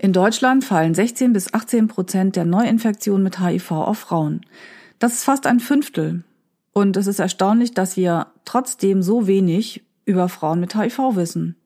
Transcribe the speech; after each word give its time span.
In 0.00 0.12
Deutschland 0.12 0.64
fallen 0.64 0.94
16 0.94 1.32
bis 1.32 1.52
18 1.52 1.88
Prozent 1.88 2.36
der 2.36 2.44
Neuinfektionen 2.44 3.24
mit 3.24 3.40
HIV 3.40 3.72
auf 3.72 3.98
Frauen. 3.98 4.42
Das 5.00 5.14
ist 5.14 5.24
fast 5.24 5.44
ein 5.44 5.58
Fünftel. 5.58 6.22
Und 6.72 6.96
es 6.96 7.08
ist 7.08 7.18
erstaunlich, 7.18 7.74
dass 7.74 7.96
wir 7.96 8.28
trotzdem 8.44 9.02
so 9.02 9.26
wenig 9.26 9.82
über 10.04 10.28
Frauen 10.28 10.60
mit 10.60 10.76
HIV 10.76 11.16
wissen. 11.16 11.56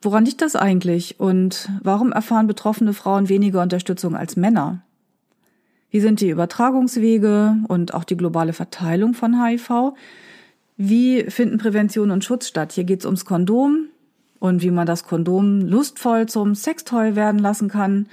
Woran 0.00 0.24
liegt 0.24 0.40
das 0.40 0.56
eigentlich 0.56 1.20
und 1.20 1.68
warum 1.82 2.12
erfahren 2.12 2.46
betroffene 2.46 2.94
Frauen 2.94 3.28
weniger 3.28 3.60
Unterstützung 3.60 4.16
als 4.16 4.36
Männer? 4.36 4.82
Wie 5.90 6.00
sind 6.00 6.20
die 6.20 6.30
Übertragungswege 6.30 7.56
und 7.68 7.92
auch 7.92 8.04
die 8.04 8.16
globale 8.16 8.54
Verteilung 8.54 9.12
von 9.12 9.44
HIV? 9.44 9.92
Wie 10.78 11.24
finden 11.24 11.58
Prävention 11.58 12.10
und 12.10 12.24
Schutz 12.24 12.48
statt? 12.48 12.72
Hier 12.72 12.84
geht 12.84 13.00
es 13.00 13.06
ums 13.06 13.26
Kondom, 13.26 13.88
und 14.44 14.60
wie 14.60 14.70
man 14.70 14.84
das 14.84 15.04
Kondom 15.04 15.62
lustvoll 15.62 16.26
zum 16.26 16.54
Sextoy 16.54 17.16
werden 17.16 17.38
lassen 17.38 17.70
kann. 17.70 18.10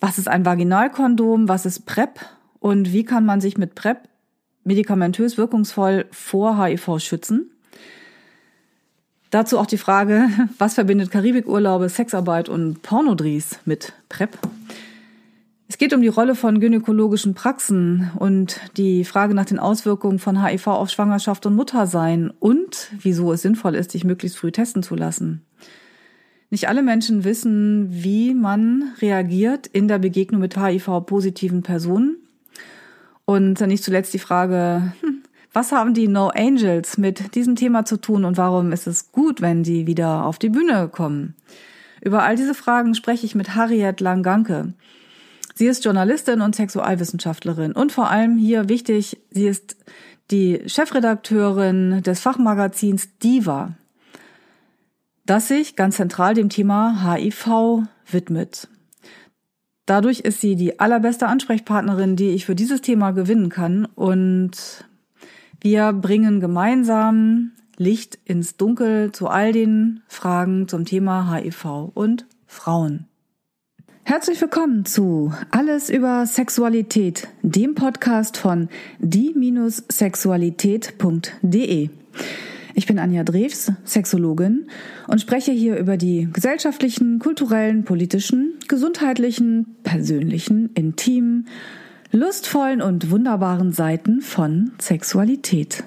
Was 0.00 0.16
ist 0.16 0.26
ein 0.26 0.46
Vaginalkondom? 0.46 1.46
Was 1.46 1.66
ist 1.66 1.84
PrEP? 1.84 2.20
Und 2.58 2.94
wie 2.94 3.04
kann 3.04 3.26
man 3.26 3.42
sich 3.42 3.58
mit 3.58 3.74
PrEP 3.74 3.98
medikamentös 4.64 5.36
wirkungsvoll 5.36 6.06
vor 6.10 6.58
HIV 6.58 7.00
schützen? 7.00 7.50
Dazu 9.28 9.58
auch 9.58 9.66
die 9.66 9.76
Frage, 9.76 10.30
was 10.58 10.72
verbindet 10.72 11.10
Karibikurlaube, 11.10 11.90
Sexarbeit 11.90 12.48
und 12.48 12.80
Pornodries 12.80 13.58
mit 13.66 13.92
PrEP? 14.08 14.38
Es 15.70 15.76
geht 15.76 15.92
um 15.92 16.00
die 16.00 16.08
Rolle 16.08 16.34
von 16.34 16.60
gynäkologischen 16.60 17.34
Praxen 17.34 18.10
und 18.18 18.58
die 18.78 19.04
Frage 19.04 19.34
nach 19.34 19.44
den 19.44 19.58
Auswirkungen 19.58 20.18
von 20.18 20.42
HIV 20.42 20.66
auf 20.68 20.88
Schwangerschaft 20.88 21.44
und 21.44 21.54
Muttersein 21.54 22.32
und 22.40 22.90
wieso 23.02 23.34
es 23.34 23.42
sinnvoll 23.42 23.74
ist, 23.74 23.90
sich 23.90 24.02
möglichst 24.02 24.38
früh 24.38 24.50
testen 24.50 24.82
zu 24.82 24.94
lassen. 24.94 25.42
Nicht 26.48 26.68
alle 26.68 26.82
Menschen 26.82 27.22
wissen, 27.24 27.88
wie 27.90 28.32
man 28.32 28.94
reagiert 29.02 29.66
in 29.66 29.88
der 29.88 29.98
Begegnung 29.98 30.40
mit 30.40 30.56
HIV-positiven 30.58 31.62
Personen. 31.62 32.16
Und 33.26 33.60
nicht 33.60 33.84
zuletzt 33.84 34.14
die 34.14 34.18
Frage, 34.18 34.94
hm, 35.02 35.22
was 35.52 35.72
haben 35.72 35.92
die 35.92 36.08
No 36.08 36.28
Angels 36.28 36.96
mit 36.96 37.34
diesem 37.34 37.56
Thema 37.56 37.84
zu 37.84 37.98
tun 37.98 38.24
und 38.24 38.38
warum 38.38 38.72
ist 38.72 38.86
es 38.86 39.12
gut, 39.12 39.42
wenn 39.42 39.64
sie 39.64 39.86
wieder 39.86 40.24
auf 40.24 40.38
die 40.38 40.48
Bühne 40.48 40.88
kommen? 40.88 41.34
Über 42.00 42.22
all 42.22 42.36
diese 42.36 42.54
Fragen 42.54 42.94
spreche 42.94 43.26
ich 43.26 43.34
mit 43.34 43.54
Harriet 43.54 44.00
Langanke. 44.00 44.72
Sie 45.58 45.66
ist 45.66 45.84
Journalistin 45.84 46.40
und 46.40 46.54
Sexualwissenschaftlerin 46.54 47.72
und 47.72 47.90
vor 47.90 48.08
allem 48.08 48.38
hier 48.38 48.68
wichtig, 48.68 49.18
sie 49.32 49.48
ist 49.48 49.76
die 50.30 50.62
Chefredakteurin 50.66 52.00
des 52.04 52.20
Fachmagazins 52.20 53.18
Diva, 53.18 53.74
das 55.26 55.48
sich 55.48 55.74
ganz 55.74 55.96
zentral 55.96 56.34
dem 56.34 56.48
Thema 56.48 57.12
HIV 57.12 57.82
widmet. 58.08 58.68
Dadurch 59.84 60.20
ist 60.20 60.40
sie 60.40 60.54
die 60.54 60.78
allerbeste 60.78 61.26
Ansprechpartnerin, 61.26 62.14
die 62.14 62.28
ich 62.28 62.46
für 62.46 62.54
dieses 62.54 62.80
Thema 62.80 63.10
gewinnen 63.10 63.48
kann 63.48 63.84
und 63.84 64.52
wir 65.60 65.92
bringen 65.92 66.38
gemeinsam 66.38 67.50
Licht 67.76 68.16
ins 68.24 68.56
Dunkel 68.56 69.10
zu 69.10 69.26
all 69.26 69.50
den 69.50 70.04
Fragen 70.06 70.68
zum 70.68 70.84
Thema 70.84 71.34
HIV 71.34 71.90
und 71.94 72.26
Frauen. 72.46 73.08
Herzlich 74.08 74.40
willkommen 74.40 74.86
zu 74.86 75.34
Alles 75.50 75.90
über 75.90 76.24
Sexualität, 76.24 77.28
dem 77.42 77.74
Podcast 77.74 78.38
von 78.38 78.70
die-sexualität.de. 79.00 81.90
Ich 82.72 82.86
bin 82.86 82.98
Anja 82.98 83.22
Drews, 83.22 83.70
Sexologin 83.84 84.70
und 85.08 85.20
spreche 85.20 85.52
hier 85.52 85.76
über 85.76 85.98
die 85.98 86.26
gesellschaftlichen, 86.32 87.18
kulturellen, 87.18 87.84
politischen, 87.84 88.54
gesundheitlichen, 88.66 89.76
persönlichen, 89.82 90.70
intimen, 90.72 91.46
lustvollen 92.10 92.80
und 92.80 93.10
wunderbaren 93.10 93.72
Seiten 93.72 94.22
von 94.22 94.72
Sexualität. 94.80 95.84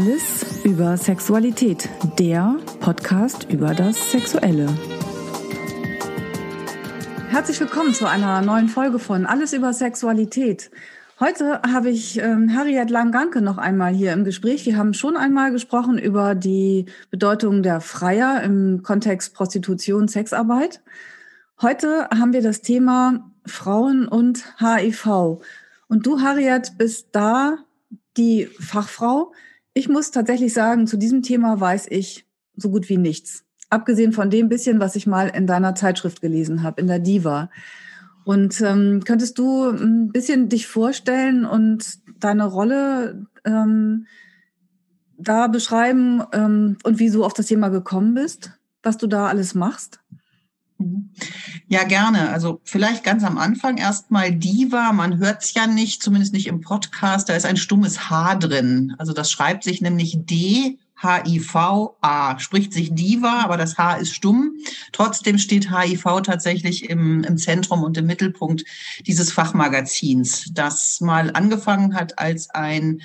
Alles 0.00 0.64
über 0.64 0.96
Sexualität, 0.96 1.90
der 2.18 2.56
Podcast 2.80 3.46
über 3.50 3.74
das 3.74 4.12
Sexuelle. 4.12 4.66
Herzlich 7.28 7.60
willkommen 7.60 7.92
zu 7.92 8.08
einer 8.08 8.40
neuen 8.40 8.68
Folge 8.68 8.98
von 8.98 9.26
Alles 9.26 9.52
über 9.52 9.74
Sexualität. 9.74 10.70
Heute 11.20 11.60
habe 11.70 11.90
ich 11.90 12.18
ähm, 12.18 12.56
Harriet 12.56 12.88
Langanke 12.88 13.42
noch 13.42 13.58
einmal 13.58 13.92
hier 13.92 14.14
im 14.14 14.24
Gespräch. 14.24 14.64
Wir 14.64 14.78
haben 14.78 14.94
schon 14.94 15.18
einmal 15.18 15.52
gesprochen 15.52 15.98
über 15.98 16.34
die 16.34 16.86
Bedeutung 17.10 17.62
der 17.62 17.82
Freier 17.82 18.42
im 18.42 18.82
Kontext 18.82 19.34
Prostitution, 19.34 20.08
Sexarbeit. 20.08 20.80
Heute 21.60 22.08
haben 22.08 22.32
wir 22.32 22.40
das 22.40 22.62
Thema 22.62 23.30
Frauen 23.44 24.08
und 24.08 24.44
HIV. 24.60 25.42
Und 25.88 26.06
du, 26.06 26.22
Harriet, 26.22 26.78
bist 26.78 27.08
da 27.12 27.58
die 28.16 28.46
Fachfrau. 28.58 29.34
Ich 29.74 29.88
muss 29.88 30.10
tatsächlich 30.10 30.52
sagen, 30.52 30.86
zu 30.86 30.96
diesem 30.96 31.22
Thema 31.22 31.60
weiß 31.60 31.86
ich 31.90 32.26
so 32.56 32.70
gut 32.70 32.88
wie 32.88 32.98
nichts. 32.98 33.44
Abgesehen 33.68 34.12
von 34.12 34.30
dem 34.30 34.48
bisschen, 34.48 34.80
was 34.80 34.96
ich 34.96 35.06
mal 35.06 35.28
in 35.28 35.46
deiner 35.46 35.74
Zeitschrift 35.74 36.20
gelesen 36.20 36.62
habe, 36.62 36.80
in 36.80 36.88
der 36.88 36.98
Diva. 36.98 37.50
Und 38.24 38.60
ähm, 38.60 39.02
könntest 39.04 39.38
du 39.38 39.70
ein 39.70 40.10
bisschen 40.10 40.48
dich 40.48 40.66
vorstellen 40.66 41.44
und 41.44 42.00
deine 42.18 42.44
Rolle 42.44 43.26
ähm, 43.44 44.06
da 45.16 45.46
beschreiben 45.46 46.22
ähm, 46.32 46.76
und 46.82 46.98
wie 46.98 47.10
du 47.10 47.24
auf 47.24 47.32
das 47.32 47.46
Thema 47.46 47.68
gekommen 47.68 48.14
bist, 48.14 48.52
was 48.82 48.98
du 48.98 49.06
da 49.06 49.26
alles 49.26 49.54
machst? 49.54 50.00
Mhm. 50.80 51.10
Ja, 51.68 51.84
gerne. 51.84 52.30
Also 52.30 52.60
vielleicht 52.64 53.04
ganz 53.04 53.22
am 53.22 53.38
Anfang 53.38 53.76
erstmal 53.76 54.32
Diva. 54.32 54.92
Man 54.92 55.18
hört 55.18 55.42
es 55.42 55.54
ja 55.54 55.66
nicht, 55.66 56.02
zumindest 56.02 56.32
nicht 56.32 56.46
im 56.46 56.60
Podcast. 56.60 57.28
Da 57.28 57.34
ist 57.34 57.46
ein 57.46 57.56
stummes 57.56 58.10
H 58.10 58.36
drin. 58.36 58.94
Also 58.98 59.12
das 59.12 59.30
schreibt 59.30 59.62
sich 59.62 59.80
nämlich 59.80 60.16
D. 60.24 60.78
HIV-A 61.02 62.38
spricht 62.38 62.74
sich 62.74 62.94
Diva, 62.94 63.40
aber 63.42 63.56
das 63.56 63.78
H 63.78 63.94
ist 63.96 64.14
stumm. 64.14 64.58
Trotzdem 64.92 65.38
steht 65.38 65.70
HIV 65.70 66.20
tatsächlich 66.22 66.90
im, 66.90 67.24
im 67.24 67.38
Zentrum 67.38 67.82
und 67.82 67.96
im 67.96 68.04
Mittelpunkt 68.04 68.64
dieses 69.06 69.32
Fachmagazins, 69.32 70.50
das 70.52 71.00
mal 71.00 71.30
angefangen 71.32 71.94
hat 71.94 72.18
als 72.18 72.50
ein 72.50 73.00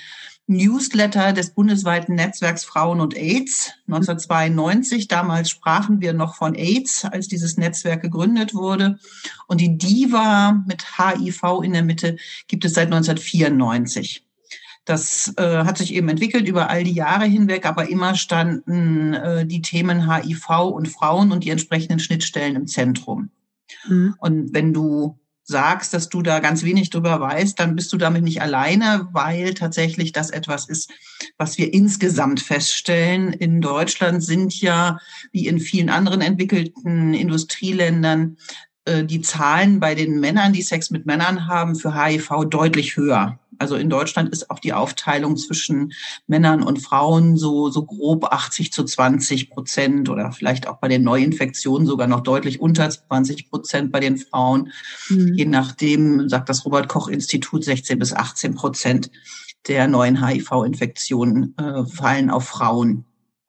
Newsletter 0.48 1.34
des 1.34 1.52
bundesweiten 1.52 2.16
Netzwerks 2.16 2.64
Frauen 2.64 3.02
und 3.02 3.16
AIDS 3.16 3.74
1992. 3.88 5.08
Damals 5.08 5.50
sprachen 5.50 6.02
wir 6.02 6.14
noch 6.14 6.36
von 6.36 6.54
AIDS, 6.54 7.06
als 7.06 7.28
dieses 7.28 7.58
Netzwerk 7.58 8.02
gegründet 8.02 8.54
wurde. 8.54 9.00
Und 9.48 9.60
die 9.60 9.78
DIVA 9.78 10.64
mit 10.68 10.86
HIV 10.98 11.62
in 11.64 11.74
der 11.74 11.84
Mitte 11.84 12.18
gibt 12.48 12.64
es 12.66 12.74
seit 12.74 12.88
1994. 12.88 14.24
Das 14.86 15.34
äh, 15.38 15.64
hat 15.64 15.80
sich 15.80 15.96
eben 15.96 16.10
entwickelt 16.10 16.48
über 16.48 16.70
all 16.70 16.84
die 16.84 16.94
Jahre 16.94 17.26
hinweg, 17.26 17.66
aber 17.66 17.90
immer 17.90 18.14
standen 18.14 19.16
äh, 19.16 19.46
die 19.48 19.64
Themen 19.64 20.14
HIV 20.14 20.48
und 20.72 20.88
Frauen 20.88 21.32
und 21.32 21.44
die 21.44 21.50
entsprechenden 21.50 22.00
Schnittstellen 22.00 22.56
im 22.56 22.68
Zentrum. 22.68 23.32
Mhm. 23.88 24.16
Und 24.20 24.54
wenn 24.54 24.74
du 24.74 25.18
sagst, 25.46 25.94
dass 25.94 26.10
du 26.10 26.22
da 26.22 26.40
ganz 26.40 26.64
wenig 26.64 26.90
drüber 26.90 27.20
weißt, 27.20 27.60
dann 27.60 27.76
bist 27.76 27.94
du 27.94 27.98
damit 27.98 28.24
nicht 28.24 28.42
alleine, 28.42 29.08
weil 29.12 29.54
tatsächlich 29.54 30.12
das 30.12 30.32
etwas 30.32 30.68
ist, 30.68 30.92
was 31.38 31.58
wir 31.58 31.72
insgesamt 31.74 32.42
feststellen. 32.42 33.32
In 33.32 33.62
Deutschland 33.62 34.24
sind 34.24 34.60
ja, 34.60 34.98
wie 35.32 35.48
in 35.48 35.60
vielen 35.60 35.90
anderen 35.90 36.22
entwickelten 36.22 37.14
Industrieländern, 37.14 38.38
äh, 38.86 39.04
die 39.04 39.22
Zahlen 39.22 39.80
bei 39.80 39.94
den 39.94 40.20
Männern, 40.20 40.52
die 40.52 40.64
Sex 40.64 40.90
mit 40.90 41.06
Männern 41.06 41.48
haben, 41.48 41.76
für 41.76 41.94
HIV 41.94 42.46
deutlich 42.50 42.98
höher. 42.98 43.40
Also 43.60 43.76
in 43.76 43.90
Deutschland 43.90 44.30
ist 44.30 44.50
auch 44.50 44.60
die 44.60 44.74
Aufteilung 44.74 45.38
zwischen 45.38 45.94
Männern 46.28 46.64
und 46.64 46.82
Frauen 46.82 47.38
so, 47.38 47.70
so 47.70 47.86
grob 47.86 48.26
80 48.26 48.72
zu 48.72 48.84
20 48.84 49.50
Prozent 49.50 50.10
oder 50.10 50.32
vielleicht 50.32 50.68
auch 50.68 50.78
bei 50.78 50.88
den 50.88 51.04
Neuinfektionen 51.04 51.88
sogar 51.88 52.08
noch 52.08 52.22
deutlich 52.22 52.60
unter 52.60 52.90
20 52.90 53.50
Prozent 53.50 53.92
bei 53.92 54.00
den 54.00 54.18
Frauen. 54.18 54.72
Mhm. 55.10 55.34
Je 55.36 55.46
nachdem, 55.46 56.30
sagt 56.30 56.50
das 56.50 56.66
Robert 56.66 56.88
Koch 56.88 57.08
Institut, 57.08 57.64
16 57.64 58.00
bis 58.00 58.14
18 58.14 58.56
Prozent 58.56 59.12
der 59.68 59.88
neuen 59.88 60.26
HIV-Infektionen 60.26 61.56
äh, 61.58 61.86
fallen 61.86 62.30
auf 62.30 62.48
Frauen. 62.48 63.06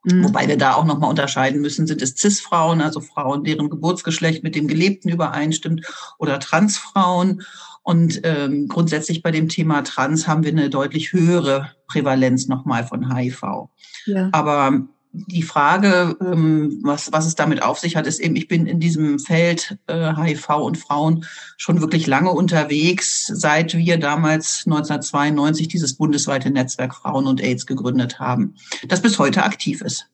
Mhm. 0.06 0.25
Wobei 0.25 0.47
wir 0.49 0.56
da 0.56 0.75
auch 0.75 0.85
nochmal 0.85 1.11
unterscheiden 1.11 1.61
müssen, 1.61 1.87
sind 1.87 2.00
es 2.00 2.17
CIS-Frauen, 2.17 2.81
also 2.81 3.00
Frauen, 3.00 3.44
deren 3.44 3.69
Geburtsgeschlecht 3.69 4.43
mit 4.44 4.55
dem 4.55 4.69
Gelebten 4.69 5.11
übereinstimmt, 5.11 5.85
oder 6.19 6.38
Transfrauen. 6.38 7.43
Und 7.87 8.23
ähm, 8.25 8.67
grundsätzlich 8.67 9.23
bei 9.23 9.31
dem 9.31 9.49
Thema 9.49 9.83
Trans 9.83 10.27
haben 10.27 10.43
wir 10.43 10.50
eine 10.50 10.71
deutlich 10.71 11.12
höhere 11.12 11.71
Prävalenz 11.87 12.49
nochmal 12.49 12.85
von 12.85 13.15
HIV. 13.15 13.69
Ja. 14.06 14.29
Aber 14.33 14.88
die 15.12 15.44
Frage, 15.44 16.17
ähm, 16.21 16.81
was, 16.83 17.12
was 17.12 17.27
es 17.27 17.37
damit 17.37 17.62
auf 17.62 17.79
sich 17.79 17.94
hat, 17.94 18.09
ist 18.09 18.19
eben, 18.19 18.35
ich 18.35 18.49
bin 18.49 18.67
in 18.67 18.81
diesem 18.81 19.21
Feld 19.21 19.79
äh, 19.87 20.12
HIV 20.17 20.49
und 20.56 20.79
Frauen 20.79 21.27
schon 21.59 21.81
wirklich 21.81 22.09
lange 22.09 22.33
unterwegs, 22.33 23.29
seit 23.33 23.77
wir 23.77 23.99
damals 23.99 24.65
1992 24.67 25.69
dieses 25.69 25.94
bundesweite 25.94 26.50
Netzwerk 26.50 26.93
Frauen 26.93 27.29
und 27.29 27.41
AIDS 27.41 27.67
gegründet 27.67 28.19
haben, 28.19 28.56
das 28.88 29.00
bis 29.00 29.21
heute 29.21 29.44
aktiv 29.44 29.81
ist. 29.81 30.11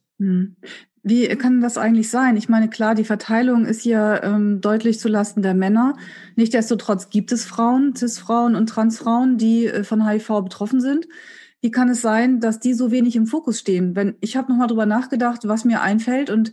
Wie 1.04 1.26
kann 1.36 1.60
das 1.60 1.78
eigentlich 1.78 2.10
sein? 2.10 2.36
Ich 2.36 2.48
meine, 2.48 2.70
klar, 2.70 2.94
die 2.94 3.04
Verteilung 3.04 3.64
ist 3.66 3.82
hier 3.82 4.20
ähm, 4.22 4.60
deutlich 4.60 5.00
zulasten 5.00 5.42
der 5.42 5.54
Männer. 5.54 5.96
Nichtsdestotrotz 6.36 7.10
gibt 7.10 7.32
es 7.32 7.44
Frauen, 7.44 7.96
Cis-Frauen 7.96 8.54
und 8.54 8.68
Transfrauen, 8.68 9.36
die 9.36 9.66
äh, 9.66 9.82
von 9.82 10.06
HIV 10.06 10.42
betroffen 10.44 10.80
sind. 10.80 11.08
Wie 11.60 11.72
kann 11.72 11.88
es 11.88 12.02
sein, 12.02 12.38
dass 12.38 12.60
die 12.60 12.74
so 12.74 12.92
wenig 12.92 13.16
im 13.16 13.26
Fokus 13.26 13.58
stehen? 13.58 13.96
Wenn 13.96 14.14
ich 14.20 14.36
habe 14.36 14.50
nochmal 14.50 14.68
drüber 14.68 14.86
nachgedacht, 14.86 15.48
was 15.48 15.64
mir 15.64 15.80
einfällt 15.82 16.30
und 16.30 16.52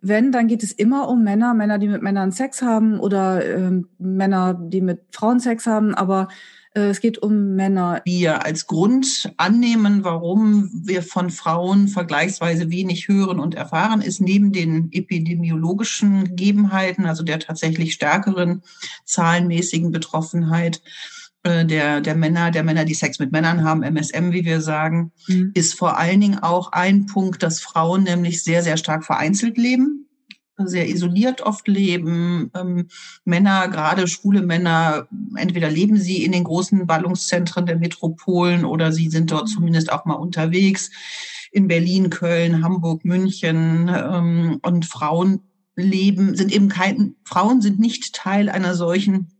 wenn, 0.00 0.32
dann 0.32 0.48
geht 0.48 0.62
es 0.62 0.72
immer 0.72 1.08
um 1.08 1.24
Männer, 1.24 1.54
Männer, 1.54 1.78
die 1.78 1.88
mit 1.88 2.02
Männern 2.02 2.30
Sex 2.30 2.62
haben 2.62 3.00
oder 3.00 3.44
äh, 3.44 3.82
Männer, 3.98 4.54
die 4.54 4.80
mit 4.82 5.02
Frauen 5.12 5.40
Sex 5.40 5.66
haben, 5.66 5.94
aber 5.94 6.28
es 6.74 7.00
geht 7.00 7.18
um 7.18 7.54
Männer. 7.56 8.02
Wir 8.04 8.44
als 8.44 8.66
Grund 8.66 9.32
annehmen, 9.36 10.04
warum 10.04 10.70
wir 10.72 11.02
von 11.02 11.30
Frauen 11.30 11.88
vergleichsweise 11.88 12.70
wenig 12.70 13.08
hören 13.08 13.40
und 13.40 13.54
erfahren, 13.54 14.00
ist 14.00 14.20
neben 14.20 14.52
den 14.52 14.88
epidemiologischen 14.92 16.24
Gegebenheiten, 16.24 17.06
also 17.06 17.22
der 17.22 17.38
tatsächlich 17.38 17.94
stärkeren 17.94 18.62
zahlenmäßigen 19.04 19.90
Betroffenheit, 19.90 20.82
äh, 21.42 21.64
der, 21.64 22.00
der 22.00 22.14
Männer, 22.14 22.50
der 22.50 22.64
Männer, 22.64 22.84
die 22.84 22.94
Sex 22.94 23.18
mit 23.18 23.32
Männern 23.32 23.64
haben, 23.64 23.82
MSM, 23.82 24.32
wie 24.32 24.44
wir 24.44 24.60
sagen, 24.60 25.12
mhm. 25.26 25.52
ist 25.54 25.74
vor 25.74 25.98
allen 25.98 26.20
Dingen 26.20 26.38
auch 26.40 26.72
ein 26.72 27.06
Punkt, 27.06 27.42
dass 27.42 27.60
Frauen 27.60 28.04
nämlich 28.04 28.42
sehr, 28.42 28.62
sehr 28.62 28.76
stark 28.76 29.04
vereinzelt 29.04 29.56
leben 29.56 30.07
sehr 30.66 30.88
isoliert 30.88 31.40
oft 31.42 31.68
leben. 31.68 32.50
Ähm, 32.54 32.88
Männer, 33.24 33.68
gerade 33.68 34.08
schwule 34.08 34.42
Männer, 34.42 35.06
entweder 35.36 35.70
leben 35.70 35.96
sie 35.96 36.24
in 36.24 36.32
den 36.32 36.44
großen 36.44 36.86
Ballungszentren 36.86 37.66
der 37.66 37.76
Metropolen 37.76 38.64
oder 38.64 38.92
sie 38.92 39.08
sind 39.08 39.30
dort 39.30 39.48
mhm. 39.48 39.52
zumindest 39.52 39.92
auch 39.92 40.04
mal 40.04 40.14
unterwegs 40.14 40.90
in 41.50 41.68
Berlin, 41.68 42.10
Köln, 42.10 42.62
Hamburg, 42.62 43.04
München. 43.04 43.88
Ähm, 43.88 44.60
und 44.62 44.86
Frauen 44.86 45.40
leben, 45.76 46.36
sind 46.36 46.52
eben 46.52 46.68
kein, 46.68 47.14
Frauen 47.24 47.60
sind 47.60 47.78
nicht 47.78 48.14
Teil 48.14 48.48
einer 48.48 48.74
solchen 48.74 49.37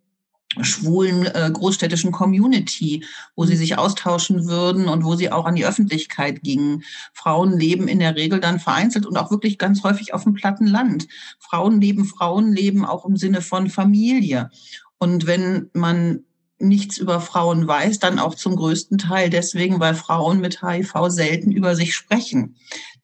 schwulen 0.61 1.27
äh, 1.27 1.51
großstädtischen 1.53 2.11
Community, 2.11 3.05
wo 3.37 3.45
sie 3.45 3.57
sich 3.57 3.77
austauschen 3.79 4.47
würden 4.47 4.89
und 4.89 5.05
wo 5.05 5.15
sie 5.15 5.31
auch 5.31 5.45
an 5.45 5.55
die 5.55 5.67
Öffentlichkeit 5.67 6.43
gingen. 6.43 6.85
Frauen 7.13 7.59
leben 7.59 7.87
in 7.87 7.99
der 7.99 8.17
Regel 8.17 8.41
dann 8.41 8.59
vereinzelt 8.59 9.07
und 9.07 9.17
auch 9.19 9.31
wirklich 9.31 9.59
ganz 9.59 9.83
häufig 9.83 10.15
auf 10.15 10.25
dem 10.25 10.35
platten 10.35 10.67
Land. 10.67 11.07
Frauen 11.39 11.81
leben, 11.81 12.05
Frauen 12.05 12.53
leben 12.53 12.85
auch 12.85 13.05
im 13.05 13.17
Sinne 13.17 13.43
von 13.43 13.69
Familie. 13.69 14.51
Und 14.99 15.27
wenn 15.27 15.71
man 15.75 16.25
nichts 16.59 16.99
über 16.99 17.21
Frauen 17.21 17.67
weiß, 17.67 17.99
dann 17.99 18.19
auch 18.19 18.35
zum 18.35 18.57
größten 18.57 18.99
Teil 18.99 19.31
deswegen, 19.31 19.79
weil 19.79 19.95
Frauen 19.95 20.41
mit 20.41 20.63
HIV 20.63 20.93
selten 21.09 21.53
über 21.53 21.77
sich 21.77 21.95
sprechen. 21.95 22.57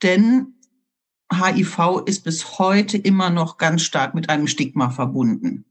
Denn 0.03 0.55
HIV 1.33 2.03
ist 2.07 2.25
bis 2.25 2.59
heute 2.59 2.99
immer 2.99 3.31
noch 3.31 3.57
ganz 3.59 3.83
stark 3.83 4.15
mit 4.15 4.29
einem 4.29 4.47
Stigma 4.47 4.91
verbunden. 4.91 5.65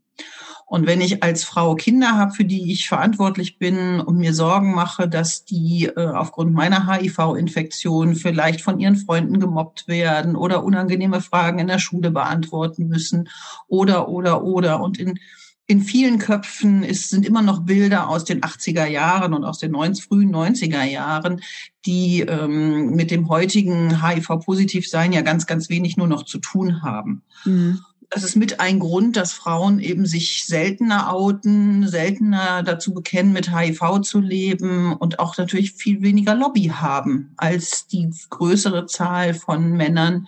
Und 0.65 0.87
wenn 0.87 1.01
ich 1.01 1.23
als 1.23 1.43
Frau 1.43 1.75
Kinder 1.75 2.17
habe, 2.17 2.33
für 2.33 2.45
die 2.45 2.71
ich 2.71 2.87
verantwortlich 2.87 3.59
bin 3.59 3.99
und 3.99 4.17
mir 4.17 4.33
Sorgen 4.33 4.73
mache, 4.73 5.07
dass 5.07 5.45
die 5.45 5.85
äh, 5.85 6.07
aufgrund 6.07 6.53
meiner 6.53 6.91
HIV-Infektion 6.91 8.15
vielleicht 8.15 8.61
von 8.61 8.79
ihren 8.79 8.95
Freunden 8.95 9.39
gemobbt 9.39 9.87
werden 9.87 10.35
oder 10.35 10.63
unangenehme 10.63 11.21
Fragen 11.21 11.59
in 11.59 11.67
der 11.67 11.79
Schule 11.79 12.11
beantworten 12.11 12.87
müssen 12.87 13.29
oder, 13.67 14.09
oder, 14.09 14.43
oder. 14.43 14.81
Und 14.81 14.97
in, 14.97 15.19
in 15.67 15.81
vielen 15.81 16.17
Köpfen 16.17 16.83
ist, 16.83 17.09
sind 17.09 17.25
immer 17.25 17.41
noch 17.41 17.61
Bilder 17.61 18.09
aus 18.09 18.25
den 18.25 18.41
80er 18.41 18.85
Jahren 18.85 19.33
und 19.33 19.43
aus 19.43 19.59
den 19.59 19.71
90, 19.71 20.05
frühen 20.05 20.33
90er 20.33 20.83
Jahren, 20.83 21.41
die 21.85 22.21
ähm, 22.21 22.95
mit 22.95 23.11
dem 23.11 23.29
heutigen 23.29 24.01
HIV-Positivsein 24.05 25.13
ja 25.13 25.21
ganz, 25.21 25.45
ganz 25.45 25.69
wenig 25.69 25.97
nur 25.97 26.07
noch 26.07 26.23
zu 26.23 26.39
tun 26.39 26.81
haben. 26.81 27.21
Mhm 27.45 27.79
das 28.13 28.23
ist 28.23 28.35
mit 28.35 28.59
ein 28.59 28.79
Grund, 28.79 29.17
dass 29.17 29.33
Frauen 29.33 29.79
eben 29.79 30.05
sich 30.05 30.45
seltener 30.45 31.11
outen, 31.11 31.87
seltener 31.87 32.61
dazu 32.61 32.93
bekennen, 32.93 33.33
mit 33.33 33.51
HIV 33.51 34.01
zu 34.01 34.19
leben 34.19 34.93
und 34.93 35.19
auch 35.19 35.37
natürlich 35.37 35.71
viel 35.73 36.01
weniger 36.01 36.35
Lobby 36.35 36.71
haben 36.73 37.33
als 37.37 37.87
die 37.87 38.09
größere 38.29 38.85
Zahl 38.85 39.33
von 39.33 39.71
Männern, 39.71 40.27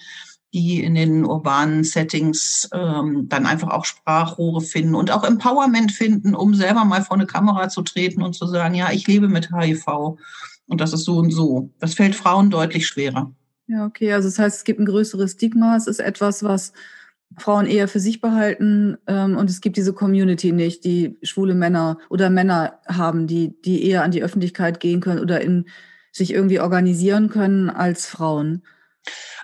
die 0.54 0.84
in 0.84 0.96
den 0.96 1.26
urbanen 1.26 1.84
Settings 1.84 2.68
ähm, 2.74 3.28
dann 3.30 3.46
einfach 3.46 3.70
auch 3.70 3.86
Sprachrohre 3.86 4.62
finden 4.62 4.96
und 4.96 5.12
auch 5.12 5.24
Empowerment 5.24 5.92
finden, 5.92 6.34
um 6.34 6.56
selber 6.56 6.86
mal 6.86 7.04
vor 7.04 7.18
eine 7.18 7.28
Kamera 7.28 7.70
zu 7.70 7.84
treten 7.84 8.24
und 8.24 8.34
zu 8.34 8.48
sagen, 8.48 8.74
ja, 8.74 8.92
ich 8.92 9.06
lebe 9.06 9.28
mit 9.28 9.52
HIV 9.52 10.18
und 10.68 10.82
das 10.82 10.94
ist 10.94 11.04
so 11.04 11.18
und 11.18 11.32
so. 11.32 11.70
Das 11.80 11.94
fällt 11.94 12.16
Frauen 12.16 12.50
deutlich 12.50 12.88
schwerer. 12.88 13.32
Ja, 13.68 13.86
okay. 13.86 14.14
Also 14.14 14.28
das 14.28 14.40
heißt, 14.40 14.58
es 14.58 14.64
gibt 14.64 14.80
ein 14.80 14.86
größeres 14.86 15.34
Stigma. 15.34 15.76
Es 15.76 15.88
ist 15.88 16.00
etwas, 16.00 16.42
was 16.44 16.74
Frauen 17.38 17.66
eher 17.66 17.88
für 17.88 18.00
sich 18.00 18.22
behalten 18.22 18.98
ähm, 19.08 19.36
und 19.36 19.50
es 19.50 19.62
gibt 19.62 19.78
diese 19.78 19.94
Community 19.94 20.52
nicht, 20.52 20.86
die 20.86 21.18
schwule 21.22 21.56
Männer 21.56 21.98
oder 22.10 22.30
Männer 22.30 22.80
haben, 22.88 23.28
die, 23.28 23.60
die 23.62 23.88
eher 23.88 24.04
an 24.04 24.12
die 24.12 24.24
Öffentlichkeit 24.24 24.80
gehen 24.80 25.02
können 25.02 25.20
oder 25.20 25.42
in, 25.42 25.66
sich 26.12 26.34
irgendwie 26.34 26.62
organisieren 26.62 27.30
können 27.30 27.70
als 27.70 28.06
Frauen. 28.06 28.64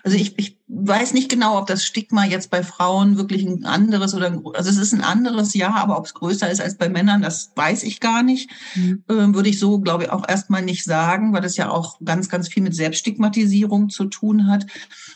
Also 0.02 0.16
ich, 0.16 0.38
ich 0.38 0.58
weiß 0.74 1.12
nicht 1.12 1.28
genau, 1.28 1.58
ob 1.58 1.66
das 1.66 1.84
Stigma 1.84 2.24
jetzt 2.24 2.50
bei 2.50 2.62
Frauen 2.62 3.18
wirklich 3.18 3.44
ein 3.44 3.66
anderes 3.66 4.14
oder 4.14 4.26
ein, 4.28 4.42
also 4.54 4.70
es 4.70 4.78
ist 4.78 4.94
ein 4.94 5.02
anderes 5.02 5.52
ja, 5.52 5.74
aber 5.74 5.98
ob 5.98 6.06
es 6.06 6.14
größer 6.14 6.50
ist 6.50 6.62
als 6.62 6.78
bei 6.78 6.88
Männern, 6.88 7.20
das 7.20 7.52
weiß 7.56 7.82
ich 7.82 8.00
gar 8.00 8.22
nicht. 8.22 8.50
Mhm. 8.74 9.04
Ähm, 9.10 9.34
würde 9.34 9.50
ich 9.50 9.58
so, 9.58 9.80
glaube 9.80 10.04
ich, 10.04 10.10
auch 10.10 10.26
erstmal 10.26 10.62
nicht 10.62 10.84
sagen, 10.84 11.34
weil 11.34 11.42
das 11.42 11.58
ja 11.58 11.70
auch 11.70 11.98
ganz, 12.02 12.30
ganz 12.30 12.48
viel 12.48 12.62
mit 12.62 12.74
Selbststigmatisierung 12.74 13.90
zu 13.90 14.06
tun 14.06 14.46
hat. 14.46 14.66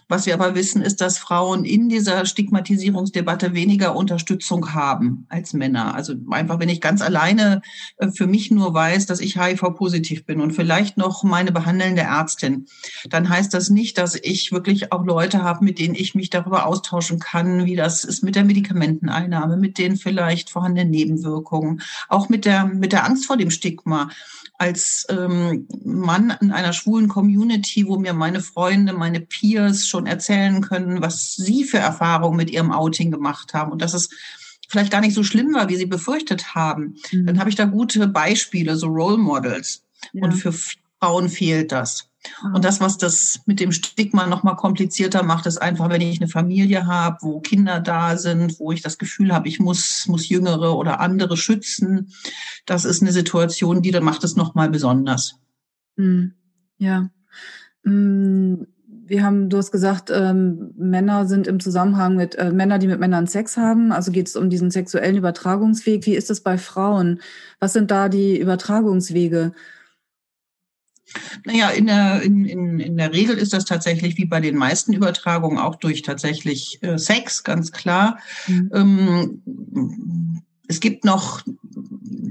Was 0.08 0.26
wir 0.26 0.34
aber 0.34 0.54
wissen, 0.54 0.82
ist, 0.82 1.00
dass 1.00 1.16
Frauen 1.16 1.64
in 1.64 1.88
dieser 1.88 2.26
Stigmatisierungsdebatte 2.26 3.54
weniger 3.54 3.96
Unterstützung 3.96 4.74
haben 4.74 5.24
als 5.30 5.54
Männer. 5.54 5.94
Also 5.94 6.14
einfach, 6.30 6.60
wenn 6.60 6.68
ich 6.68 6.82
ganz 6.82 7.00
alleine 7.00 7.62
äh, 7.96 8.10
für 8.10 8.26
mich 8.26 8.50
nur 8.50 8.74
weiß, 8.74 9.06
dass 9.06 9.20
ich 9.20 9.40
HIV-positiv 9.40 10.26
bin 10.26 10.42
und 10.42 10.52
vielleicht 10.52 10.98
noch 10.98 11.24
meine 11.24 11.50
behandelnde 11.50 12.02
Ärztin, 12.02 12.66
dann 13.08 13.30
heißt 13.30 13.54
das 13.54 13.70
nicht, 13.70 13.96
dass 13.96 14.16
ich 14.16 14.52
wirklich 14.52 14.92
auch 14.92 15.04
Leute 15.06 15.45
habe, 15.46 15.64
mit 15.64 15.78
denen 15.78 15.94
ich 15.94 16.14
mich 16.14 16.28
darüber 16.28 16.66
austauschen 16.66 17.18
kann, 17.18 17.64
wie 17.64 17.76
das 17.76 18.04
ist 18.04 18.22
mit 18.22 18.36
der 18.36 18.44
Medikamenteneinnahme, 18.44 19.56
mit 19.56 19.78
den 19.78 19.96
vielleicht 19.96 20.50
vorhandenen 20.50 20.90
Nebenwirkungen, 20.90 21.80
auch 22.08 22.28
mit 22.28 22.44
der, 22.44 22.66
mit 22.66 22.92
der 22.92 23.04
Angst 23.04 23.24
vor 23.24 23.38
dem 23.38 23.50
Stigma 23.50 24.10
als 24.58 25.06
ähm, 25.10 25.66
Mann 25.84 26.36
in 26.40 26.50
einer 26.50 26.72
schwulen 26.72 27.08
Community, 27.08 27.86
wo 27.86 27.98
mir 27.98 28.14
meine 28.14 28.40
Freunde, 28.40 28.92
meine 28.92 29.20
Peers 29.20 29.86
schon 29.86 30.06
erzählen 30.06 30.62
können, 30.62 31.02
was 31.02 31.36
sie 31.36 31.64
für 31.64 31.78
Erfahrungen 31.78 32.36
mit 32.36 32.50
ihrem 32.50 32.72
Outing 32.72 33.10
gemacht 33.10 33.54
haben 33.54 33.72
und 33.72 33.82
dass 33.82 33.94
es 33.94 34.08
vielleicht 34.68 34.90
gar 34.90 35.00
nicht 35.00 35.14
so 35.14 35.22
schlimm 35.22 35.54
war, 35.54 35.68
wie 35.68 35.76
sie 35.76 35.86
befürchtet 35.86 36.54
haben. 36.54 36.96
Mhm. 37.12 37.26
Dann 37.26 37.38
habe 37.38 37.50
ich 37.50 37.56
da 37.56 37.66
gute 37.66 38.06
Beispiele, 38.08 38.76
so 38.76 38.88
Role 38.88 39.18
Models. 39.18 39.82
Ja. 40.12 40.24
Und 40.24 40.32
für 40.32 40.52
Frauen 40.52 41.28
fehlt 41.28 41.72
das. 41.72 42.08
Und 42.54 42.64
das, 42.64 42.80
was 42.80 42.98
das 42.98 43.40
mit 43.46 43.60
dem 43.60 43.72
Stigma 43.72 44.26
noch 44.26 44.42
mal 44.42 44.54
komplizierter 44.54 45.22
macht, 45.22 45.46
ist 45.46 45.58
einfach, 45.58 45.88
wenn 45.90 46.00
ich 46.00 46.20
eine 46.20 46.28
Familie 46.28 46.86
habe, 46.86 47.18
wo 47.22 47.40
Kinder 47.40 47.80
da 47.80 48.16
sind, 48.16 48.58
wo 48.58 48.72
ich 48.72 48.82
das 48.82 48.98
Gefühl 48.98 49.32
habe, 49.32 49.48
ich 49.48 49.60
muss, 49.60 50.06
muss 50.06 50.28
Jüngere 50.28 50.76
oder 50.76 51.00
andere 51.00 51.36
schützen. 51.36 52.12
Das 52.66 52.84
ist 52.84 53.02
eine 53.02 53.12
Situation, 53.12 53.82
die 53.82 53.90
dann 53.90 54.04
macht 54.04 54.24
es 54.24 54.36
noch 54.36 54.54
mal 54.54 54.70
besonders. 54.70 55.38
Hm, 55.96 56.32
ja. 56.78 57.10
Hm, 57.84 58.66
wir 59.08 59.22
haben, 59.22 59.48
du 59.48 59.58
hast 59.58 59.70
gesagt, 59.70 60.10
ähm, 60.12 60.72
Männer 60.76 61.26
sind 61.26 61.46
im 61.46 61.60
Zusammenhang 61.60 62.16
mit 62.16 62.34
äh, 62.34 62.50
Männer, 62.50 62.78
die 62.78 62.88
mit 62.88 62.98
Männern 62.98 63.26
Sex 63.26 63.56
haben. 63.56 63.92
Also 63.92 64.10
geht 64.10 64.26
es 64.26 64.36
um 64.36 64.50
diesen 64.50 64.70
sexuellen 64.70 65.16
Übertragungsweg. 65.16 66.06
Wie 66.06 66.16
ist 66.16 66.30
es 66.30 66.40
bei 66.40 66.58
Frauen? 66.58 67.20
Was 67.60 67.72
sind 67.72 67.90
da 67.90 68.08
die 68.08 68.38
Übertragungswege? 68.38 69.52
Naja, 71.44 71.70
in 71.70 71.86
der, 71.86 72.22
in, 72.22 72.44
in, 72.44 72.80
in 72.80 72.96
der 72.96 73.12
Regel 73.12 73.36
ist 73.36 73.52
das 73.52 73.64
tatsächlich 73.64 74.16
wie 74.16 74.24
bei 74.24 74.40
den 74.40 74.56
meisten 74.56 74.92
Übertragungen 74.92 75.58
auch 75.58 75.76
durch 75.76 76.02
tatsächlich 76.02 76.82
äh, 76.82 76.98
Sex, 76.98 77.44
ganz 77.44 77.72
klar. 77.72 78.18
Mhm. 78.46 78.70
Ähm, 78.74 80.42
es 80.68 80.80
gibt 80.80 81.04
noch 81.04 81.42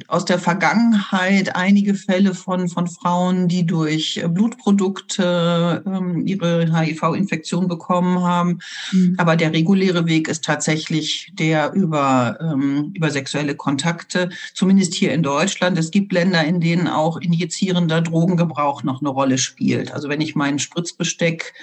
aus 0.08 0.26
der 0.26 0.40
Vergangenheit 0.40 1.56
einige 1.56 1.96
Fälle 1.96 2.34
von, 2.34 2.70
von 2.70 2.88
Frauen, 2.88 3.48
die 3.48 3.66
durch 3.66 4.22
Blutprodukte 4.28 5.84
ähm, 5.86 6.26
ihre 6.28 6.72
HIV-Infektion 6.72 7.68
bekommen 7.68 8.22
haben. 8.22 8.60
Mhm. 8.92 9.16
Aber 9.18 9.36
der 9.36 9.54
reguläre 9.54 10.06
Weg 10.06 10.28
ist 10.28 10.44
tatsächlich 10.44 11.32
der 11.34 11.74
über, 11.74 12.38
ähm, 12.42 12.92
über 12.94 13.10
sexuelle 13.10 13.56
Kontakte, 13.56 14.30
zumindest 14.54 14.94
hier 14.94 15.14
in 15.14 15.24
Deutschland. 15.24 15.78
Es 15.78 15.92
gibt 15.92 16.12
Länder, 16.12 16.44
in 16.44 16.60
denen 16.60 16.88
auch 16.88 17.18
injizierender 17.18 18.02
Drogengebrauch 18.02 18.84
noch 18.84 19.02
eine 19.02 19.10
Rolle 19.10 19.38
spielt. 19.38 19.92
Also 19.92 20.10
wenn 20.10 20.22
ich 20.22 20.36
meinen 20.36 20.60
Spritzbesteck 20.60 21.54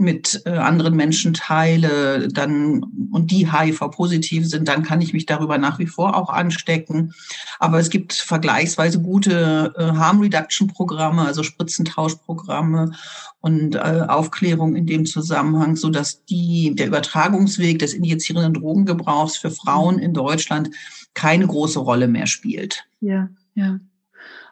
mit 0.00 0.42
äh, 0.46 0.50
anderen 0.50 0.96
Menschen 0.96 1.34
teile, 1.34 2.28
dann 2.28 2.82
und 3.12 3.30
die 3.30 3.52
HIV-positiv 3.52 4.48
sind, 4.48 4.66
dann 4.66 4.82
kann 4.82 5.00
ich 5.00 5.12
mich 5.12 5.26
darüber 5.26 5.58
nach 5.58 5.78
wie 5.78 5.86
vor 5.86 6.16
auch 6.16 6.30
anstecken. 6.30 7.12
Aber 7.58 7.78
es 7.78 7.90
gibt 7.90 8.14
vergleichsweise 8.14 9.00
gute 9.00 9.72
äh, 9.76 9.82
Harm 9.82 10.20
Reduction 10.20 10.68
Programme, 10.68 11.22
also 11.22 11.42
Spritzentauschprogramme 11.42 12.92
und 13.40 13.74
äh, 13.74 14.04
Aufklärung 14.08 14.74
in 14.76 14.86
dem 14.86 15.06
Zusammenhang, 15.06 15.76
so 15.76 15.90
dass 15.90 16.24
die 16.24 16.74
der 16.74 16.86
Übertragungsweg 16.86 17.78
des 17.78 17.94
injizierenden 17.94 18.54
Drogengebrauchs 18.54 19.36
für 19.36 19.50
Frauen 19.50 19.98
in 19.98 20.14
Deutschland 20.14 20.70
keine 21.14 21.46
große 21.46 21.78
Rolle 21.78 22.08
mehr 22.08 22.26
spielt. 22.26 22.84
Ja, 23.00 23.28
ja. 23.54 23.80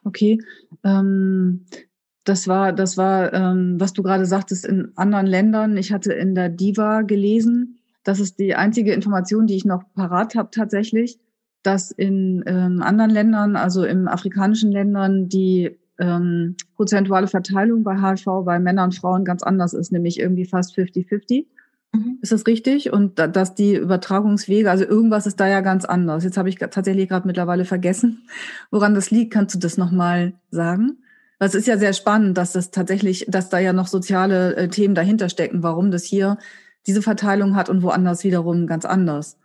Okay. 0.04 0.38
Ähm, 0.84 1.66
das 2.28 2.46
war, 2.46 2.72
das 2.72 2.96
war, 2.96 3.32
ähm, 3.32 3.80
was 3.80 3.94
du 3.94 4.02
gerade 4.02 4.26
sagtest, 4.26 4.66
in 4.66 4.92
anderen 4.96 5.26
Ländern. 5.26 5.76
Ich 5.76 5.92
hatte 5.92 6.12
in 6.12 6.34
der 6.34 6.50
Diva 6.50 7.02
gelesen, 7.02 7.78
das 8.04 8.20
ist 8.20 8.38
die 8.38 8.54
einzige 8.54 8.92
Information, 8.92 9.46
die 9.46 9.56
ich 9.56 9.64
noch 9.64 9.82
parat 9.94 10.34
habe 10.34 10.50
tatsächlich, 10.50 11.18
dass 11.62 11.90
in 11.90 12.44
ähm, 12.46 12.82
anderen 12.82 13.10
Ländern, 13.10 13.56
also 13.56 13.84
in 13.84 14.08
afrikanischen 14.08 14.70
Ländern, 14.70 15.28
die 15.28 15.78
ähm, 15.98 16.56
prozentuale 16.76 17.26
Verteilung 17.26 17.82
bei 17.82 17.96
HIV 17.96 18.44
bei 18.44 18.58
Männern 18.58 18.90
und 18.90 18.94
Frauen 18.94 19.24
ganz 19.24 19.42
anders 19.42 19.72
ist, 19.72 19.90
nämlich 19.90 20.20
irgendwie 20.20 20.44
fast 20.44 20.76
50-50. 20.76 21.46
Mhm. 21.92 22.18
Ist 22.20 22.32
das 22.32 22.46
richtig? 22.46 22.92
Und 22.92 23.18
da, 23.18 23.26
dass 23.26 23.54
die 23.54 23.74
Übertragungswege, 23.74 24.70
also 24.70 24.84
irgendwas 24.84 25.26
ist 25.26 25.40
da 25.40 25.48
ja 25.48 25.62
ganz 25.62 25.84
anders. 25.84 26.24
Jetzt 26.24 26.36
habe 26.36 26.50
ich 26.50 26.56
tatsächlich 26.56 27.08
gerade 27.08 27.26
mittlerweile 27.26 27.64
vergessen, 27.64 28.28
woran 28.70 28.94
das 28.94 29.10
liegt. 29.10 29.32
Kannst 29.32 29.54
du 29.54 29.58
das 29.58 29.78
nochmal 29.78 30.34
sagen? 30.50 30.98
Das 31.38 31.54
ist 31.54 31.66
ja 31.66 31.78
sehr 31.78 31.92
spannend, 31.92 32.36
dass 32.36 32.52
das 32.52 32.70
tatsächlich, 32.70 33.26
dass 33.28 33.48
da 33.48 33.58
ja 33.58 33.72
noch 33.72 33.86
soziale 33.86 34.56
äh, 34.56 34.68
Themen 34.68 34.94
dahinter 34.94 35.28
stecken, 35.28 35.62
warum 35.62 35.90
das 35.90 36.04
hier 36.04 36.38
diese 36.86 37.02
Verteilung 37.02 37.54
hat 37.54 37.68
und 37.68 37.82
woanders 37.82 38.24
wiederum 38.24 38.66
ganz 38.66 38.84
anders. 38.84 39.36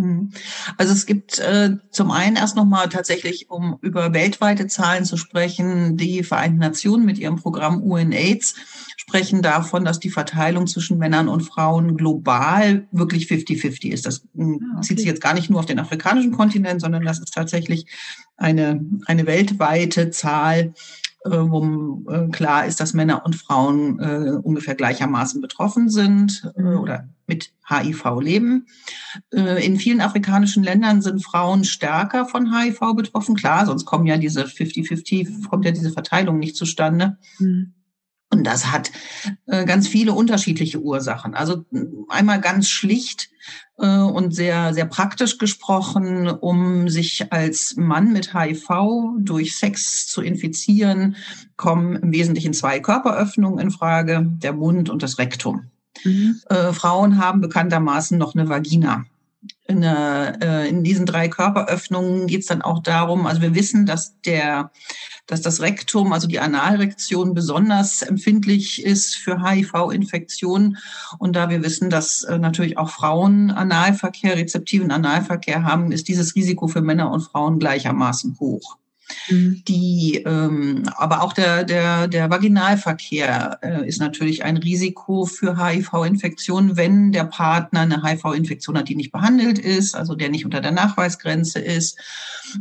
Mhm. 0.00 0.30
Also 0.78 0.92
es 0.92 1.06
gibt 1.06 1.38
äh, 1.40 1.76
zum 1.90 2.10
einen 2.10 2.36
erst 2.36 2.56
nochmal 2.56 2.88
tatsächlich, 2.88 3.50
um 3.50 3.78
über 3.82 4.14
weltweite 4.14 4.66
Zahlen 4.66 5.04
zu 5.04 5.16
sprechen, 5.16 5.96
die 5.96 6.22
Vereinten 6.22 6.58
Nationen 6.58 7.04
mit 7.04 7.18
ihrem 7.18 7.36
Programm 7.36 7.82
UNAIDS 7.82 8.54
sprechen 8.96 9.42
davon, 9.42 9.84
dass 9.84 10.00
die 10.00 10.10
Verteilung 10.10 10.66
zwischen 10.66 10.98
Männern 10.98 11.28
und 11.28 11.42
Frauen 11.42 11.96
global 11.96 12.86
wirklich 12.92 13.26
50-50 13.26 13.90
ist. 13.90 14.06
Das 14.06 14.22
hm, 14.34 14.60
ah, 14.62 14.76
okay. 14.76 14.86
zieht 14.86 14.98
sich 14.98 15.06
jetzt 15.06 15.20
gar 15.20 15.34
nicht 15.34 15.50
nur 15.50 15.60
auf 15.60 15.66
den 15.66 15.78
afrikanischen 15.78 16.32
Kontinent, 16.32 16.80
sondern 16.80 17.04
das 17.04 17.18
ist 17.18 17.34
tatsächlich 17.34 17.86
eine, 18.36 18.80
eine 19.06 19.26
weltweite 19.26 20.10
Zahl, 20.10 20.60
äh, 20.60 20.72
wo 21.24 22.02
äh, 22.10 22.28
klar 22.28 22.66
ist, 22.66 22.80
dass 22.80 22.94
Männer 22.94 23.24
und 23.26 23.36
Frauen 23.36 23.98
äh, 24.00 24.30
ungefähr 24.42 24.74
gleichermaßen 24.74 25.40
betroffen 25.40 25.88
sind 25.90 26.50
äh, 26.56 26.62
mhm. 26.62 26.78
oder 26.78 27.08
mit 27.26 27.52
HIV 27.68 28.20
leben. 28.20 28.66
Äh, 29.32 29.64
in 29.64 29.78
vielen 29.78 30.00
afrikanischen 30.00 30.64
Ländern 30.64 31.02
sind 31.02 31.24
Frauen 31.24 31.64
stärker 31.64 32.26
von 32.26 32.54
HIV 32.54 32.94
betroffen. 32.96 33.36
Klar, 33.36 33.66
sonst 33.66 33.84
kommen 33.84 34.06
ja 34.06 34.16
diese 34.16 34.44
50-50, 34.44 35.48
kommt 35.48 35.64
ja 35.64 35.70
diese 35.72 35.92
Verteilung 35.92 36.38
nicht 36.38 36.56
zustande. 36.56 37.18
Mhm. 37.38 37.74
Und 38.30 38.44
das 38.44 38.70
hat 38.70 38.92
äh, 39.46 39.64
ganz 39.64 39.88
viele 39.88 40.12
unterschiedliche 40.12 40.80
Ursachen. 40.80 41.34
Also 41.34 41.64
einmal 42.08 42.40
ganz 42.40 42.68
schlicht 42.68 43.28
äh, 43.78 43.86
und 43.86 44.32
sehr, 44.34 44.72
sehr 44.72 44.86
praktisch 44.86 45.36
gesprochen, 45.38 46.28
um 46.28 46.88
sich 46.88 47.32
als 47.32 47.74
Mann 47.76 48.12
mit 48.12 48.32
HIV 48.32 48.68
durch 49.18 49.56
Sex 49.56 50.06
zu 50.06 50.22
infizieren, 50.22 51.16
kommen 51.56 51.96
im 51.96 52.12
Wesentlichen 52.12 52.52
zwei 52.52 52.78
Körperöffnungen 52.78 53.58
in 53.58 53.70
Frage, 53.72 54.24
der 54.24 54.52
Mund 54.52 54.90
und 54.90 55.02
das 55.02 55.18
Rektum. 55.18 55.70
Mhm. 56.04 56.40
Äh, 56.48 56.72
Frauen 56.72 57.18
haben 57.18 57.40
bekanntermaßen 57.40 58.16
noch 58.16 58.36
eine 58.36 58.48
Vagina 58.48 59.06
in, 59.66 59.82
äh, 59.82 60.66
in 60.66 60.84
diesen 60.84 61.06
drei 61.06 61.28
Körperöffnungen 61.28 62.26
geht 62.26 62.40
es 62.40 62.46
dann 62.46 62.62
auch 62.62 62.82
darum, 62.82 63.26
also 63.26 63.40
wir 63.40 63.54
wissen, 63.54 63.86
dass 63.86 64.20
der, 64.22 64.70
dass 65.26 65.40
das 65.40 65.60
Rektum, 65.60 66.12
also 66.12 66.26
die 66.26 66.40
Analrektion 66.40 67.34
besonders 67.34 68.02
empfindlich 68.02 68.84
ist 68.84 69.16
für 69.16 69.42
HIV-Infektionen. 69.42 70.78
Und 71.18 71.36
da 71.36 71.48
wir 71.50 71.62
wissen, 71.62 71.90
dass 71.90 72.24
äh, 72.24 72.38
natürlich 72.38 72.78
auch 72.78 72.90
Frauen 72.90 73.50
Analverkehr, 73.50 74.36
rezeptiven 74.36 74.90
Analverkehr 74.90 75.64
haben, 75.64 75.92
ist 75.92 76.08
dieses 76.08 76.34
Risiko 76.34 76.68
für 76.68 76.82
Männer 76.82 77.10
und 77.10 77.20
Frauen 77.20 77.58
gleichermaßen 77.58 78.38
hoch. 78.40 78.79
Mhm. 79.28 79.62
Die, 79.66 80.22
ähm, 80.26 80.84
aber 80.96 81.22
auch 81.22 81.32
der, 81.32 81.64
der, 81.64 82.08
der 82.08 82.30
Vaginalverkehr 82.30 83.58
äh, 83.62 83.88
ist 83.88 84.00
natürlich 84.00 84.44
ein 84.44 84.56
Risiko 84.56 85.24
für 85.24 85.56
HIV-Infektionen, 85.56 86.76
wenn 86.76 87.12
der 87.12 87.24
Partner 87.24 87.80
eine 87.80 88.02
HIV-Infektion 88.02 88.78
hat, 88.78 88.88
die 88.88 88.96
nicht 88.96 89.12
behandelt 89.12 89.58
ist, 89.58 89.94
also 89.94 90.14
der 90.14 90.30
nicht 90.30 90.44
unter 90.44 90.60
der 90.60 90.72
Nachweisgrenze 90.72 91.58
ist 91.58 91.98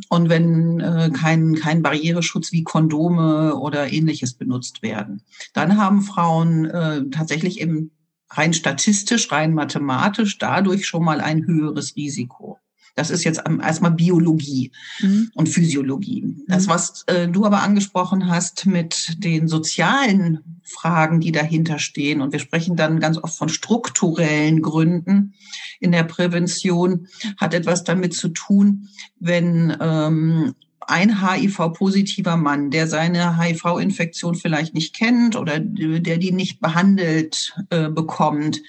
und 0.10 0.30
wenn 0.30 0.80
äh, 0.80 1.10
kein, 1.12 1.56
kein 1.56 1.82
Barriereschutz 1.82 2.52
wie 2.52 2.64
Kondome 2.64 3.56
oder 3.56 3.92
ähnliches 3.92 4.34
benutzt 4.34 4.82
werden. 4.82 5.22
Dann 5.54 5.78
haben 5.78 6.02
Frauen 6.02 6.66
äh, 6.66 7.02
tatsächlich 7.12 7.60
eben 7.62 7.92
rein 8.30 8.54
statistisch, 8.54 9.32
rein 9.32 9.54
mathematisch 9.54 10.38
dadurch 10.38 10.88
schon 10.88 11.04
mal 11.04 11.22
ein 11.22 11.46
höheres 11.46 11.96
Risiko. 11.96 12.60
Das 13.00 13.12
ist 13.12 13.24
jetzt 13.24 13.42
erstmal 13.62 13.92
Biologie 13.92 14.74
mhm. 15.00 15.32
und 15.34 15.48
Physiologie. 15.48 16.36
Das, 16.48 16.68
mhm. 16.68 16.70
was 16.70 17.04
äh, 17.08 17.30
du 17.30 17.46
aber 17.46 17.64
angesprochen 17.64 18.28
hast 18.28 18.66
mit 18.66 19.16
den 19.24 19.48
sozialen 19.48 20.60
Fragen, 20.66 21.22
die 21.22 21.32
dahinter 21.32 21.80
stehen, 21.80 22.20
und 22.20 22.34
wir 22.34 22.40
sprechen 22.40 22.76
dann 22.76 23.00
ganz 23.00 23.18
oft 23.18 23.38
von 23.38 23.48
strukturellen 23.48 24.62
Gründen 24.62 25.34
in 25.80 25.94
der 25.94 26.04
Prävention, 26.04 27.08
hat 27.38 27.54
etwas 27.54 27.86
damit 27.86 28.14
zu 28.14 28.28
tun, 28.28 28.90
wenn 29.18 29.78
ähm, 29.80 30.56
ein 30.86 31.22
HIV-positiver 31.22 32.36
Mann, 32.36 32.70
der 32.70 32.88
seine 32.88 33.40
HIV-Infektion 33.40 34.36
vielleicht 34.36 34.74
nicht 34.74 34.94
kennt 34.94 35.38
oder 35.38 35.60
der 35.60 36.18
die 36.18 36.34
nicht 36.34 36.60
behandelt 36.60 37.56
äh, 37.70 37.88
bekommt, 37.88 38.60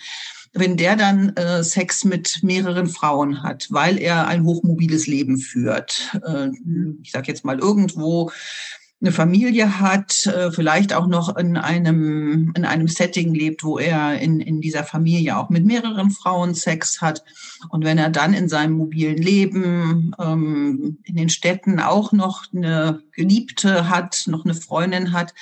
wenn 0.52 0.76
der 0.76 0.96
dann 0.96 1.36
äh, 1.36 1.62
Sex 1.62 2.04
mit 2.04 2.42
mehreren 2.42 2.88
Frauen 2.88 3.42
hat, 3.42 3.68
weil 3.70 3.98
er 3.98 4.26
ein 4.26 4.44
hochmobiles 4.44 5.06
Leben 5.06 5.38
führt, 5.38 6.18
äh, 6.26 6.48
ich 7.02 7.12
sage 7.12 7.28
jetzt 7.28 7.44
mal 7.44 7.58
irgendwo 7.58 8.30
eine 9.02 9.12
Familie 9.12 9.80
hat, 9.80 10.26
äh, 10.26 10.50
vielleicht 10.50 10.92
auch 10.92 11.06
noch 11.06 11.34
in 11.36 11.56
einem, 11.56 12.52
in 12.54 12.64
einem 12.66 12.86
Setting 12.86 13.32
lebt, 13.32 13.64
wo 13.64 13.78
er 13.78 14.20
in, 14.20 14.40
in 14.40 14.60
dieser 14.60 14.84
Familie 14.84 15.38
auch 15.38 15.48
mit 15.48 15.64
mehreren 15.64 16.10
Frauen 16.10 16.54
Sex 16.54 17.00
hat. 17.00 17.24
Und 17.70 17.84
wenn 17.84 17.96
er 17.96 18.10
dann 18.10 18.34
in 18.34 18.48
seinem 18.48 18.74
mobilen 18.74 19.16
Leben 19.16 20.14
ähm, 20.20 20.98
in 21.04 21.16
den 21.16 21.30
Städten 21.30 21.80
auch 21.80 22.12
noch 22.12 22.44
eine 22.52 23.00
Geliebte 23.12 23.88
hat, 23.88 24.24
noch 24.26 24.44
eine 24.44 24.54
Freundin 24.54 25.12
hat, 25.12 25.32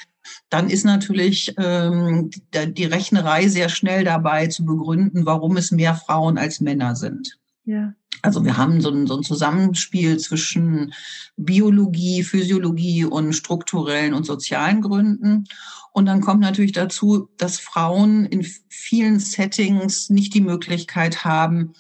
dann 0.50 0.70
ist 0.70 0.84
natürlich 0.84 1.54
ähm, 1.58 2.30
die 2.52 2.84
Rechnerei 2.84 3.48
sehr 3.48 3.68
schnell 3.68 4.04
dabei 4.04 4.46
zu 4.46 4.64
begründen, 4.64 5.26
warum 5.26 5.56
es 5.56 5.70
mehr 5.70 5.94
Frauen 5.94 6.38
als 6.38 6.60
Männer 6.60 6.96
sind. 6.96 7.38
Ja. 7.64 7.94
Also 8.22 8.44
wir 8.44 8.56
haben 8.56 8.80
so 8.80 8.90
ein, 8.90 9.06
so 9.06 9.16
ein 9.16 9.22
Zusammenspiel 9.22 10.18
zwischen 10.18 10.92
Biologie, 11.36 12.24
Physiologie 12.24 13.04
und 13.04 13.32
strukturellen 13.32 14.14
und 14.14 14.24
sozialen 14.24 14.80
Gründen. 14.80 15.44
Und 15.92 16.06
dann 16.06 16.20
kommt 16.20 16.40
natürlich 16.40 16.72
dazu, 16.72 17.28
dass 17.36 17.60
Frauen 17.60 18.26
in 18.26 18.46
vielen 18.68 19.20
Settings 19.20 20.10
nicht 20.10 20.34
die 20.34 20.40
Möglichkeit 20.40 21.24
haben, 21.24 21.74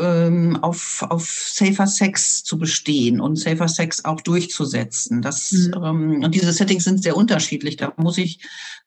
ähm, 0.00 0.58
auf, 0.62 1.04
auf 1.08 1.28
Safer 1.28 1.86
Sex 1.86 2.44
zu 2.44 2.58
bestehen 2.58 3.20
und 3.20 3.36
Safer 3.36 3.68
Sex 3.68 4.04
auch 4.04 4.20
durchzusetzen. 4.20 5.22
Das, 5.22 5.52
mhm. 5.52 5.84
ähm, 5.84 6.24
und 6.24 6.34
diese 6.34 6.52
Settings 6.52 6.84
sind 6.84 7.02
sehr 7.02 7.16
unterschiedlich. 7.16 7.76
Da 7.76 7.92
muss 7.96 8.18
ich 8.18 8.40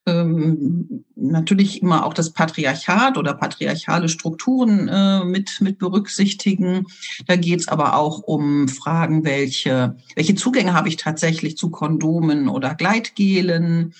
ähm, 0.07 1.05
natürlich 1.15 1.81
immer 1.81 2.05
auch 2.05 2.13
das 2.13 2.31
Patriarchat 2.31 3.17
oder 3.17 3.35
patriarchale 3.35 4.09
Strukturen 4.09 4.87
äh, 4.87 5.23
mit, 5.23 5.61
mit 5.61 5.77
berücksichtigen. 5.77 6.87
Da 7.27 7.35
geht 7.35 7.59
es 7.59 7.67
aber 7.67 7.95
auch 7.95 8.19
um 8.19 8.67
Fragen, 8.67 9.23
welche, 9.23 9.95
welche 10.15 10.33
Zugänge 10.33 10.73
habe 10.73 10.89
ich 10.89 10.97
tatsächlich 10.97 11.55
zu 11.55 11.69
Kondomen 11.69 12.49
oder 12.49 12.73
Gleitgelen 12.73 13.93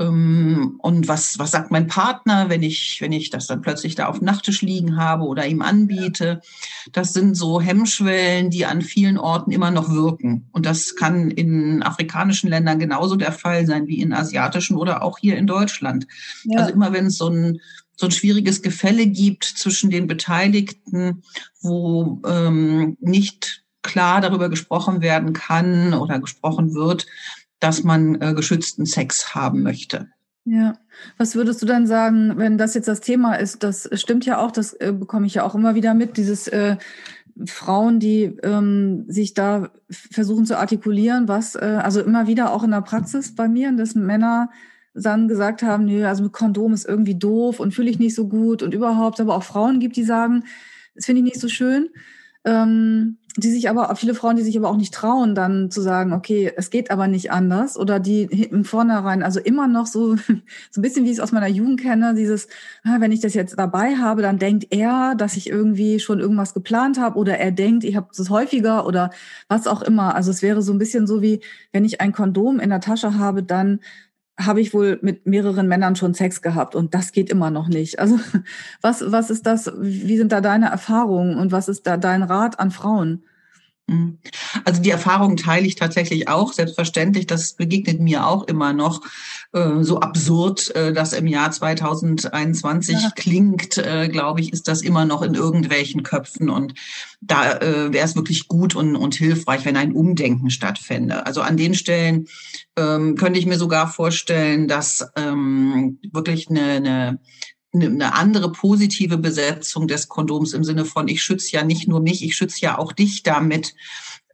ähm, 0.00 0.74
und 0.78 1.06
was, 1.06 1.38
was 1.38 1.52
sagt 1.52 1.70
mein 1.70 1.86
Partner, 1.86 2.48
wenn 2.48 2.64
ich, 2.64 2.98
wenn 3.00 3.12
ich 3.12 3.30
das 3.30 3.46
dann 3.46 3.62
plötzlich 3.62 3.94
da 3.94 4.06
auf 4.06 4.18
dem 4.18 4.24
Nachttisch 4.24 4.62
liegen 4.62 4.96
habe 4.96 5.24
oder 5.24 5.46
ihm 5.46 5.62
anbiete. 5.62 6.40
Das 6.92 7.12
sind 7.12 7.34
so 7.34 7.60
Hemmschwellen, 7.60 8.50
die 8.50 8.66
an 8.66 8.82
vielen 8.82 9.18
Orten 9.18 9.50
immer 9.50 9.70
noch 9.70 9.90
wirken. 9.90 10.48
Und 10.52 10.66
das 10.66 10.96
kann 10.96 11.30
in 11.30 11.82
afrikanischen 11.82 12.50
Ländern 12.50 12.78
genauso 12.78 13.16
der 13.16 13.32
Fall 13.32 13.66
sein 13.66 13.86
wie 13.86 14.00
in 14.00 14.12
asiatischen 14.12 14.76
oder 14.76 15.02
auch 15.02 15.18
hier 15.18 15.36
in 15.36 15.46
Deutschland. 15.46 16.06
Ja. 16.44 16.60
Also 16.60 16.72
immer 16.72 16.92
wenn 16.92 17.06
es 17.06 17.18
so 17.18 17.28
ein 17.28 17.60
so 17.96 18.06
ein 18.06 18.12
schwieriges 18.12 18.60
Gefälle 18.60 19.06
gibt 19.06 19.44
zwischen 19.44 19.88
den 19.88 20.08
Beteiligten, 20.08 21.22
wo 21.60 22.20
ähm, 22.26 22.96
nicht 23.00 23.62
klar 23.82 24.20
darüber 24.20 24.48
gesprochen 24.48 25.00
werden 25.00 25.32
kann 25.32 25.94
oder 25.94 26.18
gesprochen 26.18 26.74
wird, 26.74 27.06
dass 27.60 27.84
man 27.84 28.20
äh, 28.20 28.34
geschützten 28.34 28.84
Sex 28.84 29.34
haben 29.34 29.62
möchte. 29.62 30.08
Ja, 30.46 30.74
was 31.16 31.36
würdest 31.36 31.62
du 31.62 31.66
dann 31.66 31.86
sagen, 31.86 32.34
wenn 32.36 32.58
das 32.58 32.74
jetzt 32.74 32.88
das 32.88 33.00
Thema 33.00 33.34
ist? 33.36 33.62
Das 33.62 33.88
stimmt 33.94 34.26
ja 34.26 34.38
auch, 34.38 34.50
das 34.50 34.74
äh, 34.74 34.92
bekomme 34.92 35.26
ich 35.26 35.34
ja 35.34 35.42
auch 35.42 35.54
immer 35.54 35.74
wieder 35.74 35.94
mit, 35.94 36.18
dieses 36.18 36.48
äh, 36.48 36.76
Frauen, 37.46 37.98
die 37.98 38.24
ähm, 38.42 39.06
sich 39.08 39.32
da 39.32 39.70
versuchen 39.88 40.44
zu 40.44 40.58
artikulieren, 40.58 41.28
was, 41.28 41.54
äh, 41.54 41.80
also 41.82 42.02
immer 42.02 42.26
wieder 42.26 42.52
auch 42.52 42.62
in 42.62 42.72
der 42.72 42.82
Praxis 42.82 43.34
bei 43.34 43.48
mir, 43.48 43.72
dass 43.72 43.94
Männer 43.94 44.50
dann 44.94 45.28
gesagt 45.28 45.62
haben, 45.62 45.86
nö, 45.86 46.06
also 46.06 46.22
mit 46.22 46.32
Kondom 46.32 46.74
ist 46.74 46.86
irgendwie 46.86 47.16
doof 47.18 47.58
und 47.58 47.74
fühle 47.74 47.90
ich 47.90 47.98
nicht 47.98 48.14
so 48.14 48.28
gut 48.28 48.62
und 48.62 48.74
überhaupt, 48.74 49.20
aber 49.20 49.36
auch 49.36 49.42
Frauen 49.42 49.80
gibt, 49.80 49.96
die 49.96 50.04
sagen, 50.04 50.44
das 50.94 51.06
finde 51.06 51.20
ich 51.20 51.24
nicht 51.24 51.40
so 51.40 51.48
schön. 51.48 51.88
Ähm, 52.44 53.18
die 53.36 53.50
sich 53.50 53.68
aber, 53.68 53.94
viele 53.96 54.14
Frauen, 54.14 54.36
die 54.36 54.42
sich 54.42 54.56
aber 54.56 54.68
auch 54.70 54.76
nicht 54.76 54.94
trauen, 54.94 55.34
dann 55.34 55.68
zu 55.68 55.80
sagen, 55.80 56.12
okay, 56.12 56.52
es 56.56 56.70
geht 56.70 56.92
aber 56.92 57.08
nicht 57.08 57.32
anders. 57.32 57.76
Oder 57.76 57.98
die 57.98 58.22
im 58.22 58.64
Vornherein, 58.64 59.24
also 59.24 59.40
immer 59.40 59.66
noch 59.66 59.86
so, 59.86 60.14
so 60.70 60.80
ein 60.80 60.82
bisschen 60.82 61.04
wie 61.04 61.10
ich 61.10 61.16
es 61.16 61.20
aus 61.20 61.32
meiner 61.32 61.48
Jugend 61.48 61.80
kenne, 61.80 62.14
dieses, 62.14 62.46
ah, 62.84 63.00
wenn 63.00 63.10
ich 63.10 63.20
das 63.20 63.34
jetzt 63.34 63.58
dabei 63.58 63.96
habe, 63.96 64.22
dann 64.22 64.38
denkt 64.38 64.68
er, 64.70 65.16
dass 65.16 65.36
ich 65.36 65.50
irgendwie 65.50 65.98
schon 65.98 66.20
irgendwas 66.20 66.54
geplant 66.54 66.98
habe. 67.00 67.18
Oder 67.18 67.38
er 67.38 67.50
denkt, 67.50 67.82
ich 67.82 67.96
habe 67.96 68.08
es 68.12 68.30
häufiger. 68.30 68.86
Oder 68.86 69.10
was 69.48 69.66
auch 69.66 69.82
immer. 69.82 70.14
Also 70.14 70.30
es 70.30 70.42
wäre 70.42 70.62
so 70.62 70.72
ein 70.72 70.78
bisschen 70.78 71.08
so 71.08 71.20
wie, 71.20 71.40
wenn 71.72 71.84
ich 71.84 72.00
ein 72.00 72.12
Kondom 72.12 72.60
in 72.60 72.70
der 72.70 72.80
Tasche 72.80 73.18
habe, 73.18 73.42
dann 73.42 73.80
habe 74.38 74.60
ich 74.60 74.74
wohl 74.74 74.98
mit 75.02 75.26
mehreren 75.26 75.68
Männern 75.68 75.96
schon 75.96 76.14
Sex 76.14 76.42
gehabt 76.42 76.74
und 76.74 76.94
das 76.94 77.12
geht 77.12 77.30
immer 77.30 77.50
noch 77.50 77.68
nicht. 77.68 77.98
Also 77.98 78.18
was, 78.80 79.04
was 79.12 79.30
ist 79.30 79.46
das, 79.46 79.72
wie 79.78 80.16
sind 80.16 80.32
da 80.32 80.40
deine 80.40 80.66
Erfahrungen 80.66 81.38
und 81.38 81.52
was 81.52 81.68
ist 81.68 81.86
da 81.86 81.96
dein 81.96 82.22
Rat 82.22 82.58
an 82.58 82.70
Frauen? 82.70 83.22
Mhm. 83.86 84.18
Also 84.64 84.80
die 84.80 84.90
Erfahrungen 84.90 85.36
teile 85.36 85.66
ich 85.66 85.74
tatsächlich 85.74 86.28
auch, 86.28 86.54
selbstverständlich. 86.54 87.26
Das 87.26 87.52
begegnet 87.52 88.00
mir 88.00 88.26
auch 88.26 88.44
immer 88.44 88.72
noch 88.72 89.02
äh, 89.52 89.82
so 89.82 90.00
absurd, 90.00 90.74
äh, 90.74 90.94
dass 90.94 91.12
im 91.12 91.26
Jahr 91.26 91.50
2021 91.50 92.94
ja. 92.94 93.10
klingt, 93.14 93.76
äh, 93.76 94.08
glaube 94.08 94.40
ich, 94.40 94.52
ist 94.52 94.68
das 94.68 94.80
immer 94.80 95.04
noch 95.04 95.20
in 95.20 95.34
irgendwelchen 95.34 96.02
Köpfen. 96.02 96.48
Und 96.48 96.74
da 97.20 97.58
wäre 97.60 98.04
es 98.04 98.16
wirklich 98.16 98.48
gut 98.48 98.76
und, 98.76 98.96
und 98.96 99.14
hilfreich, 99.14 99.64
wenn 99.64 99.78
ein 99.78 99.92
Umdenken 99.92 100.50
stattfände. 100.50 101.24
Also 101.24 101.40
an 101.40 101.56
den 101.56 101.74
Stellen 101.74 102.26
ähm, 102.76 103.16
könnte 103.16 103.38
ich 103.38 103.46
mir 103.46 103.56
sogar 103.56 103.88
vorstellen, 103.88 104.68
dass 104.68 105.08
ähm, 105.16 105.98
wirklich 106.12 106.50
eine, 106.50 106.62
eine 106.62 107.18
eine 107.74 108.14
andere 108.14 108.52
positive 108.52 109.18
Besetzung 109.18 109.88
des 109.88 110.08
Kondoms 110.08 110.52
im 110.52 110.64
Sinne 110.64 110.84
von, 110.84 111.08
ich 111.08 111.22
schütze 111.22 111.52
ja 111.52 111.64
nicht 111.64 111.88
nur 111.88 112.00
mich, 112.00 112.24
ich 112.24 112.36
schütze 112.36 112.60
ja 112.60 112.78
auch 112.78 112.92
dich 112.92 113.22
damit, 113.22 113.74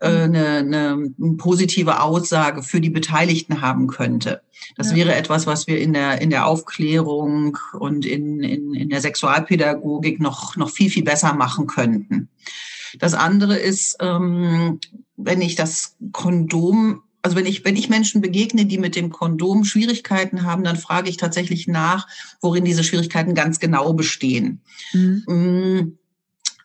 äh, 0.00 0.28
mhm. 0.28 0.34
eine, 0.34 0.56
eine 0.58 1.36
positive 1.36 2.02
Aussage 2.02 2.62
für 2.62 2.80
die 2.80 2.90
Beteiligten 2.90 3.60
haben 3.60 3.86
könnte. 3.86 4.42
Das 4.76 4.90
ja. 4.90 4.96
wäre 4.96 5.14
etwas, 5.14 5.46
was 5.46 5.66
wir 5.66 5.78
in 5.78 5.92
der, 5.92 6.20
in 6.20 6.30
der 6.30 6.46
Aufklärung 6.46 7.58
und 7.78 8.06
in, 8.06 8.42
in, 8.42 8.74
in 8.74 8.88
der 8.88 9.00
Sexualpädagogik 9.00 10.20
noch, 10.20 10.56
noch 10.56 10.70
viel, 10.70 10.90
viel 10.90 11.04
besser 11.04 11.34
machen 11.34 11.66
könnten. 11.66 12.28
Das 12.98 13.14
andere 13.14 13.56
ist, 13.56 13.98
ähm, 14.00 14.80
wenn 15.16 15.40
ich 15.40 15.54
das 15.54 15.96
Kondom 16.12 17.02
also 17.22 17.36
wenn 17.36 17.46
ich, 17.46 17.64
wenn 17.64 17.76
ich 17.76 17.88
Menschen 17.88 18.20
begegne, 18.20 18.66
die 18.66 18.78
mit 18.78 18.96
dem 18.96 19.10
Kondom 19.10 19.64
Schwierigkeiten 19.64 20.44
haben, 20.44 20.64
dann 20.64 20.76
frage 20.76 21.10
ich 21.10 21.16
tatsächlich 21.16 21.66
nach, 21.66 22.06
worin 22.40 22.64
diese 22.64 22.84
Schwierigkeiten 22.84 23.34
ganz 23.34 23.60
genau 23.60 23.92
bestehen. 23.92 24.60
Mhm. 24.92 25.24
Mm, 25.26 25.98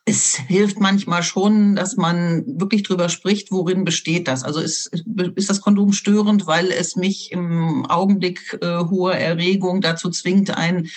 es 0.08 0.36
hilft 0.36 0.78
manchmal 0.78 1.24
schon, 1.24 1.74
dass 1.74 1.96
man 1.96 2.44
wirklich 2.46 2.84
drüber 2.84 3.08
spricht, 3.08 3.50
worin 3.50 3.84
besteht 3.84 4.28
das. 4.28 4.44
Also 4.44 4.60
ist, 4.60 4.86
ist 5.34 5.50
das 5.50 5.60
Kondom 5.60 5.92
störend, 5.92 6.46
weil 6.46 6.70
es 6.70 6.94
mich 6.94 7.32
im 7.32 7.84
Augenblick 7.86 8.56
äh, 8.62 8.84
hoher 8.84 9.14
Erregung 9.14 9.80
dazu 9.80 10.08
zwingt, 10.10 10.56
ein 10.56 10.88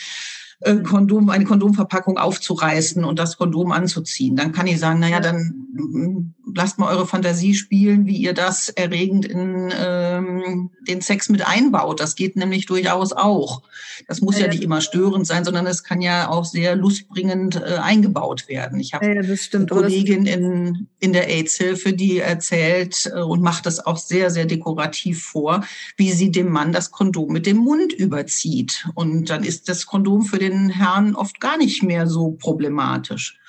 äh, 0.61 0.77
Kondom, 0.77 1.29
eine 1.29 1.45
Kondomverpackung 1.45 2.17
aufzureißen 2.17 3.05
und 3.05 3.17
das 3.17 3.37
Kondom 3.37 3.71
anzuziehen. 3.71 4.35
Dann 4.35 4.51
kann 4.51 4.67
ich 4.67 4.79
sagen, 4.79 4.99
naja, 4.99 5.21
dann 5.21 5.67
mm, 5.73 6.33
lasst 6.53 6.79
mal 6.79 6.93
eure 6.93 7.07
Fantasie 7.07 7.53
spielen, 7.53 8.05
wie 8.05 8.17
ihr 8.17 8.33
das 8.33 8.69
erregend 8.69 9.25
in 9.25 9.71
ähm, 9.77 10.71
den 10.87 11.01
Sex 11.01 11.29
mit 11.29 11.47
einbaut. 11.47 11.99
Das 11.99 12.15
geht 12.15 12.35
nämlich 12.35 12.65
durchaus 12.65 13.13
auch. 13.13 13.61
Das 14.07 14.21
muss 14.21 14.37
ja, 14.37 14.45
ja 14.45 14.51
nicht 14.51 14.63
immer 14.63 14.81
störend 14.81 15.27
sein, 15.27 15.45
sondern 15.45 15.65
es 15.65 15.83
kann 15.83 16.01
ja 16.01 16.29
auch 16.29 16.45
sehr 16.45 16.75
lustbringend 16.75 17.55
äh, 17.55 17.77
eingebaut 17.81 18.47
werden. 18.47 18.79
Ich 18.79 18.93
habe 18.93 19.05
ja, 19.05 19.11
eine 19.11 19.65
Kollegin 19.67 20.25
in, 20.25 20.87
in 20.99 21.13
der 21.13 21.29
AIDS-Hilfe, 21.29 21.93
die 21.93 22.19
erzählt 22.19 23.11
äh, 23.13 23.21
und 23.21 23.41
macht 23.41 23.65
das 23.65 23.85
auch 23.85 23.97
sehr, 23.97 24.29
sehr 24.29 24.45
dekorativ 24.45 25.23
vor, 25.23 25.63
wie 25.95 26.11
sie 26.11 26.31
dem 26.31 26.49
Mann 26.49 26.73
das 26.73 26.91
Kondom 26.91 27.31
mit 27.31 27.45
dem 27.45 27.57
Mund 27.57 27.93
überzieht. 27.93 28.87
Und 28.95 29.29
dann 29.29 29.43
ist 29.43 29.69
das 29.69 29.85
Kondom 29.85 30.23
für 30.23 30.39
den 30.39 30.48
den 30.49 30.69
Herren 30.69 31.15
oft 31.15 31.39
gar 31.39 31.57
nicht 31.57 31.83
mehr 31.83 32.07
so 32.07 32.31
problematisch. 32.31 33.39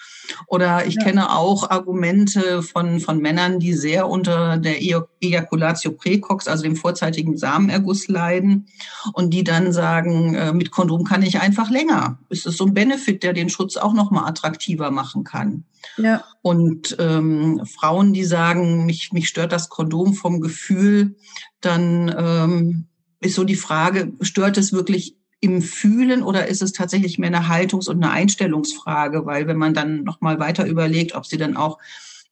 Oder 0.46 0.86
ich 0.86 0.94
ja. 0.94 1.02
kenne 1.02 1.32
auch 1.36 1.70
Argumente 1.70 2.62
von, 2.62 3.00
von 3.00 3.18
Männern, 3.18 3.58
die 3.58 3.72
sehr 3.72 4.08
unter 4.08 4.58
der 4.58 4.82
e-, 4.82 5.00
Ejaculatio 5.20 5.92
precox, 5.92 6.48
also 6.48 6.62
dem 6.62 6.76
vorzeitigen 6.76 7.36
Samenerguss 7.36 8.08
leiden 8.08 8.66
und 9.12 9.30
die 9.30 9.44
dann 9.44 9.72
sagen, 9.72 10.34
äh, 10.34 10.52
mit 10.52 10.70
Kondom 10.70 11.04
kann 11.04 11.22
ich 11.22 11.40
einfach 11.40 11.70
länger. 11.70 12.18
Ist 12.28 12.46
es 12.46 12.56
so 12.56 12.66
ein 12.66 12.74
Benefit, 12.74 13.22
der 13.22 13.32
den 13.32 13.48
Schutz 13.48 13.76
auch 13.76 13.92
nochmal 13.92 14.28
attraktiver 14.28 14.90
machen 14.90 15.24
kann. 15.24 15.64
Ja. 15.96 16.24
Und 16.42 16.96
ähm, 16.98 17.62
Frauen, 17.66 18.12
die 18.12 18.24
sagen, 18.24 18.86
mich, 18.86 19.12
mich 19.12 19.28
stört 19.28 19.52
das 19.52 19.68
Kondom 19.68 20.14
vom 20.14 20.40
Gefühl, 20.40 21.16
dann 21.60 22.14
ähm, 22.16 22.86
ist 23.20 23.34
so 23.34 23.44
die 23.44 23.56
Frage, 23.56 24.12
stört 24.20 24.56
es 24.58 24.72
wirklich 24.72 25.16
im 25.40 25.62
Fühlen 25.62 26.22
oder 26.22 26.46
ist 26.46 26.62
es 26.62 26.72
tatsächlich 26.72 27.18
mehr 27.18 27.28
eine 27.28 27.48
Haltungs- 27.48 27.88
und 27.88 28.02
eine 28.02 28.12
Einstellungsfrage? 28.12 29.24
Weil 29.26 29.46
wenn 29.46 29.56
man 29.56 29.74
dann 29.74 30.04
nochmal 30.04 30.38
weiter 30.38 30.66
überlegt, 30.66 31.14
ob 31.14 31.26
sie 31.26 31.38
dann 31.38 31.56
auch 31.56 31.78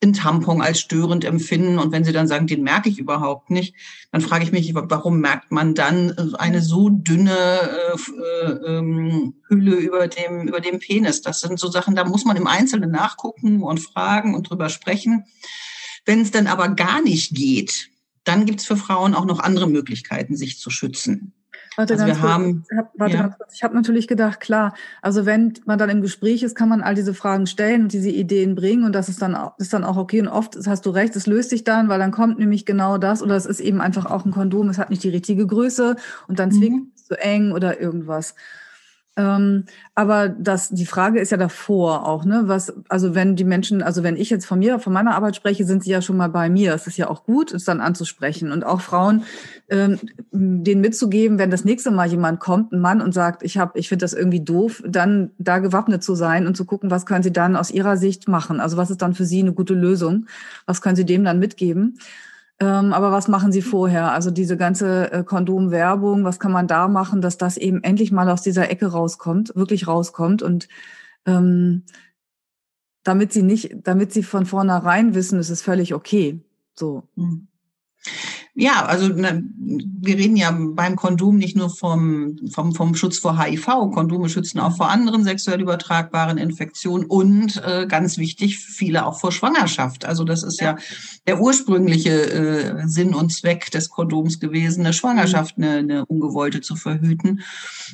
den 0.03 0.13
Tampon 0.13 0.63
als 0.63 0.79
störend 0.79 1.25
empfinden 1.25 1.79
und 1.79 1.91
wenn 1.91 2.05
sie 2.05 2.13
dann 2.13 2.29
sagen, 2.29 2.47
den 2.47 2.63
merke 2.63 2.89
ich 2.89 2.99
überhaupt 2.99 3.51
nicht, 3.51 3.75
dann 4.13 4.21
frage 4.21 4.45
ich 4.45 4.53
mich, 4.53 4.73
warum 4.75 5.21
merkt 5.21 5.51
man 5.51 5.75
dann 5.75 6.17
eine 6.35 6.63
so 6.63 6.89
dünne 6.89 7.37
äh, 7.37 7.97
äh, 7.97 9.33
Hülle 9.49 9.75
über 9.75 10.07
dem, 10.07 10.47
über 10.47 10.61
dem 10.61 10.79
Penis? 10.79 11.23
Das 11.23 11.41
sind 11.41 11.59
so 11.59 11.69
Sachen, 11.69 11.97
da 11.97 12.05
muss 12.05 12.25
man 12.25 12.37
im 12.37 12.47
Einzelnen 12.47 12.93
nachgucken 12.93 13.63
und 13.63 13.81
fragen 13.81 14.35
und 14.35 14.49
drüber 14.49 14.69
sprechen. 14.69 15.25
Wenn 16.05 16.21
es 16.21 16.31
dann 16.31 16.47
aber 16.47 16.69
gar 16.69 17.03
nicht 17.03 17.35
geht, 17.35 17.91
dann 18.23 18.47
gibt 18.47 18.61
es 18.61 18.67
für 18.67 18.77
Frauen 18.77 19.15
auch 19.15 19.25
noch 19.25 19.41
andere 19.41 19.69
Möglichkeiten, 19.69 20.37
sich 20.37 20.59
zu 20.59 20.71
schützen. 20.71 21.33
Warte, 21.79 21.95
also 21.95 22.07
wir 22.07 22.21
haben, 22.21 22.65
ich 22.69 22.77
habe 22.77 23.13
ja. 23.13 23.37
hab 23.63 23.73
natürlich 23.73 24.09
gedacht, 24.09 24.41
klar, 24.41 24.75
also 25.01 25.27
wenn 25.27 25.55
man 25.65 25.79
dann 25.79 25.89
im 25.91 26.03
Gespräch 26.03 26.43
ist, 26.43 26.57
kann 26.57 26.69
man 26.69 26.83
all 26.83 26.97
diese 26.97 27.15
Fragen 27.15 27.47
stellen 27.47 27.83
und 27.83 27.93
diese 27.93 28.11
Ideen 28.11 28.57
bringen 28.57 28.83
und 28.83 28.97
das 28.97 29.09
ist 29.09 29.23
dann, 29.23 29.37
ist 29.59 29.73
dann 29.73 29.85
auch 29.85 29.97
okay. 29.97 30.21
Und 30.21 30.27
oft 30.27 30.59
hast 30.67 30.85
du 30.87 30.91
recht, 30.91 31.15
es 31.15 31.29
löst 31.29 31.51
sich 31.51 31.63
dann, 31.63 31.89
weil 31.89 32.01
dann 32.01 32.11
kommt 32.11 32.41
nämlich 32.41 32.67
genau 32.67 32.99
das 32.99 33.23
oder 33.23 33.37
es 33.37 33.47
ist 33.47 33.61
eben 33.61 33.81
einfach 33.81 34.07
auch 34.07 34.25
ein 34.25 34.33
Kondom, 34.33 34.69
es 34.69 34.79
hat 34.79 34.91
nicht 34.91 35.05
die 35.05 35.09
richtige 35.09 35.47
Größe 35.47 35.95
und 36.27 36.41
dann 36.41 36.51
zwingt 36.51 36.87
mhm. 36.87 36.93
es 36.97 37.05
zu 37.05 37.15
eng 37.17 37.53
oder 37.53 37.81
irgendwas. 37.81 38.35
Ähm, 39.19 39.65
aber 39.97 40.29
das, 40.29 40.69
die 40.69 40.87
Frage 40.87 41.19
ist 41.19 41.33
ja 41.33 41.37
davor 41.37 42.07
auch, 42.07 42.25
ne? 42.25 42.45
Was, 42.47 42.73
also 42.89 43.17
wenn 43.17 43.35
die 43.35 43.43
Menschen, 43.43 43.83
also 43.83 44.05
wenn 44.05 44.17
ich 44.17 44.31
jetzt 44.31 44.47
von 44.47 44.61
mir, 44.61 44.79
von 44.79 44.93
meiner 44.93 45.17
Arbeit 45.17 45.35
spreche, 45.35 45.65
sind 45.67 45.83
sie 45.83 45.91
ja 45.91 46.01
schon 46.01 46.17
mal 46.17 46.29
bei 46.29 46.49
mir. 46.49 46.73
Es 46.73 46.87
ist 46.87 46.97
ja 46.97 47.11
auch 47.11 47.25
gut, 47.25 47.53
es 47.53 47.65
dann 47.65 47.81
anzusprechen 47.81 48.53
und 48.53 48.65
auch 48.65 48.81
Frauen, 48.81 49.25
ähm, 49.69 49.99
denen 50.31 50.81
mitzugeben, 50.81 51.39
wenn 51.39 51.51
das 51.51 51.65
nächste 51.65 51.91
Mal 51.91 52.07
jemand 52.07 52.39
kommt, 52.39 52.71
ein 52.71 52.81
Mann 52.81 53.01
und 53.01 53.13
sagt, 53.13 53.43
ich 53.43 53.59
habe, 53.59 53.77
ich 53.77 53.89
finde 53.89 54.05
das 54.05 54.13
irgendwie 54.13 54.41
doof, 54.41 54.85
dann 54.87 55.33
da 55.39 55.59
gewappnet 55.59 56.05
zu 56.05 56.15
sein 56.15 56.47
und 56.47 56.57
zu 56.57 56.65
gucken, 56.65 56.93
was 56.93 57.05
können 57.05 57.25
sie 57.25 57.33
dann 57.33 57.57
aus 57.57 57.73
ihrer 57.73 57.97
Sicht 57.97 58.29
machen? 58.29 58.61
Also 58.61 58.77
was 58.77 58.91
ist 58.91 59.03
dann 59.03 59.15
für 59.15 59.25
sie 59.25 59.41
eine 59.41 59.53
gute 59.53 59.75
Lösung? 59.75 60.27
Was 60.65 60.81
können 60.81 60.95
sie 60.95 61.05
dem 61.05 61.25
dann 61.25 61.41
mitgeben? 61.41 61.99
Ähm, 62.61 62.93
aber 62.93 63.13
was 63.13 63.29
machen 63.29 63.53
Sie 63.53 63.63
vorher? 63.63 64.13
Also 64.13 64.31
diese 64.31 64.57
ganze 64.57 65.13
äh, 65.13 65.23
Kondomwerbung, 65.23 66.25
was 66.25 66.41
kann 66.41 66.51
man 66.51 66.67
da 66.67 66.89
machen, 66.89 67.21
dass 67.21 67.39
das 67.39 67.57
eben 67.57 67.85
endlich 67.85 68.11
mal 68.11 68.29
aus 68.29 68.43
dieser 68.43 68.69
Ecke 68.71 68.87
rauskommt, 68.87 69.55
wirklich 69.55 69.87
rauskommt 69.87 70.43
und 70.43 70.69
ähm, 71.25 71.85
damit 73.05 73.33
sie 73.33 73.43
nicht, 73.43 73.77
damit 73.85 74.13
sie 74.13 74.23
von 74.23 74.45
vornherein 74.45 75.15
wissen, 75.15 75.39
es 75.39 75.51
ist 75.51 75.63
völlig 75.63 75.95
okay. 75.95 76.41
So. 76.75 77.05
Mhm. 77.15 77.49
Ja, 78.61 78.87
also 78.87 79.07
ne, 79.07 79.45
wir 79.57 80.17
reden 80.17 80.37
ja 80.37 80.51
beim 80.51 80.97
Kondom 80.97 81.37
nicht 81.37 81.57
nur 81.57 81.71
vom, 81.71 82.37
vom, 82.53 82.75
vom 82.75 82.97
Schutz 82.97 83.19
vor 83.19 83.41
HIV. 83.41 83.67
Kondome 83.95 84.29
schützen 84.29 84.59
auch 84.59 84.77
vor 84.77 84.91
anderen 84.91 85.23
sexuell 85.23 85.61
übertragbaren 85.61 86.39
Infektionen 86.39 87.05
und 87.05 87.63
äh, 87.65 87.87
ganz 87.87 88.19
wichtig, 88.19 88.59
viele 88.59 89.07
auch 89.07 89.21
vor 89.21 89.31
Schwangerschaft. 89.31 90.07
Also 90.07 90.25
das 90.25 90.43
ist 90.43 90.61
ja, 90.61 90.73
ja 90.73 90.79
der 91.29 91.41
ursprüngliche 91.41 92.11
äh, 92.11 92.89
Sinn 92.89 93.15
und 93.15 93.31
Zweck 93.31 93.71
des 93.71 93.91
Kondoms 93.91 94.41
gewesen, 94.41 94.81
eine 94.81 94.93
Schwangerschaft, 94.93 95.55
eine, 95.57 95.77
eine 95.77 96.07
ungewollte 96.07 96.61
zu 96.61 96.75
verhüten. 96.75 97.43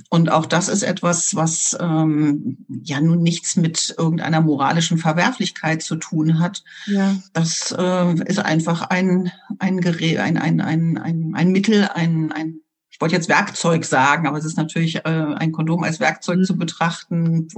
Und 0.08 0.32
auch 0.32 0.46
das 0.46 0.68
ist 0.68 0.82
etwas, 0.82 1.34
was 1.34 1.76
ähm, 1.78 2.56
ja 2.82 3.02
nun 3.02 3.22
nichts 3.22 3.56
mit 3.56 3.94
irgendeiner 3.98 4.40
moralischen 4.40 4.96
Verwerflichkeit 4.96 5.82
zu 5.82 5.96
tun 5.96 6.38
hat. 6.38 6.64
Ja. 6.86 7.16
Das 7.34 7.74
äh, 7.76 8.14
ist 8.24 8.38
einfach 8.38 8.88
ein, 8.88 9.30
ein 9.58 9.82
Gerät, 9.82 10.20
ein, 10.20 10.38
ein 10.38 10.53
ein, 10.60 10.96
ein, 10.96 10.98
ein, 10.98 11.34
ein 11.34 11.52
Mittel, 11.52 11.88
ein, 11.94 12.32
ein 12.32 12.60
ich 12.94 13.00
wollte 13.00 13.16
jetzt 13.16 13.28
Werkzeug 13.28 13.84
sagen, 13.84 14.28
aber 14.28 14.38
es 14.38 14.44
ist 14.44 14.56
natürlich 14.56 14.96
äh, 14.98 15.00
ein 15.02 15.50
Kondom 15.50 15.82
als 15.82 15.98
Werkzeug 15.98 16.38
mhm. 16.38 16.44
zu 16.44 16.56
betrachten, 16.56 17.48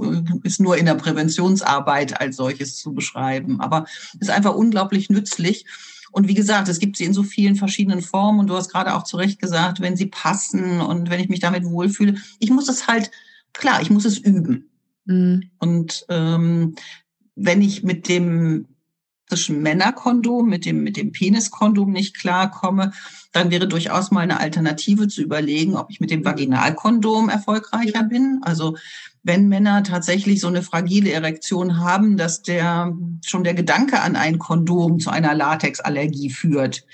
ist 0.41 0.59
nur 0.59 0.77
in 0.77 0.87
der 0.87 0.95
Präventionsarbeit 0.95 2.19
als 2.19 2.37
solches 2.37 2.75
zu 2.77 2.91
beschreiben. 2.95 3.61
Aber 3.61 3.85
ist 4.19 4.31
einfach 4.31 4.55
unglaublich 4.55 5.11
nützlich. 5.11 5.67
Und 6.11 6.27
wie 6.27 6.33
gesagt, 6.33 6.69
es 6.69 6.79
gibt 6.79 6.97
sie 6.97 7.03
in 7.03 7.13
so 7.13 7.21
vielen 7.21 7.55
verschiedenen 7.55 8.01
Formen. 8.01 8.39
Und 8.39 8.47
du 8.47 8.55
hast 8.55 8.71
gerade 8.71 8.95
auch 8.95 9.03
zu 9.03 9.17
Recht 9.17 9.39
gesagt, 9.39 9.79
wenn 9.79 9.95
sie 9.95 10.07
passen 10.07 10.81
und 10.81 11.11
wenn 11.11 11.19
ich 11.19 11.29
mich 11.29 11.39
damit 11.39 11.65
wohlfühle. 11.65 12.15
Ich 12.39 12.49
muss 12.49 12.67
es 12.67 12.87
halt, 12.87 13.11
klar, 13.53 13.79
ich 13.79 13.91
muss 13.91 14.05
es 14.05 14.17
üben. 14.17 14.71
Mhm. 15.05 15.51
Und 15.59 16.03
ähm, 16.09 16.73
wenn 17.35 17.61
ich 17.61 17.83
mit 17.83 18.09
dem 18.09 18.65
zwischen 19.27 19.61
Männerkondom, 19.61 20.47
mit 20.47 20.65
dem, 20.65 20.83
mit 20.83 20.97
dem 20.97 21.11
Peniskondom 21.11 21.91
nicht 21.91 22.17
klarkomme, 22.17 22.91
dann 23.33 23.51
wäre 23.51 23.67
durchaus 23.67 24.11
mal 24.11 24.21
eine 24.21 24.39
Alternative 24.39 25.07
zu 25.07 25.21
überlegen, 25.21 25.75
ob 25.75 25.89
ich 25.89 25.99
mit 25.99 26.11
dem 26.11 26.25
Vaginalkondom 26.25 27.29
erfolgreicher 27.29 28.03
bin. 28.03 28.39
Also 28.41 28.77
wenn 29.23 29.49
Männer 29.49 29.83
tatsächlich 29.83 30.39
so 30.39 30.47
eine 30.47 30.63
fragile 30.63 31.11
Erektion 31.11 31.79
haben, 31.79 32.15
dass 32.15 32.41
der 32.41 32.95
schon 33.25 33.43
der 33.43 33.53
Gedanke 33.53 33.99
an 34.01 34.15
ein 34.15 34.39
Kondom 34.39 34.99
zu 34.99 35.09
einer 35.09 35.35
Latexallergie 35.35 36.29
führt 36.29 36.85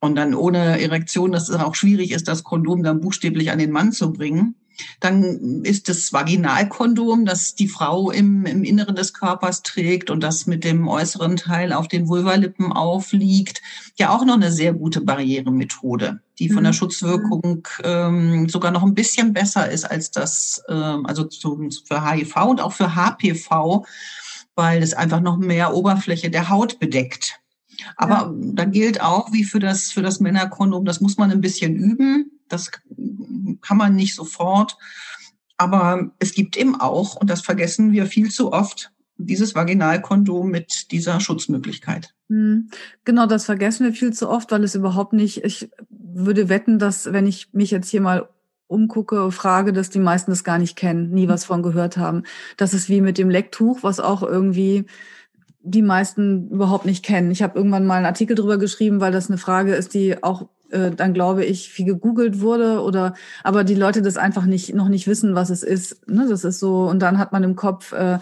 und 0.00 0.16
dann 0.16 0.34
ohne 0.34 0.80
Erektion, 0.80 1.30
dass 1.30 1.48
es 1.48 1.56
auch 1.56 1.76
schwierig 1.76 2.10
ist, 2.10 2.26
das 2.26 2.42
Kondom 2.42 2.82
dann 2.82 3.00
buchstäblich 3.00 3.52
an 3.52 3.60
den 3.60 3.70
Mann 3.70 3.92
zu 3.92 4.12
bringen, 4.12 4.56
dann 5.00 5.62
ist 5.64 5.88
das 5.88 6.12
Vaginalkondom, 6.12 7.24
das 7.24 7.54
die 7.54 7.68
Frau 7.68 8.10
im, 8.10 8.46
im 8.46 8.64
Inneren 8.64 8.96
des 8.96 9.12
Körpers 9.12 9.62
trägt 9.62 10.10
und 10.10 10.22
das 10.22 10.46
mit 10.46 10.64
dem 10.64 10.88
äußeren 10.88 11.36
Teil 11.36 11.72
auf 11.72 11.88
den 11.88 12.08
Vulvalippen 12.08 12.72
aufliegt, 12.72 13.62
ja 13.96 14.10
auch 14.10 14.24
noch 14.24 14.34
eine 14.34 14.52
sehr 14.52 14.72
gute 14.72 15.00
Barrieremethode, 15.00 16.20
die 16.38 16.48
von 16.48 16.64
der 16.64 16.72
mhm. 16.72 16.76
Schutzwirkung 16.76 17.68
ähm, 17.84 18.48
sogar 18.48 18.70
noch 18.70 18.82
ein 18.82 18.94
bisschen 18.94 19.32
besser 19.32 19.70
ist 19.70 19.84
als 19.84 20.10
das, 20.10 20.62
ähm, 20.68 21.06
also 21.06 21.24
zu, 21.24 21.68
für 21.84 22.10
HIV 22.10 22.36
und 22.36 22.60
auch 22.60 22.72
für 22.72 22.94
HPV, 22.94 23.84
weil 24.54 24.82
es 24.82 24.94
einfach 24.94 25.20
noch 25.20 25.38
mehr 25.38 25.74
Oberfläche 25.74 26.30
der 26.30 26.48
Haut 26.48 26.78
bedeckt. 26.78 27.40
Aber 27.96 28.14
ja. 28.14 28.34
da 28.34 28.64
gilt 28.64 29.00
auch, 29.00 29.32
wie 29.32 29.44
für 29.44 29.58
das, 29.58 29.90
für 29.90 30.02
das 30.02 30.20
Männerkondom, 30.20 30.84
das 30.84 31.00
muss 31.00 31.16
man 31.16 31.30
ein 31.30 31.40
bisschen 31.40 31.76
üben. 31.76 32.39
Das 32.52 32.70
kann 33.60 33.76
man 33.76 33.94
nicht 33.94 34.14
sofort. 34.14 34.76
Aber 35.56 36.10
es 36.18 36.32
gibt 36.32 36.56
eben 36.56 36.80
auch, 36.80 37.16
und 37.16 37.28
das 37.28 37.42
vergessen 37.42 37.92
wir 37.92 38.06
viel 38.06 38.30
zu 38.30 38.52
oft, 38.52 38.92
dieses 39.18 39.54
Vaginalkondom 39.54 40.48
mit 40.50 40.90
dieser 40.92 41.20
Schutzmöglichkeit. 41.20 42.14
Hm. 42.28 42.70
Genau, 43.04 43.26
das 43.26 43.44
vergessen 43.44 43.84
wir 43.84 43.92
viel 43.92 44.12
zu 44.12 44.28
oft, 44.28 44.50
weil 44.50 44.64
es 44.64 44.74
überhaupt 44.74 45.12
nicht, 45.12 45.44
ich 45.44 45.68
würde 45.90 46.48
wetten, 46.48 46.78
dass 46.78 47.12
wenn 47.12 47.26
ich 47.26 47.52
mich 47.52 47.70
jetzt 47.70 47.90
hier 47.90 48.00
mal 48.00 48.28
umgucke, 48.68 49.32
frage, 49.32 49.72
dass 49.72 49.90
die 49.90 49.98
meisten 49.98 50.30
das 50.30 50.44
gar 50.44 50.58
nicht 50.58 50.76
kennen, 50.76 51.10
nie 51.10 51.28
was 51.28 51.44
von 51.44 51.62
gehört 51.62 51.96
haben. 51.96 52.22
Das 52.56 52.72
ist 52.72 52.88
wie 52.88 53.00
mit 53.00 53.18
dem 53.18 53.28
Lecktuch, 53.28 53.82
was 53.82 53.98
auch 53.98 54.22
irgendwie 54.22 54.86
die 55.62 55.82
meisten 55.82 56.48
überhaupt 56.48 56.86
nicht 56.86 57.04
kennen. 57.04 57.30
Ich 57.30 57.42
habe 57.42 57.58
irgendwann 57.58 57.86
mal 57.86 57.96
einen 57.96 58.06
Artikel 58.06 58.34
drüber 58.34 58.58
geschrieben, 58.58 59.00
weil 59.00 59.12
das 59.12 59.28
eine 59.28 59.38
Frage 59.38 59.74
ist, 59.74 59.94
die 59.94 60.22
auch 60.22 60.48
äh, 60.70 60.90
dann 60.90 61.14
glaube 61.14 61.44
ich 61.44 61.68
viel 61.68 61.86
gegoogelt 61.86 62.40
wurde 62.40 62.80
oder 62.82 63.14
aber 63.44 63.64
die 63.64 63.74
Leute 63.74 64.02
das 64.02 64.16
einfach 64.16 64.46
nicht 64.46 64.74
noch 64.74 64.88
nicht 64.88 65.06
wissen, 65.06 65.34
was 65.34 65.50
es 65.50 65.62
ist. 65.62 66.08
Ne? 66.08 66.26
Das 66.28 66.44
ist 66.44 66.60
so 66.60 66.88
und 66.88 67.00
dann 67.00 67.18
hat 67.18 67.32
man 67.32 67.44
im 67.44 67.56
Kopf 67.56 67.92
äh, 67.92 68.18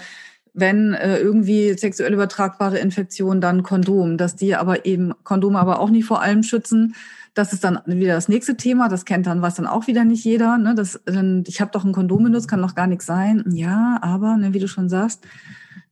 wenn 0.54 0.92
äh, 0.94 1.18
irgendwie 1.18 1.76
sexuell 1.78 2.12
übertragbare 2.12 2.78
Infektionen, 2.78 3.40
dann 3.40 3.62
Kondom, 3.62 4.16
dass 4.16 4.34
die 4.34 4.56
aber 4.56 4.86
eben 4.86 5.12
Kondome 5.22 5.58
aber 5.58 5.78
auch 5.78 5.90
nicht 5.90 6.04
vor 6.04 6.20
allem 6.20 6.42
schützen. 6.42 6.94
Das 7.34 7.52
ist 7.52 7.62
dann 7.62 7.78
wieder 7.86 8.14
das 8.14 8.28
nächste 8.28 8.56
Thema. 8.56 8.88
Das 8.88 9.04
kennt 9.04 9.28
dann 9.28 9.42
was 9.42 9.54
dann 9.54 9.68
auch 9.68 9.86
wieder 9.86 10.04
nicht 10.04 10.24
jeder. 10.24 10.58
Ne? 10.58 10.74
Das, 10.74 11.00
dann, 11.04 11.44
ich 11.46 11.60
habe 11.60 11.70
doch 11.70 11.84
ein 11.84 11.92
Kondom 11.92 12.24
benutzt, 12.24 12.48
kann 12.48 12.62
doch 12.62 12.74
gar 12.74 12.88
nichts 12.88 13.06
sein. 13.06 13.44
Ja, 13.52 13.98
aber 14.00 14.36
ne, 14.36 14.54
wie 14.54 14.58
du 14.58 14.66
schon 14.66 14.88
sagst, 14.88 15.24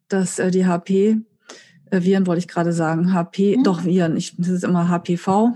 dass 0.08 0.40
äh, 0.40 0.50
die 0.50 0.66
HP 0.66 1.20
äh, 1.96 2.04
Viren 2.04 2.26
wollte 2.26 2.40
ich 2.40 2.48
gerade 2.48 2.72
sagen, 2.72 3.12
HP, 3.12 3.56
mhm. 3.56 3.64
doch 3.64 3.84
Viren, 3.84 4.16
ich, 4.16 4.34
das 4.36 4.48
ist 4.48 4.64
immer 4.64 4.88
HPV, 4.88 5.54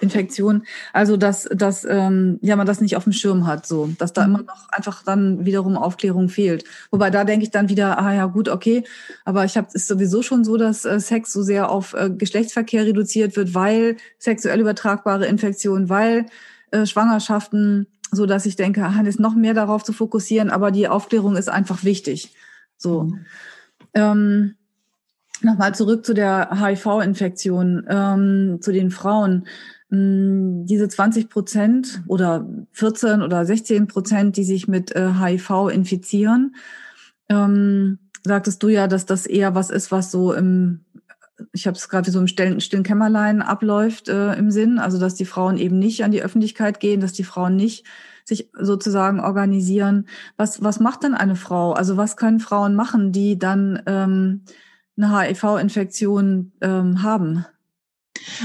Infektion. 0.00 0.64
Also 0.92 1.16
dass, 1.16 1.48
dass 1.52 1.84
ähm, 1.84 2.38
ja 2.42 2.56
man 2.56 2.66
das 2.66 2.80
nicht 2.80 2.96
auf 2.96 3.04
dem 3.04 3.12
Schirm 3.12 3.46
hat, 3.46 3.66
so, 3.66 3.88
dass 3.98 4.12
da 4.12 4.26
mhm. 4.26 4.34
immer 4.34 4.44
noch 4.44 4.68
einfach 4.70 5.02
dann 5.02 5.44
wiederum 5.44 5.76
Aufklärung 5.76 6.28
fehlt. 6.28 6.64
Wobei 6.90 7.10
da 7.10 7.24
denke 7.24 7.44
ich 7.44 7.50
dann 7.50 7.68
wieder, 7.68 7.98
ah 7.98 8.12
ja 8.12 8.26
gut, 8.26 8.48
okay, 8.48 8.84
aber 9.24 9.44
ich 9.44 9.56
habe 9.56 9.68
ist 9.72 9.88
sowieso 9.88 10.22
schon 10.22 10.44
so, 10.44 10.56
dass 10.56 10.84
äh, 10.84 11.00
Sex 11.00 11.32
so 11.32 11.42
sehr 11.42 11.70
auf 11.70 11.94
äh, 11.94 12.10
Geschlechtsverkehr 12.10 12.84
reduziert 12.84 13.36
wird, 13.36 13.54
weil 13.54 13.96
sexuell 14.18 14.60
übertragbare 14.60 15.26
Infektionen, 15.26 15.88
weil 15.88 16.26
äh, 16.70 16.86
Schwangerschaften, 16.86 17.86
so 18.12 18.26
dass 18.26 18.46
ich 18.46 18.56
denke, 18.56 18.84
ah, 18.84 19.00
ist 19.02 19.20
noch 19.20 19.34
mehr 19.34 19.54
darauf 19.54 19.82
zu 19.82 19.92
fokussieren, 19.92 20.50
aber 20.50 20.70
die 20.70 20.88
Aufklärung 20.88 21.36
ist 21.36 21.48
einfach 21.48 21.84
wichtig. 21.84 22.34
So. 22.76 23.04
Mhm. 23.04 23.26
Ähm, 23.94 24.55
Nochmal 25.42 25.74
zurück 25.74 26.06
zu 26.06 26.14
der 26.14 26.50
HIV-Infektion, 26.52 27.86
ähm, 27.88 28.58
zu 28.60 28.72
den 28.72 28.90
Frauen. 28.90 29.46
Ähm, 29.92 30.66
diese 30.66 30.88
20 30.88 31.28
Prozent 31.28 32.02
oder 32.06 32.48
14 32.72 33.22
oder 33.22 33.44
16 33.44 33.86
Prozent, 33.86 34.36
die 34.36 34.44
sich 34.44 34.66
mit 34.66 34.94
äh, 34.96 35.12
HIV 35.20 35.68
infizieren, 35.72 36.56
ähm, 37.28 37.98
sagtest 38.24 38.62
du 38.62 38.68
ja, 38.68 38.88
dass 38.88 39.06
das 39.06 39.26
eher 39.26 39.54
was 39.54 39.70
ist, 39.70 39.92
was 39.92 40.10
so 40.10 40.32
im, 40.32 40.84
ich 41.52 41.66
habe 41.66 41.76
es 41.76 41.88
gerade 41.88 42.10
so 42.10 42.18
im 42.18 42.26
stillen, 42.26 42.60
stillen 42.60 42.82
Kämmerlein 42.82 43.42
abläuft 43.42 44.08
äh, 44.08 44.34
im 44.34 44.50
Sinn, 44.50 44.78
also 44.78 44.98
dass 44.98 45.14
die 45.14 45.24
Frauen 45.24 45.58
eben 45.58 45.78
nicht 45.78 46.02
an 46.02 46.10
die 46.10 46.22
Öffentlichkeit 46.22 46.80
gehen, 46.80 47.00
dass 47.00 47.12
die 47.12 47.24
Frauen 47.24 47.56
nicht 47.56 47.84
sich 48.24 48.50
sozusagen 48.58 49.20
organisieren. 49.20 50.08
Was, 50.36 50.62
was 50.62 50.80
macht 50.80 51.04
denn 51.04 51.14
eine 51.14 51.36
Frau? 51.36 51.72
Also 51.72 51.96
was 51.96 52.16
können 52.16 52.40
Frauen 52.40 52.74
machen, 52.74 53.12
die 53.12 53.38
dann 53.38 53.80
ähm, 53.86 54.42
eine 54.96 55.18
HIV-Infektion 55.18 56.52
ähm, 56.60 57.02
haben? 57.02 57.44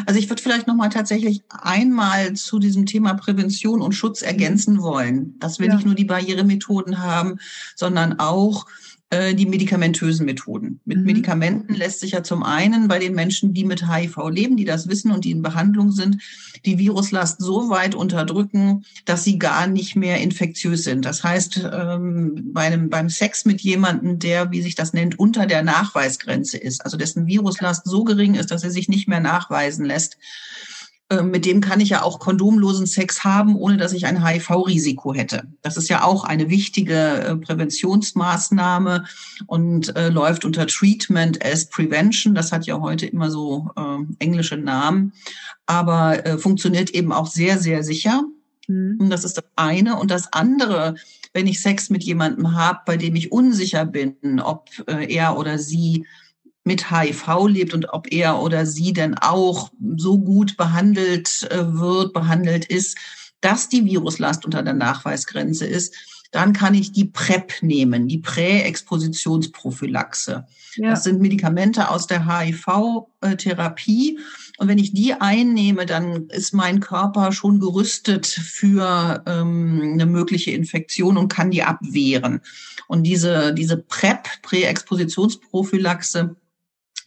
Also 0.06 0.20
ich 0.20 0.30
würde 0.30 0.42
vielleicht 0.42 0.68
noch 0.68 0.76
mal 0.76 0.90
tatsächlich 0.90 1.44
einmal 1.50 2.34
zu 2.34 2.60
diesem 2.60 2.86
Thema 2.86 3.14
Prävention 3.14 3.82
und 3.82 3.94
Schutz 3.94 4.22
ergänzen 4.22 4.82
wollen, 4.82 5.38
dass 5.40 5.60
wir 5.60 5.68
ja. 5.68 5.76
nicht 5.76 5.86
nur 5.86 5.96
die 5.96 6.06
Barrieremethoden 6.06 7.00
haben, 7.00 7.40
sondern 7.76 8.20
auch 8.20 8.66
äh, 9.12 9.36
die 9.36 9.46
medikamentösen 9.46 10.26
Methoden. 10.26 10.80
Mit 10.86 11.00
mhm. 11.00 11.04
Medikamenten 11.04 11.74
lässt 11.74 12.00
sich 12.00 12.12
ja 12.12 12.24
zum 12.24 12.44
einen 12.44 12.88
bei 12.88 12.98
den 12.98 13.14
Menschen, 13.14 13.54
die 13.54 13.66
mit 13.66 13.88
HIV 13.92 14.30
leben, 14.30 14.56
die 14.56 14.64
das 14.64 14.88
wissen 14.88 15.12
und 15.12 15.26
die 15.26 15.32
in 15.32 15.42
Behandlung 15.42 15.92
sind, 15.92 16.22
die 16.66 16.80
Viruslast 16.80 17.42
so 17.42 17.70
weit 17.70 17.94
unterdrücken, 17.94 18.86
dass 19.04 19.26
sie 19.26 19.38
gar 19.38 19.68
nicht 19.68 19.98
mehr 19.98 20.22
infektiös 20.22 20.86
sind. 20.86 21.04
Das 21.04 21.26
heißt, 21.26 21.70
ähm, 21.74 22.52
bei 22.54 22.62
einem, 22.62 22.90
beim 22.90 23.10
Sex 23.10 23.44
mit 23.44 23.60
jemandem, 23.60 24.18
der, 24.18 24.52
wie 24.52 24.62
sich 24.62 24.76
das 24.76 24.94
nennt, 24.94 25.20
unter 25.20 25.46
der 25.46 25.62
Nachweisgrenze 25.62 26.58
ist, 26.58 26.86
also 26.86 26.96
dessen 26.96 27.28
Viruslast 27.28 27.86
so 27.86 28.06
gering 28.06 28.36
ist, 28.36 28.50
dass 28.50 28.64
er 28.64 28.72
sich 28.72 28.88
nicht 28.88 29.10
mehr 29.10 29.20
nachweisen 29.20 29.84
lässt, 29.84 30.18
mit 31.24 31.46
dem 31.46 31.62
kann 31.62 31.80
ich 31.80 31.90
ja 31.90 32.04
auch 32.04 32.20
kondomlosen 32.20 32.86
Sex 32.86 33.24
haben, 33.24 33.56
ohne 33.56 33.78
dass 33.78 33.94
ich 33.94 34.06
ein 34.06 34.26
HIV-Risiko 34.26 35.14
hätte. 35.14 35.44
Das 35.62 35.78
ist 35.78 35.90
ja 35.90 36.04
auch 36.04 36.24
eine 36.24 36.50
wichtige 36.50 36.96
äh, 36.96 37.36
Präventionsmaßnahme 37.36 39.06
und 39.48 39.96
äh, 39.96 40.10
läuft 40.10 40.46
unter 40.46 40.68
Treatment 40.68 41.46
as 41.46 41.70
Prevention. 41.70 42.36
Das 42.36 42.52
hat 42.52 42.66
ja 42.66 42.80
heute 42.80 43.06
immer 43.06 43.30
so 43.30 43.70
äh, 43.76 43.98
englische 44.20 44.58
Namen, 44.58 45.14
aber 45.66 46.26
äh, 46.26 46.38
funktioniert 46.38 46.92
eben 46.92 47.12
auch 47.12 47.28
sehr, 47.28 47.60
sehr 47.60 47.84
sicher. 47.84 48.24
Mhm. 48.68 48.98
Und 49.00 49.10
das 49.10 49.24
ist 49.24 49.38
das 49.38 49.46
eine. 49.56 49.98
Und 49.98 50.12
das 50.12 50.32
andere, 50.32 50.96
wenn 51.34 51.48
ich 51.48 51.62
Sex 51.62 51.90
mit 51.90 52.04
jemandem 52.04 52.56
habe, 52.56 52.80
bei 52.86 52.98
dem 52.98 53.16
ich 53.16 53.32
unsicher 53.32 53.86
bin, 53.86 54.40
ob 54.40 54.70
äh, 54.88 55.14
er 55.14 55.38
oder 55.38 55.58
sie 55.58 56.06
mit 56.64 56.92
HIV 56.92 57.48
lebt 57.48 57.74
und 57.74 57.92
ob 57.92 58.12
er 58.12 58.42
oder 58.42 58.66
sie 58.66 58.94
denn 58.94 59.18
auch 59.18 59.72
so 59.98 60.20
gut 60.20 60.56
behandelt 60.58 61.50
äh, 61.52 61.74
wird, 61.74 62.14
behandelt 62.14 62.66
ist, 62.66 62.98
dass 63.42 63.68
die 63.70 63.86
Viruslast 63.86 64.46
unter 64.46 64.62
der 64.62 64.76
Nachweisgrenze 64.76 65.66
ist, 65.66 65.96
dann 66.32 66.54
kann 66.54 66.74
ich 66.74 66.94
die 66.94 67.06
PrEP 67.06 67.62
nehmen, 67.62 68.08
die 68.08 68.20
Präexpositionsprophylaxe. 68.20 70.48
Ja. 70.76 70.92
Das 70.92 71.04
sind 71.04 71.20
Medikamente 71.20 71.90
aus 71.90 72.08
der 72.08 72.26
HIV-Therapie. 72.26 74.18
Und 74.58 74.70
wenn 74.70 74.78
ich 74.78 74.94
die 74.94 75.14
einnehme, 75.14 75.86
dann 75.86 76.30
ist 76.30 76.54
mein 76.54 76.80
Körper 76.80 77.34
schon 77.34 77.60
gerüstet 77.60 78.28
für 78.28 79.22
ähm, 79.26 79.90
eine 79.94 80.06
mögliche 80.06 80.52
Infektion 80.52 81.18
und 81.18 81.28
kann 81.28 81.52
die 81.52 81.64
abwehren. 81.64 82.40
Und 82.88 83.04
diese, 83.04 83.54
diese 83.54 83.76
PrEP, 83.76 84.30
Präexpositionsprophylaxe, 84.42 86.38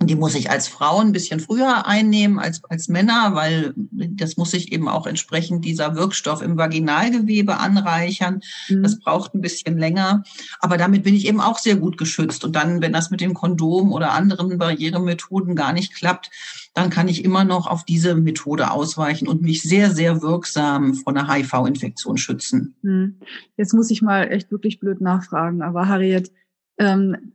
die 0.07 0.17
muss 0.17 0.35
ich 0.35 0.51
als 0.51 0.69
Frau 0.69 1.01
ein 1.01 1.13
bisschen 1.13 1.41
früher 1.41 1.87
einnehmen 1.87 2.39
als 2.39 2.63
als 2.65 2.89
Männer, 2.89 3.35
weil 3.35 3.75
das 3.77 4.37
muss 4.37 4.55
ich 4.55 4.73
eben 4.73 4.89
auch 4.89 5.07
entsprechend 5.07 5.65
dieser 5.65 5.95
Wirkstoff 5.95 6.43
im 6.43 6.57
Vaginalgewebe 6.57 7.59
anreichern. 7.59 8.41
Mhm. 8.69 8.83
Das 8.83 8.99
braucht 8.99 9.35
ein 9.35 9.41
bisschen 9.41 9.79
länger, 9.79 10.23
aber 10.61 10.77
damit 10.77 11.05
bin 11.05 11.15
ich 11.15 11.27
eben 11.27 11.41
auch 11.41 11.59
sehr 11.59 11.77
gut 11.77 11.99
geschützt. 11.99 12.45
Und 12.45 12.57
dann, 12.57 12.81
wenn 12.81 12.93
das 12.93 13.11
mit 13.11 13.21
dem 13.21 13.35
Kondom 13.35 13.93
oder 13.93 14.13
anderen 14.13 14.59
Barrieremethoden 14.59 15.55
gar 15.57 15.73
nicht 15.73 15.95
klappt, 15.95 16.31
dann 16.75 16.91
kann 16.91 17.09
ich 17.09 17.25
immer 17.25 17.45
noch 17.45 17.69
auf 17.69 17.85
diese 17.85 18.15
Methode 18.15 18.71
ausweichen 18.71 19.29
und 19.29 19.43
mich 19.43 19.63
sehr, 19.63 19.91
sehr 19.91 20.23
wirksam 20.23 20.95
vor 20.95 21.15
einer 21.15 21.33
HIV-Infektion 21.33 22.17
schützen. 22.17 22.75
Mhm. 22.83 23.21
Jetzt 23.57 23.75
muss 23.75 23.91
ich 23.91 24.03
mal 24.03 24.25
echt 24.25 24.51
wirklich 24.51 24.81
blöd 24.81 25.01
nachfragen, 25.01 25.63
aber 25.63 25.89
Harriet, 25.89 26.33
ähm, 26.79 27.33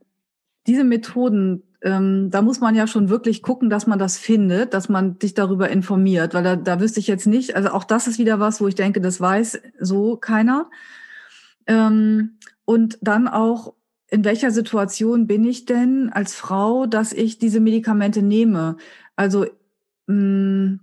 diese 0.67 0.84
Methoden 0.84 1.63
ähm, 1.81 2.29
da 2.29 2.41
muss 2.41 2.59
man 2.59 2.75
ja 2.75 2.87
schon 2.87 3.09
wirklich 3.09 3.41
gucken, 3.41 3.69
dass 3.69 3.87
man 3.87 3.99
das 3.99 4.17
findet, 4.17 4.73
dass 4.73 4.89
man 4.89 5.17
dich 5.17 5.33
darüber 5.33 5.69
informiert, 5.69 6.33
weil 6.33 6.43
da, 6.43 6.55
da 6.55 6.79
wüsste 6.79 6.99
ich 6.99 7.07
jetzt 7.07 7.25
nicht, 7.25 7.55
also 7.55 7.69
auch 7.69 7.83
das 7.83 8.07
ist 8.07 8.19
wieder 8.19 8.39
was, 8.39 8.59
wo 8.59 8.67
ich 8.67 8.75
denke, 8.75 8.99
das 9.01 9.21
weiß 9.21 9.61
so 9.79 10.17
keiner. 10.17 10.69
Ähm, 11.67 12.37
und 12.65 12.97
dann 13.01 13.27
auch, 13.27 13.73
in 14.11 14.23
welcher 14.25 14.51
Situation 14.51 15.27
bin 15.27 15.45
ich 15.45 15.65
denn 15.65 16.09
als 16.11 16.33
Frau, 16.33 16.87
dass 16.87 17.13
ich 17.13 17.37
diese 17.37 17.59
Medikamente 17.59 18.23
nehme? 18.23 18.77
Also 19.15 19.45
mh, 20.07 20.15
mm, 20.15 20.79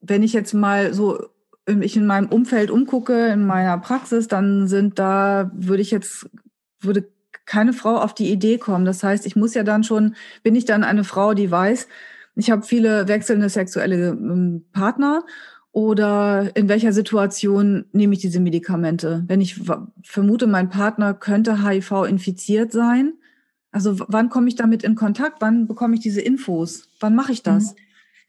wenn 0.00 0.22
ich 0.22 0.32
jetzt 0.32 0.54
mal 0.54 0.94
so 0.94 1.18
ich 1.66 1.96
in 1.96 2.06
meinem 2.06 2.28
Umfeld 2.28 2.70
umgucke, 2.70 3.28
in 3.28 3.46
meiner 3.46 3.78
Praxis, 3.78 4.28
dann 4.28 4.66
sind 4.66 4.98
da, 4.98 5.50
würde 5.54 5.82
ich 5.82 5.90
jetzt, 5.90 6.28
würde 6.80 7.08
keine 7.50 7.72
Frau 7.72 7.96
auf 7.96 8.14
die 8.14 8.30
Idee 8.30 8.58
kommen. 8.58 8.84
Das 8.84 9.02
heißt, 9.02 9.26
ich 9.26 9.34
muss 9.34 9.54
ja 9.54 9.64
dann 9.64 9.82
schon, 9.82 10.14
bin 10.44 10.54
ich 10.54 10.66
dann 10.66 10.84
eine 10.84 11.02
Frau, 11.02 11.34
die 11.34 11.50
weiß, 11.50 11.88
ich 12.36 12.48
habe 12.52 12.62
viele 12.62 13.08
wechselnde 13.08 13.48
sexuelle 13.48 14.10
ähm, 14.10 14.66
Partner 14.72 15.24
oder 15.72 16.54
in 16.54 16.68
welcher 16.68 16.92
Situation 16.92 17.86
nehme 17.90 18.14
ich 18.14 18.20
diese 18.20 18.38
Medikamente? 18.38 19.24
Wenn 19.26 19.40
ich 19.40 19.60
vermute, 20.04 20.46
mein 20.46 20.70
Partner 20.70 21.12
könnte 21.12 21.66
HIV 21.66 22.04
infiziert 22.08 22.70
sein, 22.70 23.14
also 23.72 23.96
wann 24.06 24.28
komme 24.28 24.46
ich 24.46 24.54
damit 24.54 24.84
in 24.84 24.94
Kontakt? 24.94 25.38
Wann 25.40 25.66
bekomme 25.66 25.96
ich 25.96 26.00
diese 26.00 26.20
Infos? 26.20 26.88
Wann 27.00 27.16
mache 27.16 27.32
ich 27.32 27.42
das? 27.42 27.72
Mhm. 27.72 27.76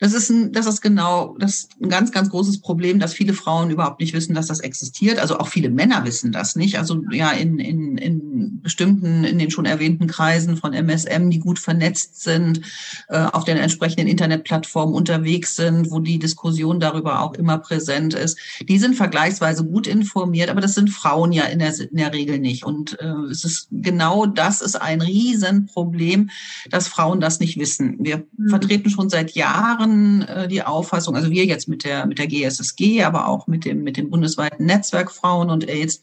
Das 0.01 0.13
ist 0.13 0.31
ein, 0.31 0.51
das 0.51 0.65
ist 0.65 0.81
genau, 0.81 1.37
das 1.37 1.59
ist 1.59 1.79
ein 1.79 1.87
ganz, 1.87 2.11
ganz 2.11 2.31
großes 2.31 2.61
Problem, 2.61 2.97
dass 2.97 3.13
viele 3.13 3.33
Frauen 3.33 3.69
überhaupt 3.69 3.99
nicht 3.99 4.15
wissen, 4.15 4.33
dass 4.33 4.47
das 4.47 4.59
existiert. 4.59 5.19
Also 5.19 5.37
auch 5.37 5.47
viele 5.47 5.69
Männer 5.69 6.03
wissen 6.05 6.31
das 6.31 6.55
nicht. 6.55 6.79
Also 6.79 7.03
ja, 7.11 7.29
in, 7.29 7.59
in, 7.59 7.99
in 7.99 8.30
bestimmten, 8.61 9.23
in 9.23 9.39
den 9.39 9.51
schon 9.51 9.65
erwähnten 9.65 10.07
Kreisen 10.07 10.57
von 10.57 10.73
MSM, 10.73 11.29
die 11.29 11.39
gut 11.39 11.59
vernetzt 11.59 12.21
sind, 12.21 12.61
äh, 13.09 13.17
auf 13.17 13.43
den 13.43 13.57
entsprechenden 13.57 14.07
Internetplattformen 14.07 14.95
unterwegs 14.95 15.55
sind, 15.55 15.91
wo 15.91 15.99
die 15.99 16.19
Diskussion 16.19 16.79
darüber 16.79 17.21
auch 17.21 17.33
immer 17.33 17.57
präsent 17.57 18.13
ist. 18.13 18.37
Die 18.67 18.79
sind 18.79 18.95
vergleichsweise 18.95 19.63
gut 19.63 19.87
informiert, 19.87 20.49
aber 20.49 20.61
das 20.61 20.75
sind 20.75 20.89
Frauen 20.89 21.31
ja 21.31 21.45
in 21.45 21.59
der, 21.59 21.77
in 21.79 21.97
der 21.97 22.13
Regel 22.13 22.39
nicht. 22.39 22.65
Und 22.65 22.99
äh, 22.99 23.13
es 23.29 23.43
ist 23.43 23.67
genau 23.71 24.25
das 24.25 24.61
ist 24.61 24.75
ein 24.75 25.01
Riesenproblem, 25.01 26.29
dass 26.69 26.87
Frauen 26.87 27.19
das 27.19 27.39
nicht 27.39 27.59
wissen. 27.59 27.97
Wir 27.99 28.23
mhm. 28.37 28.49
vertreten 28.49 28.89
schon 28.89 29.09
seit 29.09 29.31
Jahren 29.31 30.23
äh, 30.23 30.47
die 30.47 30.63
Auffassung, 30.63 31.15
also 31.15 31.31
wir 31.31 31.45
jetzt 31.45 31.67
mit 31.67 31.83
der, 31.83 32.05
mit 32.05 32.19
der 32.19 32.27
GSSG, 32.27 33.03
aber 33.03 33.27
auch 33.27 33.47
mit 33.47 33.65
dem, 33.65 33.83
mit 33.83 33.97
dem 33.97 34.09
bundesweiten 34.09 34.65
Netzwerk 34.65 35.11
Frauen 35.11 35.49
und 35.49 35.67
AIDS, 35.67 36.01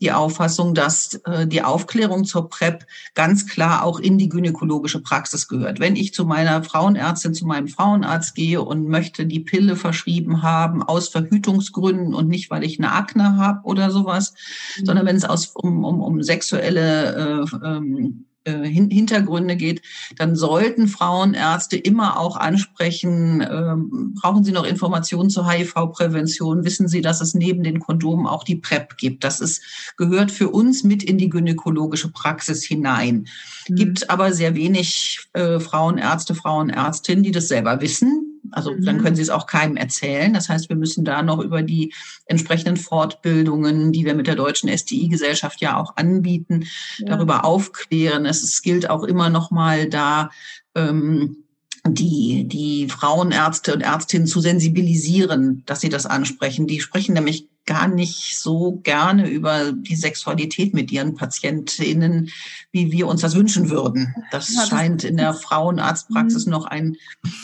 die 0.00 0.12
Auffassung, 0.12 0.74
dass 0.74 1.20
die 1.46 1.62
Aufklärung 1.74 2.24
zur 2.24 2.48
PrEP 2.48 2.86
ganz 3.14 3.46
klar 3.46 3.82
auch 3.82 3.98
in 3.98 4.16
die 4.16 4.28
gynäkologische 4.28 5.00
Praxis 5.00 5.48
gehört. 5.48 5.80
Wenn 5.80 5.96
ich 5.96 6.14
zu 6.14 6.24
meiner 6.24 6.62
Frauenärztin, 6.62 7.34
zu 7.34 7.46
meinem 7.46 7.66
Frauenarzt 7.66 8.36
gehe 8.36 8.62
und 8.62 8.88
möchte 8.88 9.26
die 9.26 9.40
Pille 9.40 9.74
verschrieben 9.74 10.42
haben 10.42 10.84
aus 10.84 11.08
Verhütungsgründen 11.08 12.14
und 12.14 12.28
nicht, 12.28 12.48
weil 12.50 12.62
ich 12.62 12.78
eine 12.78 12.92
Akne 12.92 13.36
habe 13.36 13.64
oder 13.64 13.90
sowas, 13.90 14.34
mhm. 14.78 14.86
sondern 14.86 15.06
wenn 15.06 15.16
es 15.16 15.24
aus, 15.24 15.46
um, 15.54 15.84
um, 15.84 16.00
um 16.00 16.22
sexuelle 16.22 17.44
äh, 17.52 17.66
ähm, 17.66 18.26
äh, 18.44 18.64
Hintergründe 18.64 19.56
geht, 19.56 19.82
dann 20.16 20.36
sollten 20.36 20.88
Frauenärzte 20.88 21.76
immer 21.76 22.18
auch 22.18 22.36
ansprechen, 22.36 23.46
ähm, 23.48 24.14
brauchen 24.20 24.44
Sie 24.44 24.52
noch 24.52 24.64
Informationen 24.64 25.30
zur 25.30 25.50
HIV-Prävention? 25.50 26.64
Wissen 26.64 26.88
Sie, 26.88 27.00
dass 27.00 27.20
es 27.20 27.34
neben 27.34 27.62
den 27.62 27.80
Kondomen 27.80 28.26
auch 28.26 28.44
die 28.44 28.56
PrEP 28.56 28.96
gibt? 28.96 29.24
Das 29.24 29.40
ist, 29.40 29.62
gehört 29.96 30.30
für 30.30 30.50
uns 30.50 30.84
mit 30.84 31.02
in 31.02 31.18
die 31.18 31.28
gynäkologische 31.28 32.10
Praxis 32.10 32.64
hinein. 32.64 33.26
Mhm. 33.68 33.74
Gibt 33.74 34.10
aber 34.10 34.32
sehr 34.32 34.54
wenig 34.54 35.26
äh, 35.32 35.60
Frauenärzte, 35.60 36.34
Frauenärztinnen, 36.34 37.24
die 37.24 37.32
das 37.32 37.48
selber 37.48 37.80
wissen 37.80 38.23
also 38.56 38.72
mhm. 38.72 38.84
dann 38.84 39.02
können 39.02 39.16
sie 39.16 39.22
es 39.22 39.30
auch 39.30 39.46
keinem 39.46 39.76
erzählen. 39.76 40.32
Das 40.32 40.48
heißt, 40.48 40.68
wir 40.68 40.76
müssen 40.76 41.04
da 41.04 41.22
noch 41.22 41.40
über 41.40 41.62
die 41.62 41.92
entsprechenden 42.26 42.76
Fortbildungen, 42.76 43.92
die 43.92 44.04
wir 44.04 44.14
mit 44.14 44.26
der 44.26 44.36
deutschen 44.36 44.68
STI-Gesellschaft 44.68 45.60
ja 45.60 45.78
auch 45.78 45.96
anbieten, 45.96 46.64
ja. 46.98 47.06
darüber 47.06 47.44
aufklären. 47.44 48.26
Es, 48.26 48.42
es 48.42 48.62
gilt 48.62 48.88
auch 48.88 49.02
immer 49.02 49.30
noch 49.30 49.50
mal 49.50 49.88
da 49.88 50.30
ähm, 50.74 51.44
die, 51.86 52.48
die 52.48 52.88
Frauenärzte 52.88 53.74
und 53.74 53.82
Ärztinnen 53.82 54.26
zu 54.26 54.40
sensibilisieren, 54.40 55.62
dass 55.66 55.80
sie 55.80 55.90
das 55.90 56.06
ansprechen. 56.06 56.66
Die 56.66 56.80
sprechen 56.80 57.14
nämlich 57.14 57.48
gar 57.66 57.88
nicht 57.88 58.38
so 58.38 58.80
gerne 58.82 59.28
über 59.28 59.72
die 59.72 59.96
Sexualität 59.96 60.74
mit 60.74 60.92
ihren 60.92 61.14
Patientinnen, 61.14 62.30
wie 62.72 62.92
wir 62.92 63.06
uns 63.06 63.22
das 63.22 63.34
wünschen 63.34 63.70
würden. 63.70 64.14
Das, 64.30 64.52
ja, 64.52 64.60
das 64.60 64.68
scheint 64.68 65.04
in 65.04 65.16
der 65.16 65.34
Frauenarztpraxis 65.34 66.46
mhm. 66.46 66.52
noch 66.52 66.66
ein, 66.66 66.96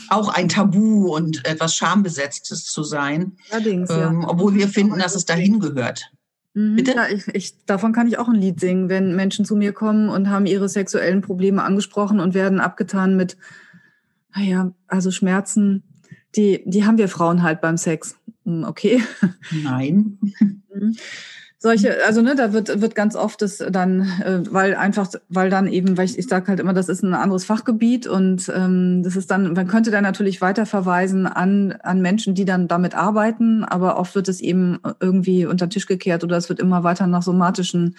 auch 0.09 0.29
ein 0.29 0.49
Tabu 0.49 1.15
und 1.15 1.47
etwas 1.47 1.75
Schambesetztes 1.75 2.65
zu 2.65 2.83
sein. 2.83 3.33
Allerdings, 3.51 3.91
ähm, 3.91 4.23
ja. 4.23 4.29
Obwohl 4.29 4.55
wir 4.55 4.69
finden, 4.69 4.99
dass 4.99 5.15
es 5.15 5.25
dahin 5.25 5.61
gehört. 5.61 6.11
Mhm. 6.55 6.77
Bitte? 6.77 6.93
Ja, 6.93 7.09
ich, 7.09 7.27
ich, 7.29 7.65
davon 7.65 7.93
kann 7.93 8.09
ich 8.09 8.19
auch 8.19 8.29
ein 8.29 8.35
Lied 8.35 8.61
singen, 8.61 8.89
wenn 8.89 9.17
Menschen 9.17 9.45
zu 9.45 9.57
mir 9.57 9.73
kommen 9.73 10.09
und 10.09 10.29
haben 10.29 10.47
ihre 10.47 10.69
sexuellen 10.69 11.23
Probleme 11.23 11.63
angesprochen 11.63 12.21
und 12.21 12.35
werden 12.35 12.61
abgetan 12.61 13.17
mit 13.17 13.37
naja, 14.35 14.73
also 14.87 15.11
Schmerzen, 15.11 15.83
die, 16.37 16.63
die 16.65 16.85
haben 16.85 16.99
wir 16.99 17.09
Frauen 17.09 17.43
halt 17.43 17.61
beim 17.61 17.77
Sex. 17.77 18.17
Hm, 18.51 18.65
okay. 18.65 19.03
Nein. 19.63 20.19
Mhm. 20.73 20.97
Solche, 21.63 21.99
also 22.07 22.23
ne, 22.23 22.35
da 22.37 22.55
wird 22.55 22.81
wird 22.81 22.95
ganz 22.95 23.15
oft 23.15 23.43
das 23.43 23.59
dann, 23.59 24.01
äh, 24.25 24.41
weil 24.51 24.75
einfach, 24.75 25.11
weil 25.29 25.51
dann 25.51 25.67
eben, 25.67 25.99
weil 25.99 26.07
ich, 26.07 26.19
ich 26.19 26.27
sage 26.27 26.49
halt 26.49 26.59
immer, 26.59 26.73
das 26.73 26.89
ist 26.89 27.03
ein 27.03 27.13
anderes 27.13 27.45
Fachgebiet 27.45 28.07
und 28.07 28.51
ähm, 28.55 29.03
das 29.03 29.15
ist 29.15 29.31
dann, 29.31 29.53
man 29.53 29.67
könnte 29.67 29.91
dann 29.91 30.03
natürlich 30.03 30.41
weiter 30.41 30.65
verweisen 30.65 31.27
an 31.27 31.73
an 31.83 32.01
Menschen, 32.01 32.35
die 32.35 32.47
dann 32.47 32.67
damit 32.67 32.95
arbeiten, 32.95 33.63
aber 33.63 33.99
oft 33.99 34.15
wird 34.15 34.29
es 34.29 34.41
eben 34.41 34.79
irgendwie 35.01 35.45
unter 35.45 35.67
den 35.67 35.71
Tisch 35.71 35.87
gekehrt 35.87 36.25
oder 36.25 36.39
es 36.39 36.49
wird 36.49 36.61
immer 36.61 36.83
weiter 36.83 37.07
nach 37.07 37.23
somatischen 37.23 37.95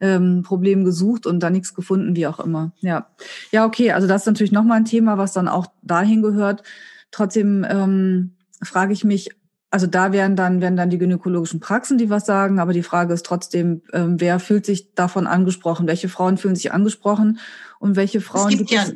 ähm, 0.00 0.44
Problem 0.44 0.84
gesucht 0.84 1.26
und 1.26 1.40
da 1.40 1.50
nichts 1.50 1.74
gefunden, 1.74 2.14
wie 2.14 2.28
auch 2.28 2.38
immer. 2.38 2.70
Ja, 2.78 3.08
ja, 3.50 3.66
okay. 3.66 3.90
Also 3.90 4.06
das 4.06 4.22
ist 4.22 4.26
natürlich 4.26 4.52
nochmal 4.52 4.78
ein 4.78 4.84
Thema, 4.84 5.18
was 5.18 5.32
dann 5.32 5.48
auch 5.48 5.66
dahin 5.82 6.22
gehört. 6.22 6.62
Trotzdem 7.10 7.66
ähm, 7.68 8.34
frage 8.62 8.92
ich 8.92 9.04
mich, 9.04 9.30
also 9.70 9.86
da 9.86 10.12
wären 10.12 10.34
dann, 10.34 10.60
wären 10.60 10.76
dann 10.76 10.90
die 10.90 10.98
gynäkologischen 10.98 11.60
Praxen, 11.60 11.96
die 11.96 12.10
was 12.10 12.26
sagen, 12.26 12.58
aber 12.58 12.72
die 12.72 12.82
Frage 12.82 13.14
ist 13.14 13.24
trotzdem, 13.24 13.82
ähm, 13.92 14.20
wer 14.20 14.40
fühlt 14.40 14.66
sich 14.66 14.94
davon 14.94 15.26
angesprochen? 15.26 15.86
Welche 15.86 16.08
Frauen 16.08 16.38
fühlen 16.38 16.56
sich 16.56 16.72
angesprochen 16.72 17.38
und 17.78 17.96
welche 17.96 18.20
Frauen 18.20 18.50
es 18.50 18.58
gibt, 18.58 18.70
gibt 18.70 18.88
ja, 18.88 18.92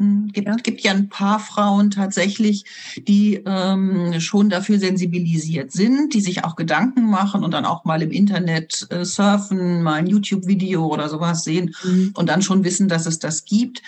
hm, 0.00 0.30
gibt, 0.32 0.48
ja. 0.48 0.54
gibt 0.54 0.80
ja 0.80 0.92
ein 0.92 1.10
paar 1.10 1.40
Frauen 1.40 1.90
tatsächlich, 1.90 2.64
die 3.06 3.42
ähm, 3.44 4.18
schon 4.20 4.48
dafür 4.48 4.78
sensibilisiert 4.78 5.72
sind, 5.72 6.14
die 6.14 6.22
sich 6.22 6.42
auch 6.44 6.56
Gedanken 6.56 7.10
machen 7.10 7.44
und 7.44 7.50
dann 7.52 7.66
auch 7.66 7.84
mal 7.84 8.00
im 8.00 8.10
Internet 8.10 8.86
äh, 8.90 9.04
surfen, 9.04 9.82
mal 9.82 9.94
ein 9.94 10.06
YouTube-Video 10.06 10.86
oder 10.86 11.10
sowas 11.10 11.44
sehen 11.44 11.74
mhm. 11.84 12.12
und 12.14 12.30
dann 12.30 12.40
schon 12.40 12.64
wissen, 12.64 12.88
dass 12.88 13.04
es 13.04 13.18
das 13.18 13.44
gibt. 13.44 13.82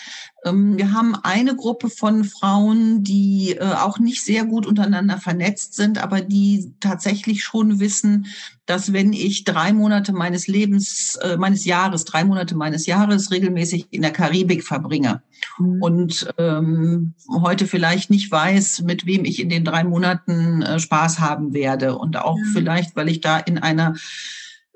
Ähm, 0.44 0.76
wir 0.76 0.92
haben 0.92 1.14
eine 1.14 1.54
Gruppe 1.54 1.88
von 1.88 2.24
Frauen, 2.24 3.02
die 3.04 3.56
äh, 3.58 3.64
auch 3.64 3.98
nicht 3.98 4.24
sehr 4.24 4.44
gut 4.44 4.66
untereinander 4.66 5.18
vernetzt 5.18 5.74
sind, 5.74 6.02
aber 6.02 6.20
die 6.20 6.74
tatsächlich 6.80 7.44
schon 7.44 7.78
wissen, 7.78 8.26
dass 8.66 8.92
wenn 8.92 9.12
ich 9.12 9.44
drei 9.44 9.72
Monate 9.72 10.12
meines 10.12 10.46
Lebens, 10.46 11.16
äh, 11.22 11.36
meines 11.36 11.64
Jahres, 11.64 12.04
drei 12.04 12.24
Monate 12.24 12.56
meines 12.56 12.86
Jahres 12.86 13.30
regelmäßig 13.30 13.88
in 13.90 14.02
der 14.02 14.12
Karibik 14.12 14.64
verbringe 14.64 15.22
mhm. 15.58 15.82
und 15.82 16.34
ähm, 16.38 17.14
heute 17.28 17.66
vielleicht 17.66 18.10
nicht 18.10 18.30
weiß, 18.30 18.82
mit 18.82 19.06
wem 19.06 19.24
ich 19.24 19.40
in 19.40 19.48
den 19.48 19.64
drei 19.64 19.84
Monaten 19.84 20.62
äh, 20.62 20.78
Spaß 20.78 21.20
haben 21.20 21.54
werde 21.54 21.96
und 21.96 22.16
auch 22.16 22.36
mhm. 22.36 22.52
vielleicht, 22.52 22.96
weil 22.96 23.08
ich 23.08 23.20
da 23.20 23.38
in 23.38 23.58
einer 23.58 23.94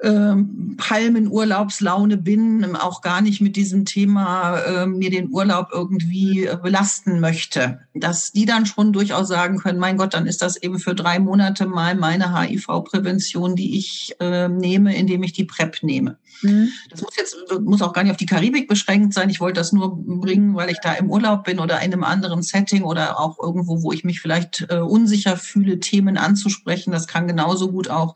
ähm, 0.03 0.77
Palmenurlaubslaune 0.77 2.19
bin, 2.19 2.77
auch 2.77 3.01
gar 3.01 3.23
nicht 3.23 3.41
mit 3.41 3.57
diesem 3.57 3.87
Thema 3.87 4.59
äh, 4.59 4.87
mir 4.87 5.11
den 5.11 5.31
Urlaub 5.31 5.69
irgendwie 5.73 6.45
äh, 6.45 6.57
belasten 6.63 7.19
möchte, 7.21 7.81
dass 7.95 8.33
die 8.33 8.45
dann 8.45 8.67
schon 8.67 8.93
durchaus 8.93 9.29
sagen 9.29 9.59
können, 9.59 9.79
mein 9.79 9.97
Gott, 9.97 10.13
dann 10.13 10.27
ist 10.27 10.43
das 10.43 10.57
eben 10.57 10.79
für 10.79 10.95
drei 10.95 11.19
Monate 11.19 11.67
mal 11.67 11.95
meine 11.95 12.39
HIV-Prävention, 12.39 13.57
die 13.57 13.79
ich 13.79 14.15
äh, 14.21 14.49
nehme, 14.49 14.95
indem 14.95 15.23
ich 15.23 15.33
die 15.33 15.45
PrEP 15.45 15.83
nehme. 15.83 16.19
Mhm. 16.43 16.69
Das 16.91 17.01
muss 17.01 17.17
jetzt 17.17 17.37
muss 17.61 17.81
auch 17.83 17.93
gar 17.93 18.03
nicht 18.03 18.13
auf 18.13 18.19
die 18.19 18.27
Karibik 18.27 18.69
beschränkt 18.69 19.15
sein. 19.15 19.31
Ich 19.31 19.41
wollte 19.41 19.61
das 19.61 19.73
nur 19.73 19.97
bringen, 19.97 20.55
weil 20.55 20.71
ich 20.71 20.79
da 20.83 20.93
im 20.93 21.11
Urlaub 21.11 21.45
bin 21.45 21.59
oder 21.59 21.77
in 21.81 21.93
einem 21.93 22.05
anderen 22.05 22.43
Setting 22.43 22.83
oder 22.83 23.19
auch 23.19 23.39
irgendwo, 23.43 23.83
wo 23.83 23.93
ich 23.93 24.05
mich 24.05 24.21
vielleicht 24.21 24.67
äh, 24.69 24.79
unsicher 24.79 25.37
fühle, 25.37 25.81
Themen 25.81 26.19
anzusprechen. 26.19 26.93
Das 26.93 27.07
kann 27.07 27.27
genauso 27.27 27.73
gut 27.73 27.89
auch 27.89 28.15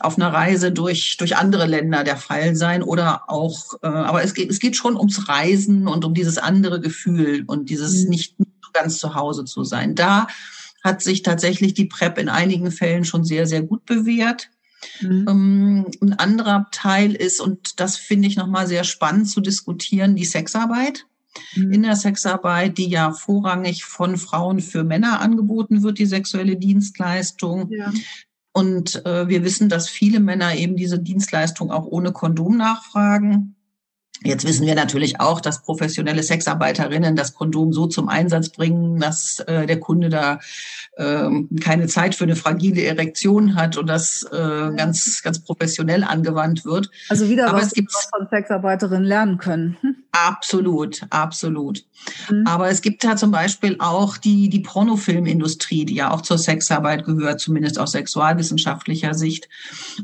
auf 0.00 0.16
einer 0.16 0.32
Reise 0.32 0.70
durch 0.70 1.07
durch 1.16 1.36
andere 1.36 1.66
Länder 1.66 2.04
der 2.04 2.16
Fall 2.16 2.54
sein 2.54 2.82
oder 2.82 3.30
auch. 3.30 3.74
Äh, 3.82 3.88
aber 3.88 4.22
es 4.22 4.34
geht 4.34 4.50
es 4.50 4.60
geht 4.60 4.76
schon 4.76 4.96
ums 4.96 5.28
Reisen 5.28 5.88
und 5.88 6.04
um 6.04 6.14
dieses 6.14 6.38
andere 6.38 6.80
Gefühl 6.80 7.44
und 7.46 7.70
dieses 7.70 8.04
mhm. 8.04 8.10
nicht 8.10 8.36
ganz 8.72 8.98
zu 8.98 9.14
Hause 9.14 9.44
zu 9.44 9.64
sein. 9.64 9.94
Da 9.94 10.28
hat 10.84 11.02
sich 11.02 11.22
tatsächlich 11.22 11.74
die 11.74 11.86
PrEP 11.86 12.18
in 12.18 12.28
einigen 12.28 12.70
Fällen 12.70 13.04
schon 13.04 13.24
sehr 13.24 13.46
sehr 13.46 13.62
gut 13.62 13.84
bewährt. 13.86 14.50
Mhm. 15.00 15.26
Ähm, 15.28 15.86
ein 16.00 16.12
anderer 16.14 16.66
Teil 16.70 17.14
ist, 17.14 17.40
und 17.40 17.80
das 17.80 17.96
finde 17.96 18.28
ich 18.28 18.36
nochmal 18.36 18.66
sehr 18.66 18.84
spannend 18.84 19.28
zu 19.28 19.40
diskutieren, 19.40 20.16
die 20.16 20.24
Sexarbeit. 20.24 21.06
Mhm. 21.54 21.72
In 21.72 21.82
der 21.82 21.96
Sexarbeit, 21.96 22.78
die 22.78 22.88
ja 22.88 23.12
vorrangig 23.12 23.84
von 23.84 24.16
Frauen 24.16 24.60
für 24.60 24.84
Männer 24.84 25.20
angeboten 25.20 25.82
wird, 25.82 25.98
die 25.98 26.06
sexuelle 26.06 26.56
Dienstleistung. 26.56 27.70
Ja. 27.70 27.92
Und 28.58 29.06
äh, 29.06 29.28
wir 29.28 29.44
wissen, 29.44 29.68
dass 29.68 29.88
viele 29.88 30.18
Männer 30.18 30.56
eben 30.56 30.74
diese 30.74 30.98
Dienstleistung 30.98 31.70
auch 31.70 31.86
ohne 31.86 32.10
Kondom 32.10 32.56
nachfragen. 32.56 33.54
Jetzt 34.24 34.46
wissen 34.46 34.66
wir 34.66 34.74
natürlich 34.74 35.20
auch, 35.20 35.40
dass 35.40 35.62
professionelle 35.62 36.22
Sexarbeiterinnen 36.22 37.14
das 37.14 37.34
Kondom 37.34 37.72
so 37.72 37.86
zum 37.86 38.08
Einsatz 38.08 38.48
bringen, 38.48 38.98
dass 38.98 39.38
äh, 39.40 39.66
der 39.66 39.78
Kunde 39.78 40.08
da 40.08 40.40
äh, 40.96 41.28
keine 41.60 41.86
Zeit 41.86 42.16
für 42.16 42.24
eine 42.24 42.34
fragile 42.34 42.82
Erektion 42.82 43.54
hat 43.54 43.76
und 43.76 43.86
das 43.86 44.24
äh, 44.32 44.36
ganz, 44.76 45.22
ganz 45.22 45.38
professionell 45.38 46.02
angewandt 46.02 46.64
wird. 46.64 46.90
Also 47.08 47.28
wieder 47.28 47.48
Aber 47.48 47.58
was, 47.58 47.68
es 47.68 47.72
gibt, 47.74 47.94
was 47.94 48.08
von 48.16 48.26
Sexarbeiterinnen 48.28 49.04
lernen 49.04 49.38
können. 49.38 49.76
Hm? 49.82 49.96
Absolut, 50.10 51.02
absolut. 51.10 51.84
Mhm. 52.28 52.44
Aber 52.46 52.68
es 52.68 52.82
gibt 52.82 53.04
da 53.04 53.16
zum 53.16 53.30
Beispiel 53.30 53.76
auch 53.78 54.16
die, 54.16 54.48
die 54.48 54.60
Pornofilmindustrie, 54.60 55.84
die 55.84 55.94
ja 55.94 56.10
auch 56.10 56.22
zur 56.22 56.38
Sexarbeit 56.38 57.04
gehört, 57.04 57.40
zumindest 57.40 57.78
aus 57.78 57.92
sexualwissenschaftlicher 57.92 59.14
Sicht. 59.14 59.48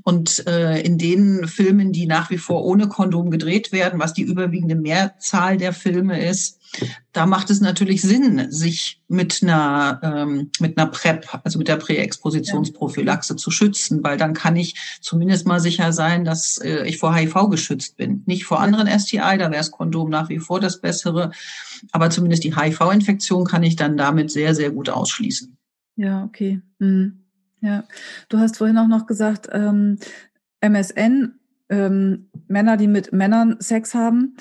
Und 0.04 0.46
äh, 0.46 0.80
in 0.82 0.98
den 0.98 1.48
Filmen, 1.48 1.92
die 1.92 2.06
nach 2.06 2.30
wie 2.30 2.38
vor 2.38 2.64
ohne 2.64 2.88
Kondom 2.88 3.30
gedreht 3.30 3.72
werden, 3.72 3.98
was 4.04 4.12
die 4.12 4.22
überwiegende 4.22 4.74
Mehrzahl 4.74 5.56
der 5.56 5.72
Filme 5.72 6.22
ist, 6.22 6.60
da 7.12 7.24
macht 7.24 7.48
es 7.48 7.62
natürlich 7.62 8.02
Sinn, 8.02 8.50
sich 8.50 9.00
mit 9.08 9.42
einer, 9.42 9.98
ähm, 10.02 10.50
mit 10.60 10.76
einer 10.76 10.90
PrEP, 10.90 11.26
also 11.42 11.58
mit 11.58 11.68
der 11.68 11.76
Präexpositionsprophylaxe 11.76 13.36
zu 13.36 13.50
schützen, 13.50 14.04
weil 14.04 14.18
dann 14.18 14.34
kann 14.34 14.56
ich 14.56 14.98
zumindest 15.00 15.46
mal 15.46 15.58
sicher 15.58 15.94
sein, 15.94 16.24
dass 16.26 16.58
äh, 16.58 16.86
ich 16.86 16.98
vor 16.98 17.14
HIV 17.14 17.48
geschützt 17.48 17.96
bin. 17.96 18.22
Nicht 18.26 18.44
vor 18.44 18.60
anderen 18.60 18.88
STI, 18.88 19.38
da 19.38 19.50
wäre 19.50 19.52
das 19.52 19.70
Kondom 19.70 20.10
nach 20.10 20.28
wie 20.28 20.38
vor 20.38 20.60
das 20.60 20.82
Bessere, 20.82 21.30
aber 21.92 22.10
zumindest 22.10 22.44
die 22.44 22.54
HIV-Infektion 22.54 23.46
kann 23.46 23.62
ich 23.62 23.76
dann 23.76 23.96
damit 23.96 24.30
sehr, 24.30 24.54
sehr 24.54 24.70
gut 24.70 24.90
ausschließen. 24.90 25.56
Ja, 25.96 26.24
okay. 26.24 26.60
Mhm. 26.78 27.20
Ja, 27.62 27.84
du 28.28 28.38
hast 28.38 28.58
vorhin 28.58 28.76
auch 28.76 28.88
noch 28.88 29.06
gesagt, 29.06 29.48
ähm, 29.50 29.98
MSN, 30.60 31.38
ähm, 31.68 32.30
Männer, 32.46 32.76
die 32.76 32.88
mit 32.88 33.12
Männern 33.12 33.56
Sex 33.60 33.94
haben 33.94 34.36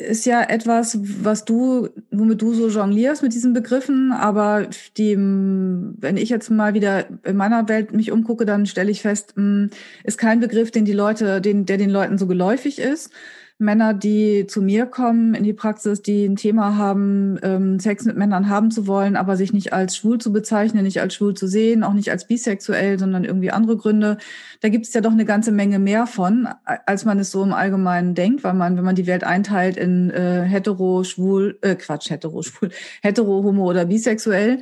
ist 0.00 0.26
ja 0.26 0.42
etwas, 0.42 0.98
was 1.24 1.44
du, 1.44 1.88
womit 2.10 2.42
du 2.42 2.54
so 2.54 2.68
jonglierst 2.68 3.22
mit 3.22 3.34
diesen 3.34 3.52
Begriffen, 3.52 4.12
aber 4.12 4.68
die, 4.96 5.16
wenn 5.16 6.16
ich 6.16 6.28
jetzt 6.28 6.50
mal 6.50 6.74
wieder 6.74 7.06
in 7.24 7.36
meiner 7.36 7.68
Welt 7.68 7.92
mich 7.92 8.10
umgucke, 8.10 8.46
dann 8.46 8.66
stelle 8.66 8.90
ich 8.90 9.02
fest, 9.02 9.34
hm, 9.36 9.70
ist 10.04 10.18
kein 10.18 10.40
Begriff, 10.40 10.70
den 10.70 10.84
die 10.84 10.92
Leute, 10.92 11.40
den, 11.40 11.66
der 11.66 11.76
den 11.76 11.90
Leuten 11.90 12.18
so 12.18 12.26
geläufig 12.26 12.78
ist. 12.78 13.12
Männer, 13.60 13.94
die 13.94 14.46
zu 14.46 14.62
mir 14.62 14.86
kommen 14.86 15.34
in 15.34 15.44
die 15.44 15.52
Praxis, 15.52 16.02
die 16.02 16.24
ein 16.24 16.36
Thema 16.36 16.76
haben, 16.76 17.38
ähm, 17.42 17.78
Sex 17.78 18.04
mit 18.04 18.16
Männern 18.16 18.48
haben 18.48 18.70
zu 18.70 18.86
wollen, 18.86 19.16
aber 19.16 19.36
sich 19.36 19.52
nicht 19.52 19.72
als 19.72 19.96
schwul 19.96 20.18
zu 20.18 20.32
bezeichnen, 20.32 20.82
nicht 20.82 21.00
als 21.00 21.14
schwul 21.14 21.34
zu 21.34 21.46
sehen, 21.46 21.84
auch 21.84 21.92
nicht 21.92 22.10
als 22.10 22.26
bisexuell, 22.26 22.98
sondern 22.98 23.24
irgendwie 23.24 23.50
andere 23.50 23.76
Gründe. 23.76 24.16
Da 24.60 24.68
gibt 24.70 24.86
es 24.86 24.94
ja 24.94 25.00
doch 25.00 25.12
eine 25.12 25.24
ganze 25.24 25.52
Menge 25.52 25.78
mehr 25.78 26.06
von, 26.06 26.48
als 26.64 27.04
man 27.04 27.18
es 27.18 27.30
so 27.30 27.42
im 27.42 27.52
Allgemeinen 27.52 28.14
denkt, 28.14 28.44
weil 28.44 28.54
man, 28.54 28.76
wenn 28.76 28.84
man 28.84 28.96
die 28.96 29.06
Welt 29.06 29.24
einteilt 29.24 29.76
in 29.76 30.10
äh, 30.10 30.42
hetero, 30.42 31.04
schwul, 31.04 31.58
äh, 31.60 31.74
Quatsch, 31.74 32.10
hetero, 32.10 32.42
schwul, 32.42 32.70
hetero, 33.02 33.44
homo 33.44 33.68
oder 33.68 33.84
bisexuell, 33.84 34.60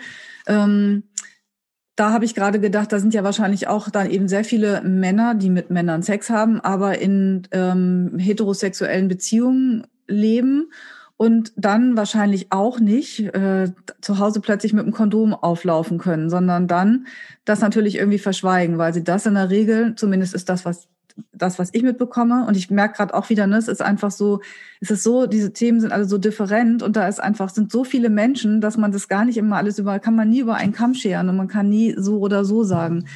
ähm, 0.49 1.05
da 1.99 2.13
habe 2.13 2.25
ich 2.25 2.37
gerade 2.37 2.61
gedacht, 2.61 2.93
da 2.93 3.01
sind 3.01 3.13
ja 3.13 3.25
wahrscheinlich 3.25 3.67
auch 3.67 3.91
dann 3.91 4.09
eben 4.09 4.29
sehr 4.29 4.45
viele 4.45 4.83
Männer, 4.83 5.35
die 5.35 5.51
mit 5.51 5.69
Männern 5.71 6.03
Sex 6.03 6.31
haben, 6.31 6.61
aber 6.61 6.99
in 6.99 7.49
ähm, 7.51 8.19
heterosexuellen 8.19 9.09
Beziehungen 9.09 9.85
leben 10.07 10.71
und 11.17 11.53
dann 11.57 11.97
wahrscheinlich 11.97 12.53
auch 12.53 12.79
nicht 12.79 13.19
äh, 13.35 13.73
zu 14.01 14.21
Hause 14.21 14.41
plötzlich 14.41 14.73
mit 14.73 14.85
einem 14.85 14.93
Kondom 14.93 15.35
auflaufen 15.35 15.99
können, 15.99 16.31
sondern 16.31 16.69
dann 16.69 17.09
das 17.45 17.61
natürlich 17.61 17.97
irgendwie 17.97 18.21
verschweigen, 18.21 18.79
weil 18.79 18.95
sie 18.95 19.03
das 19.03 19.27
in 19.27 19.35
der 19.35 19.51
Regel, 19.51 19.97
zumindest 19.97 20.35
ist 20.35 20.49
das, 20.49 20.65
was 20.65 20.87
das, 21.33 21.59
was 21.59 21.71
ich 21.73 21.83
mitbekomme. 21.83 22.47
Und 22.47 22.57
ich 22.57 22.71
merke 22.71 22.97
gerade 22.97 23.15
auch 23.15 23.29
wieder, 23.29 23.47
ne, 23.47 23.57
es 23.57 23.69
ist 23.69 23.83
einfach 23.83 24.11
so, 24.11 24.41
es 24.81 24.91
ist 24.91 25.03
so, 25.03 25.27
diese 25.27 25.53
Themen 25.53 25.81
sind 25.81 25.93
alle 25.93 26.05
so 26.05 26.19
different 26.19 26.83
und 26.83 26.97
da 26.97 27.09
ist 27.09 27.21
einfach, 27.21 27.49
sind 27.51 27.73
so 27.73 27.85
viele 27.85 28.11
Menschen, 28.11 28.61
dass 28.61 28.77
man 28.77 28.93
das 28.93 29.09
gar 29.09 29.25
nicht 29.25 29.37
immer 29.37 29.57
alles 29.57 29.79
über, 29.79 29.99
kann 29.99 30.15
man 30.15 30.29
nie 30.29 30.41
über 30.41 30.55
einen 30.55 30.73
Kamm 30.73 30.95
scheren 30.95 31.29
und 31.29 31.37
man 31.37 31.49
kann 31.49 31.69
nie 31.69 31.95
so 31.97 32.19
oder 32.19 32.45
so 32.45 32.65
sagen. 32.65 33.07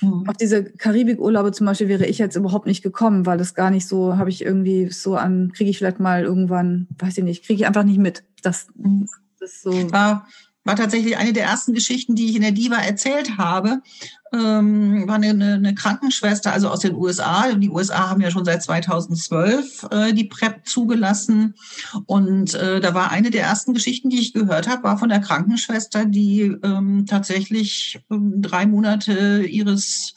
Mhm. 0.00 0.28
Auf 0.28 0.36
diese 0.36 0.64
Karibikurlaube 0.64 1.52
zum 1.52 1.66
Beispiel 1.66 1.88
wäre 1.88 2.06
ich 2.06 2.18
jetzt 2.18 2.36
überhaupt 2.36 2.66
nicht 2.66 2.82
gekommen, 2.82 3.26
weil 3.26 3.38
das 3.38 3.54
gar 3.54 3.70
nicht 3.70 3.86
so, 3.86 4.16
habe 4.16 4.30
ich 4.30 4.44
irgendwie 4.44 4.90
so 4.90 5.16
an, 5.16 5.52
kriege 5.52 5.70
ich 5.70 5.78
vielleicht 5.78 6.00
mal 6.00 6.24
irgendwann, 6.24 6.88
weiß 6.98 7.18
ich 7.18 7.24
nicht, 7.24 7.44
kriege 7.44 7.60
ich 7.60 7.66
einfach 7.66 7.84
nicht 7.84 7.98
mit. 7.98 8.24
Das, 8.42 8.68
mhm. 8.76 9.06
das 9.38 9.52
ist 9.52 9.62
so. 9.62 9.72
Ja 9.72 10.26
war 10.64 10.76
tatsächlich 10.76 11.16
eine 11.16 11.32
der 11.32 11.44
ersten 11.44 11.74
Geschichten, 11.74 12.14
die 12.14 12.30
ich 12.30 12.36
in 12.36 12.42
der 12.42 12.52
Diva 12.52 12.76
erzählt 12.76 13.36
habe. 13.36 13.82
Ähm, 14.34 15.06
war 15.06 15.14
eine, 15.14 15.54
eine, 15.54 15.74
Krankenschwester, 15.76 16.52
also 16.52 16.68
aus 16.68 16.80
den 16.80 16.96
USA. 16.96 17.52
Die 17.52 17.70
USA 17.70 18.10
haben 18.10 18.20
ja 18.20 18.32
schon 18.32 18.44
seit 18.44 18.64
2012 18.64 19.86
äh, 19.92 20.12
die 20.12 20.24
PrEP 20.24 20.66
zugelassen. 20.66 21.54
Und 22.06 22.54
äh, 22.54 22.80
da 22.80 22.94
war 22.94 23.12
eine 23.12 23.30
der 23.30 23.44
ersten 23.44 23.74
Geschichten, 23.74 24.10
die 24.10 24.18
ich 24.18 24.32
gehört 24.32 24.68
habe, 24.68 24.82
war 24.82 24.98
von 24.98 25.08
der 25.08 25.20
Krankenschwester, 25.20 26.04
die 26.04 26.56
ähm, 26.64 27.06
tatsächlich 27.06 28.00
ähm, 28.10 28.42
drei 28.42 28.66
Monate 28.66 29.44
ihres 29.44 30.14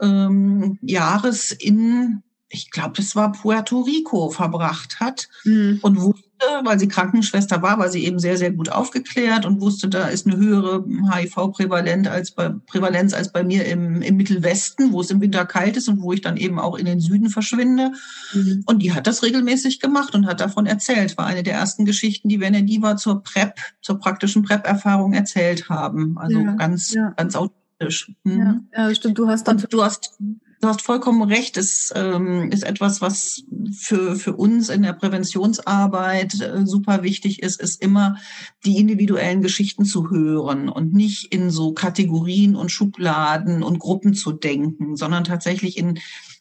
ähm, 0.00 0.78
Jahres 0.82 1.52
in 1.52 2.23
ich 2.48 2.70
glaube, 2.70 2.92
das 2.96 3.16
war 3.16 3.32
Puerto 3.32 3.80
Rico 3.80 4.30
verbracht 4.30 5.00
hat 5.00 5.28
mhm. 5.44 5.78
und 5.82 6.00
wusste, 6.00 6.22
weil 6.62 6.78
sie 6.78 6.88
Krankenschwester 6.88 7.62
war, 7.62 7.78
war 7.78 7.88
sie 7.88 8.04
eben 8.04 8.18
sehr, 8.18 8.36
sehr 8.36 8.52
gut 8.52 8.70
aufgeklärt 8.70 9.46
und 9.46 9.60
wusste, 9.60 9.88
da 9.88 10.06
ist 10.06 10.26
eine 10.26 10.36
höhere 10.36 10.84
HIV-Prävalenz 10.86 12.06
als 12.06 12.32
bei, 12.32 12.50
Prävalenz 12.66 13.14
als 13.14 13.32
bei 13.32 13.42
mir 13.42 13.64
im, 13.66 14.02
im 14.02 14.16
Mittelwesten, 14.16 14.92
wo 14.92 15.00
es 15.00 15.10
im 15.10 15.20
Winter 15.20 15.46
kalt 15.46 15.76
ist 15.76 15.88
und 15.88 16.02
wo 16.02 16.12
ich 16.12 16.20
dann 16.20 16.36
eben 16.36 16.58
auch 16.58 16.76
in 16.76 16.86
den 16.86 17.00
Süden 17.00 17.30
verschwinde. 17.30 17.92
Mhm. 18.32 18.62
Und 18.66 18.80
die 18.80 18.92
hat 18.92 19.06
das 19.06 19.22
regelmäßig 19.22 19.80
gemacht 19.80 20.14
und 20.14 20.26
hat 20.26 20.40
davon 20.40 20.66
erzählt. 20.66 21.16
War 21.16 21.26
eine 21.26 21.42
der 21.42 21.54
ersten 21.54 21.84
Geschichten, 21.84 22.28
die 22.28 22.40
wir 22.40 22.46
in 22.46 22.52
der 22.52 22.62
Diva 22.62 22.96
zur 22.96 23.22
PrEP, 23.22 23.54
zur 23.80 23.98
praktischen 23.98 24.42
PrEP-Erfahrung 24.42 25.12
erzählt 25.12 25.68
haben. 25.68 26.18
Also 26.18 26.38
ja, 26.38 26.52
ganz, 26.52 26.92
ja. 26.92 27.10
ganz 27.16 27.36
authentisch. 27.36 28.12
Mhm. 28.22 28.68
Ja, 28.72 28.88
ja, 28.88 28.94
stimmt. 28.94 29.18
Du 29.18 29.28
hast 29.28 29.48
dann. 29.48 29.56
Und 29.56 29.72
du 29.72 29.82
hast 29.82 30.18
Du 30.64 30.70
hast 30.70 30.80
vollkommen 30.80 31.20
recht. 31.20 31.58
Es 31.58 31.92
ähm, 31.94 32.50
ist 32.50 32.62
etwas, 32.62 33.02
was 33.02 33.44
für, 33.78 34.16
für 34.16 34.34
uns 34.34 34.70
in 34.70 34.80
der 34.80 34.94
Präventionsarbeit 34.94 36.40
äh, 36.40 36.64
super 36.64 37.02
wichtig 37.02 37.42
ist, 37.42 37.60
ist 37.60 37.82
immer 37.82 38.16
die 38.64 38.78
individuellen 38.78 39.42
Geschichten 39.42 39.84
zu 39.84 40.08
hören 40.08 40.70
und 40.70 40.94
nicht 40.94 41.30
in 41.34 41.50
so 41.50 41.74
Kategorien 41.74 42.56
und 42.56 42.72
Schubladen 42.72 43.62
und 43.62 43.78
Gruppen 43.78 44.14
zu 44.14 44.32
denken, 44.32 44.96
sondern 44.96 45.24
tatsächlich 45.24 45.76
in 45.76 45.98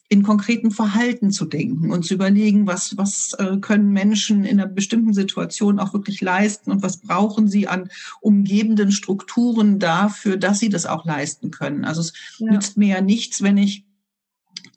in 0.08 0.24
konkreten 0.24 0.70
Verhalten 0.72 1.32
zu 1.32 1.44
denken 1.44 1.92
und 1.92 2.06
zu 2.06 2.14
überlegen, 2.14 2.68
was, 2.68 2.96
was 2.98 3.34
äh, 3.40 3.58
können 3.58 3.92
Menschen 3.92 4.46
in 4.46 4.60
einer 4.60 4.70
bestimmten 4.70 5.14
Situation 5.14 5.80
auch 5.80 5.94
wirklich 5.94 6.22
leisten 6.22 6.72
und 6.72 6.84
was 6.84 7.02
brauchen 7.02 7.48
sie 7.48 7.68
an 7.68 7.90
umgebenden 8.22 8.92
Strukturen 8.92 9.80
dafür, 9.80 10.38
dass 10.38 10.60
sie 10.60 10.70
das 10.70 10.86
auch 10.86 11.04
leisten 11.04 11.52
können. 11.52 11.84
Also 11.84 12.02
es 12.02 12.14
ja. 12.38 12.52
nützt 12.52 12.78
mir 12.78 12.90
ja 12.90 13.02
nichts, 13.02 13.42
wenn 13.42 13.58
ich 13.58 13.86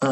äh, 0.00 0.06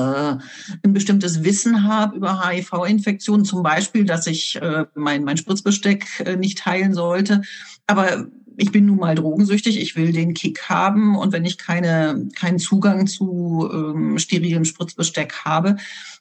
ein 0.83 0.93
bestimmtes 0.93 1.45
Wissen 1.45 1.85
habe 1.85 2.17
über 2.17 2.47
HIV-Infektionen, 2.47 3.45
zum 3.45 3.63
Beispiel, 3.63 4.05
dass 4.05 4.27
ich 4.27 4.57
äh, 4.57 4.87
mein, 4.95 5.25
mein 5.25 5.37
Spritzbesteck 5.37 6.07
äh, 6.25 6.37
nicht 6.37 6.59
teilen 6.59 6.95
sollte. 6.95 7.43
Aber 7.87 8.27
ich 8.57 8.73
bin 8.73 8.87
nun 8.87 8.99
mal 8.99 9.15
drogensüchtig, 9.15 9.81
ich 9.81 9.97
will 9.97 10.13
den 10.13 10.35
Kick 10.35 10.69
haben 10.69 11.17
und 11.17 11.33
wenn 11.33 11.45
ich 11.45 11.59
keine, 11.59 12.29
keinen 12.37 12.59
Zugang 12.59 13.07
zu 13.07 13.69
ähm, 13.73 14.19
sterilem 14.19 14.65
Spritzbesteck 14.65 15.45
habe, 15.45 15.77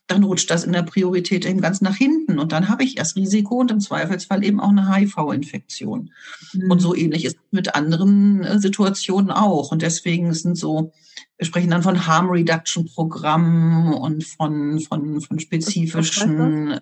dann 0.08 0.24
rutscht 0.24 0.50
das 0.50 0.64
in 0.66 0.74
der 0.74 0.84
Priorität 0.84 1.46
eben 1.46 1.62
ganz 1.62 1.80
nach 1.80 1.96
hinten 1.96 2.40
und 2.40 2.52
dann 2.52 2.68
habe 2.68 2.84
ich 2.84 2.98
erst 2.98 3.16
Risiko 3.16 3.56
und 3.56 3.72
im 3.72 3.80
Zweifelsfall 3.80 4.44
eben 4.44 4.60
auch 4.60 4.70
eine 4.70 4.94
HIV-Infektion. 4.94 6.12
Mhm. 6.54 6.72
Und 6.72 6.80
so 6.80 6.96
ähnlich 6.96 7.26
ist 7.26 7.36
es 7.36 7.42
mit 7.52 7.76
anderen 7.76 8.44
äh, 8.44 8.60
Situationen 8.60 9.32
auch. 9.32 9.72
Und 9.72 9.82
deswegen 9.82 10.34
sind 10.34 10.58
so, 10.58 10.92
wir 11.38 11.46
sprechen 11.46 11.72
dann 11.72 11.84
von 11.84 12.08
Harm 12.08 12.30
Reduction 12.30 12.86
Programmen 12.86 13.94
und 13.94 14.24
von, 14.24 14.80
von, 14.80 15.22
von 15.22 15.40
spezifischen 15.40 16.80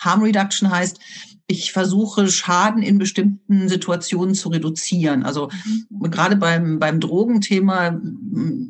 Harm 0.00 0.22
Reduction 0.22 0.70
heißt, 0.70 0.98
ich 1.46 1.72
versuche 1.72 2.28
Schaden 2.28 2.82
in 2.82 2.98
bestimmten 2.98 3.68
Situationen 3.68 4.34
zu 4.34 4.48
reduzieren. 4.50 5.24
Also 5.24 5.50
mhm. 5.90 6.10
gerade 6.10 6.36
beim, 6.36 6.78
beim 6.78 7.00
Drogenthema 7.00 8.00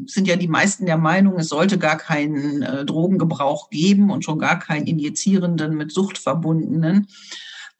sind 0.06 0.26
ja 0.26 0.36
die 0.36 0.48
meisten 0.48 0.86
der 0.86 0.96
Meinung, 0.96 1.38
es 1.38 1.48
sollte 1.48 1.78
gar 1.78 1.98
keinen 1.98 2.62
äh, 2.62 2.84
Drogengebrauch 2.84 3.70
geben 3.70 4.10
und 4.10 4.24
schon 4.24 4.38
gar 4.38 4.58
keinen 4.58 4.86
injizierenden 4.86 5.76
mit 5.76 5.92
Sucht 5.92 6.18
verbundenen. 6.18 7.06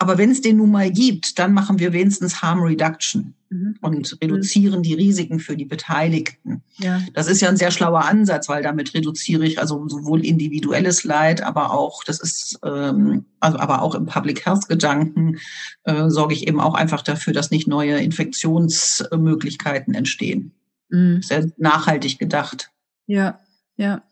Aber 0.01 0.17
wenn 0.17 0.31
es 0.31 0.41
den 0.41 0.57
nun 0.57 0.71
mal 0.71 0.91
gibt, 0.91 1.39
dann 1.39 1.53
machen 1.53 1.79
wir 1.79 1.93
wenigstens 1.93 2.41
Harm 2.41 2.61
Reduction 2.61 3.35
mhm. 3.51 3.77
und 3.83 4.17
reduzieren 4.23 4.83
die 4.83 4.95
Risiken 4.95 5.41
für 5.41 5.59
die 5.59 5.67
Beteiligten. 5.67 6.63
Ja. 6.79 7.03
Das 7.13 7.27
ist 7.27 7.43
ja 7.43 7.51
ein 7.51 7.59
sehr 7.59 7.71
schlauer 7.71 8.07
Ansatz, 8.07 8.49
weil 8.49 8.63
damit 8.63 8.95
reduziere 8.95 9.45
ich 9.45 9.59
also 9.59 9.87
sowohl 9.89 10.25
individuelles 10.25 11.05
Leid, 11.05 11.43
aber 11.43 11.73
auch, 11.73 12.03
das 12.03 12.19
ist, 12.19 12.59
ähm, 12.65 13.27
also 13.41 13.59
aber 13.59 13.83
auch 13.83 13.95
im 13.95 14.07
Public 14.07 14.47
Health 14.47 14.69
Gedanken 14.69 15.37
äh, 15.85 16.09
sorge 16.09 16.33
ich 16.33 16.49
eben 16.49 16.61
auch 16.61 16.75
einfach 16.75 17.03
dafür, 17.03 17.35
dass 17.35 17.51
nicht 17.51 17.69
neue 17.69 18.01
Infektionsmöglichkeiten 18.01 19.93
entstehen. 19.93 20.53
Mhm. 20.89 21.21
Sehr 21.21 21.53
nachhaltig 21.59 22.19
gedacht. 22.19 22.71
Ja, 23.07 23.41
ja. 23.77 24.03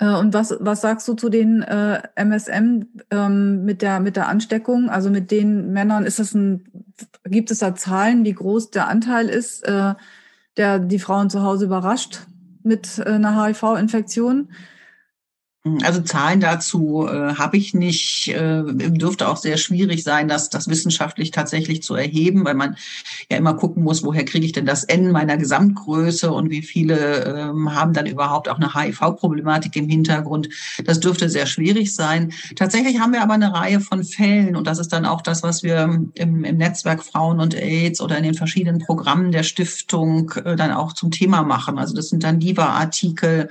Äh, 0.00 0.14
und 0.16 0.34
was, 0.34 0.56
was 0.58 0.80
sagst 0.80 1.06
du 1.06 1.14
zu 1.14 1.28
den 1.28 1.62
äh, 1.62 2.02
MSM 2.16 2.86
ähm, 3.10 3.64
mit, 3.64 3.82
der, 3.82 4.00
mit 4.00 4.16
der 4.16 4.28
Ansteckung? 4.28 4.88
Also 4.88 5.10
mit 5.10 5.30
den 5.30 5.72
Männern, 5.72 6.04
ist 6.04 6.18
das 6.18 6.34
ein, 6.34 6.64
gibt 7.24 7.50
es 7.50 7.58
da 7.58 7.74
Zahlen, 7.74 8.24
wie 8.24 8.32
groß 8.32 8.70
der 8.70 8.88
Anteil 8.88 9.28
ist, 9.28 9.62
äh, 9.68 9.94
der 10.56 10.78
die 10.80 10.98
Frauen 10.98 11.30
zu 11.30 11.42
Hause 11.42 11.66
überrascht 11.66 12.26
mit 12.62 12.98
äh, 12.98 13.10
einer 13.10 13.44
HIV-Infektion? 13.44 14.48
Also 15.82 16.00
Zahlen 16.00 16.40
dazu 16.40 17.06
äh, 17.06 17.34
habe 17.34 17.58
ich 17.58 17.74
nicht. 17.74 18.28
Äh, 18.28 18.62
dürfte 18.64 19.28
auch 19.28 19.36
sehr 19.36 19.58
schwierig 19.58 20.02
sein, 20.02 20.26
das, 20.26 20.48
das 20.48 20.68
wissenschaftlich 20.68 21.32
tatsächlich 21.32 21.82
zu 21.82 21.94
erheben, 21.94 22.46
weil 22.46 22.54
man 22.54 22.76
ja 23.30 23.36
immer 23.36 23.52
gucken 23.52 23.82
muss, 23.82 24.02
woher 24.02 24.24
kriege 24.24 24.46
ich 24.46 24.52
denn 24.52 24.64
das 24.64 24.84
N 24.84 25.12
meiner 25.12 25.36
Gesamtgröße 25.36 26.32
und 26.32 26.48
wie 26.48 26.62
viele 26.62 27.24
ähm, 27.24 27.74
haben 27.74 27.92
dann 27.92 28.06
überhaupt 28.06 28.48
auch 28.48 28.56
eine 28.56 28.74
HIV-Problematik 28.74 29.76
im 29.76 29.86
Hintergrund. 29.86 30.48
Das 30.86 30.98
dürfte 30.98 31.28
sehr 31.28 31.44
schwierig 31.44 31.94
sein. 31.94 32.32
Tatsächlich 32.56 32.98
haben 32.98 33.12
wir 33.12 33.22
aber 33.22 33.34
eine 33.34 33.52
Reihe 33.52 33.80
von 33.80 34.02
Fällen 34.02 34.56
und 34.56 34.66
das 34.66 34.78
ist 34.78 34.94
dann 34.94 35.04
auch 35.04 35.20
das, 35.20 35.42
was 35.42 35.62
wir 35.62 35.82
im, 36.14 36.44
im 36.44 36.56
Netzwerk 36.56 37.04
Frauen 37.04 37.38
und 37.38 37.54
AIDS 37.54 38.00
oder 38.00 38.16
in 38.16 38.24
den 38.24 38.34
verschiedenen 38.34 38.78
Programmen 38.78 39.30
der 39.30 39.42
Stiftung 39.42 40.32
äh, 40.42 40.56
dann 40.56 40.72
auch 40.72 40.94
zum 40.94 41.10
Thema 41.10 41.42
machen. 41.42 41.78
Also 41.78 41.94
das 41.94 42.08
sind 42.08 42.24
dann 42.24 42.40
Diva-Artikel 42.40 43.50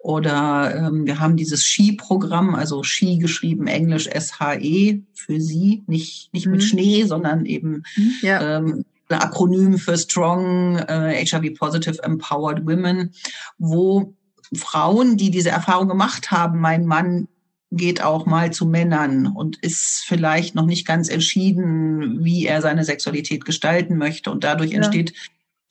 oder 0.00 0.74
ähm, 0.76 1.06
wir 1.06 1.18
haben 1.18 1.36
die 1.36 1.45
dieses 1.46 1.64
Ski-Programm, 1.64 2.54
also 2.54 2.82
Ski 2.82 3.18
geschrieben 3.18 3.68
Englisch 3.68 4.08
SHE 4.08 5.02
für 5.14 5.40
sie, 5.40 5.84
nicht, 5.86 6.32
nicht 6.32 6.46
mhm. 6.46 6.52
mit 6.52 6.64
Schnee, 6.64 7.04
sondern 7.04 7.46
eben 7.46 7.84
mhm, 7.96 8.12
ja. 8.22 8.58
ähm, 8.58 8.84
ein 9.08 9.20
Akronym 9.20 9.78
für 9.78 9.96
Strong 9.96 10.78
äh, 10.78 11.24
HIV-Positive 11.24 12.02
Empowered 12.02 12.66
Women, 12.66 13.12
wo 13.58 14.14
Frauen, 14.52 15.16
die 15.16 15.30
diese 15.30 15.50
Erfahrung 15.50 15.88
gemacht 15.88 16.30
haben, 16.30 16.60
mein 16.60 16.86
Mann 16.86 17.28
geht 17.72 18.02
auch 18.02 18.26
mal 18.26 18.52
zu 18.52 18.66
Männern 18.66 19.26
und 19.26 19.58
ist 19.58 20.04
vielleicht 20.06 20.54
noch 20.54 20.66
nicht 20.66 20.86
ganz 20.86 21.08
entschieden, 21.08 22.24
wie 22.24 22.46
er 22.46 22.62
seine 22.62 22.84
Sexualität 22.84 23.44
gestalten 23.44 23.96
möchte. 23.96 24.30
Und 24.30 24.44
dadurch 24.44 24.70
ja. 24.70 24.78
entsteht 24.78 25.14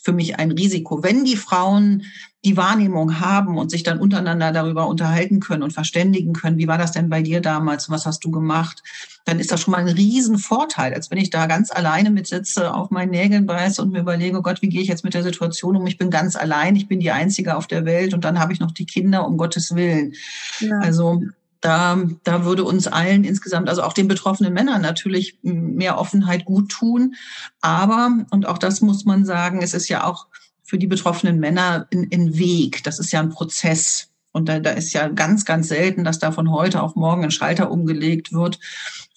für 0.06 0.14
mich 0.14 0.38
ein 0.38 0.52
Risiko. 0.52 1.02
Wenn 1.02 1.26
die 1.26 1.36
Frauen 1.36 2.04
die 2.46 2.56
Wahrnehmung 2.56 3.20
haben 3.20 3.58
und 3.58 3.72
sich 3.72 3.82
dann 3.82 4.00
untereinander 4.00 4.52
darüber 4.52 4.88
unterhalten 4.88 5.40
können 5.40 5.64
und 5.64 5.74
verständigen 5.74 6.34
können, 6.34 6.60
wie 6.60 6.68
war 6.68 6.78
das 6.78 6.92
denn 6.92 7.10
bei 7.10 7.24
dir 7.24 7.42
damals, 7.42 7.90
was 7.90 8.06
hast 8.06 8.24
du 8.24 8.30
gemacht, 8.30 8.84
dann 9.26 9.40
ist 9.40 9.52
das 9.52 9.62
schon 9.62 9.72
mal 9.72 9.80
ein 9.80 9.88
Riesenvorteil, 9.88 10.94
als 10.94 11.10
wenn 11.10 11.18
ich 11.18 11.32
da 11.32 11.48
ganz 11.48 11.72
alleine 11.72 12.12
mit 12.12 12.28
sitze, 12.28 12.72
auf 12.72 12.92
meinen 12.92 13.10
Nägeln 13.10 13.48
beiße 13.48 13.82
und 13.82 13.92
mir 13.92 14.02
überlege, 14.02 14.44
Gott, 14.44 14.62
wie 14.62 14.70
gehe 14.70 14.84
ich 14.84 14.88
jetzt 14.88 15.04
mit 15.04 15.16
der 15.16 15.24
Situation 15.24 15.76
um? 15.76 15.88
Ich 15.88 15.98
bin 15.98 16.12
ganz 16.12 16.36
allein, 16.36 16.76
ich 16.76 16.88
bin 16.88 17.00
die 17.00 17.10
Einzige 17.10 17.56
auf 17.56 17.66
der 17.66 17.84
Welt 17.86 18.14
und 18.14 18.24
dann 18.24 18.40
habe 18.40 18.54
ich 18.54 18.60
noch 18.60 18.72
die 18.72 18.86
Kinder, 18.86 19.26
um 19.28 19.38
Gottes 19.38 19.74
Willen. 19.74 20.14
Ja. 20.60 20.78
Also 20.82 21.24
da, 21.66 21.98
da 22.24 22.46
würde 22.46 22.64
uns 22.64 22.86
allen 22.86 23.24
insgesamt, 23.24 23.70
also 23.70 23.82
auch 23.82 23.94
den 23.94 24.08
betroffenen 24.08 24.54
Männern 24.54 24.84
natürlich 24.84 25.40
mehr 25.42 25.98
Offenheit 25.98 26.46
gut 26.46 26.70
tun. 26.70 27.16
Aber, 27.60 28.12
und 28.30 28.46
auch 28.48 28.60
das 28.60 28.82
muss 28.82 29.04
man 29.06 29.26
sagen, 29.26 29.64
es 29.64 29.74
ist 29.74 29.88
ja 29.88 30.04
auch 30.04 30.28
für 30.64 30.78
die 30.78 30.86
betroffenen 30.86 31.40
Männer 31.40 31.88
ein, 31.92 32.38
Weg. 32.38 32.84
Das 32.84 33.00
ist 33.00 33.12
ja 33.12 33.20
ein 33.20 33.30
Prozess. 33.30 34.10
Und 34.32 34.48
da, 34.48 34.60
da 34.60 34.72
ist 34.72 34.94
ja 34.94 35.08
ganz, 35.08 35.44
ganz 35.44 35.68
selten, 35.70 36.04
dass 36.04 36.20
da 36.20 36.32
von 36.32 36.52
heute 36.52 36.84
auf 36.84 36.96
morgen 36.96 37.24
ein 37.24 37.32
Schalter 37.32 37.72
umgelegt 37.72 38.32
wird 38.32 38.60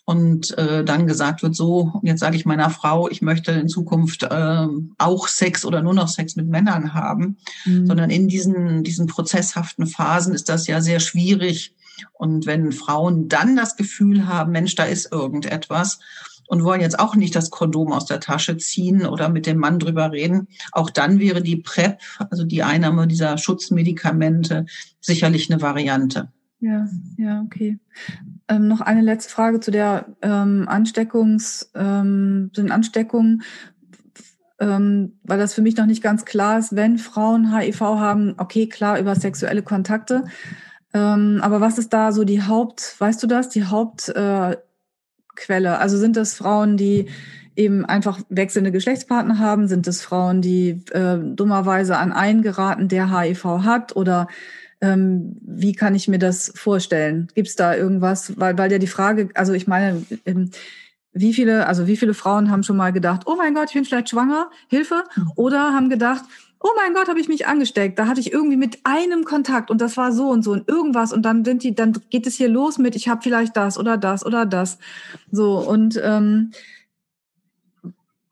und 0.07 0.57
äh, 0.57 0.85
dann 0.85 1.07
gesagt 1.07 1.43
wird, 1.43 1.55
so, 1.55 2.01
jetzt 2.03 2.21
sage 2.21 2.37
ich 2.37 2.47
meiner 2.47 2.71
Frau, 2.71 3.11
ich 3.11 3.21
möchte 3.21 3.53
in 3.53 3.69
Zukunft 3.69 4.23
äh, 4.23 4.67
auch 4.97 5.29
Sex 5.29 5.67
oder 5.67 5.83
nur 5.83 5.93
noch 5.93 6.09
Sex 6.09 6.35
mit 6.35 6.49
Männern 6.49 6.95
haben, 6.95 7.37
mhm. 7.67 7.87
sondern 7.87 8.09
in 8.09 8.27
diesen, 8.27 8.85
diesen 8.85 9.07
prozesshaften 9.07 9.87
Phasen 9.87 10.35
ist 10.35 10.49
das 10.49 10.67
ja 10.67 10.81
sehr 10.81 11.01
schwierig, 11.01 11.75
und 12.13 12.47
wenn 12.47 12.73
Frauen 12.73 13.29
dann 13.29 13.57
das 13.57 13.77
Gefühl 13.77 14.27
haben, 14.27 14.53
Mensch, 14.53 14.75
da 14.75 14.85
ist 14.85 15.13
irgendetwas 15.13 15.99
und 16.49 16.65
wollen 16.65 16.81
jetzt 16.81 16.99
auch 16.99 17.15
nicht 17.15 17.37
das 17.37 17.51
Kondom 17.51 17.93
aus 17.93 18.07
der 18.07 18.21
Tasche 18.21 18.57
ziehen 18.57 19.07
oder 19.07 19.29
mit 19.29 19.47
dem 19.47 19.59
Mann 19.59 19.79
drüber 19.79 20.11
reden, 20.13 20.49
auch 20.73 20.91
dann 20.91 21.21
wäre 21.21 21.43
die 21.43 21.57
PrEP, 21.57 21.99
also 22.31 22.45
die 22.45 22.63
Einnahme 22.63 23.07
dieser 23.07 23.39
Schutzmedikamente, 23.39 24.67
sicherlich 25.01 25.51
eine 25.51 25.63
Variante. 25.63 26.33
Ja, 26.61 26.89
ja, 27.17 27.43
okay. 27.43 27.79
Ähm, 28.49 28.67
noch 28.67 28.81
eine 28.81 29.03
letzte 29.03 29.31
Frage 29.31 29.61
zu 29.61 29.71
der 29.71 30.07
ähm, 30.23 30.65
Ansteckungs, 30.69 31.71
ähm, 31.75 32.51
den 32.57 32.73
Ansteckungen, 32.73 33.43
ähm, 34.59 35.19
weil 35.23 35.39
das 35.39 35.55
für 35.55 35.63
mich 35.63 35.77
noch 35.77 35.87
nicht 35.87 36.03
ganz 36.03 36.25
klar 36.25 36.59
ist, 36.59 36.75
wenn 36.75 36.99
Frauen 36.99 37.57
HIV 37.57 37.81
haben, 37.81 38.35
okay, 38.39 38.69
klar, 38.69 38.99
über 38.99 39.15
sexuelle 39.15 39.63
Kontakte. 39.63 40.25
Ähm, 40.95 41.41
aber 41.43 41.61
was 41.61 41.79
ist 41.79 41.93
da 41.93 42.13
so 42.13 42.25
die 42.25 42.43
Haupt, 42.43 42.95
weißt 42.99 43.23
du 43.23 43.27
das, 43.27 43.49
die 43.49 43.65
Hauptquelle? 43.65 44.59
Äh, 45.49 45.67
also 45.67 45.99
sind 45.99 46.17
das 46.17 46.35
Frauen, 46.35 46.77
die 46.77 47.07
eben 47.57 47.85
einfach 47.85 48.21
wechselnde 48.29 48.73
Geschlechtspartner 48.73 49.39
haben? 49.39 49.69
Sind 49.69 49.87
es 49.87 50.03
Frauen, 50.03 50.41
die 50.41 50.83
äh, 50.93 51.19
dummerweise 51.19 51.99
an 51.99 52.13
einen 52.13 52.43
geraten, 52.43 52.89
der 52.89 53.19
HIV 53.19 53.45
hat? 53.45 53.97
Oder 53.97 54.29
ähm, 54.81 55.37
wie 55.43 55.73
kann 55.73 55.95
ich 55.95 56.09
mir 56.09 56.19
das 56.19 56.53
vorstellen? 56.55 57.29
Gibt 57.35 57.49
es 57.49 57.57
da 57.57 57.75
irgendwas? 57.75 58.39
Weil, 58.39 58.57
weil 58.57 58.71
ja 58.71 58.79
die 58.79 58.87
Frage, 58.87 59.29
also 59.35 59.53
ich 59.53 59.67
meine, 59.67 60.07
ähm, 60.25 60.51
wie 61.13 61.35
viele, 61.35 61.67
also 61.67 61.87
wie 61.87 61.97
viele 61.97 62.15
Frauen 62.15 62.51
haben 62.51 62.63
schon 62.63 62.77
mal 62.77 62.93
gedacht, 62.93 63.23
oh 63.27 63.35
mein 63.37 63.55
Gott, 63.55 63.69
ich 63.69 63.75
bin 63.75 63.85
vielleicht 63.85 64.11
schwanger, 64.11 64.51
Hilfe? 64.69 65.03
Mhm. 65.17 65.33
Oder 65.35 65.73
haben 65.75 65.89
gedacht, 65.89 66.25
oh 66.61 66.71
mein 66.77 66.95
Gott, 66.95 67.09
habe 67.09 67.21
ich 67.21 67.29
mich 67.29 67.47
angesteckt. 67.47 67.99
Da 67.99 68.07
hatte 68.07 68.21
ich 68.21 68.33
irgendwie 68.33 68.57
mit 68.57 68.81
einem 68.85 69.25
Kontakt 69.25 69.71
und 69.71 69.81
das 69.81 69.97
war 69.97 70.13
so 70.13 70.29
und 70.29 70.43
so 70.43 70.53
und 70.53 70.69
irgendwas 70.69 71.13
und 71.13 71.23
dann 71.23 71.45
sind 71.45 71.63
die, 71.63 71.75
dann 71.75 71.97
geht 72.11 72.27
es 72.27 72.37
hier 72.37 72.49
los 72.49 72.79
mit, 72.79 72.97
ich 72.97 73.09
habe 73.09 73.23
vielleicht 73.23 73.57
das 73.57 73.79
oder 73.79 73.97
das 73.97 74.27
oder 74.27 74.47
das. 74.47 74.79
So 75.31 75.59
und 75.59 76.01
ähm, 76.03 76.53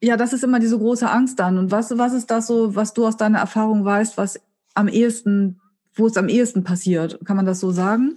ja, 0.03 0.16
das 0.16 0.33
ist 0.33 0.45
immer 0.45 0.61
diese 0.61 0.79
große 0.79 1.09
Angst 1.09 1.39
dann. 1.39 1.59
Und 1.59 1.70
was, 1.70 1.97
was 1.97 2.12
ist 2.12 2.31
das 2.31 2.47
so, 2.47 2.74
was 2.74 2.95
du 2.95 3.07
aus 3.07 3.16
deiner 3.16 3.39
Erfahrung 3.39 3.85
weißt, 3.85 4.18
was 4.18 4.41
am 4.74 4.89
ehesten, 4.89 5.61
wo 5.95 6.07
es 6.07 6.16
am 6.16 6.29
ehesten 6.29 6.64
passiert? 6.64 7.18
Kann 7.24 7.37
man 7.37 7.47
das 7.47 7.61
so 7.61 7.70
sagen? 7.70 8.16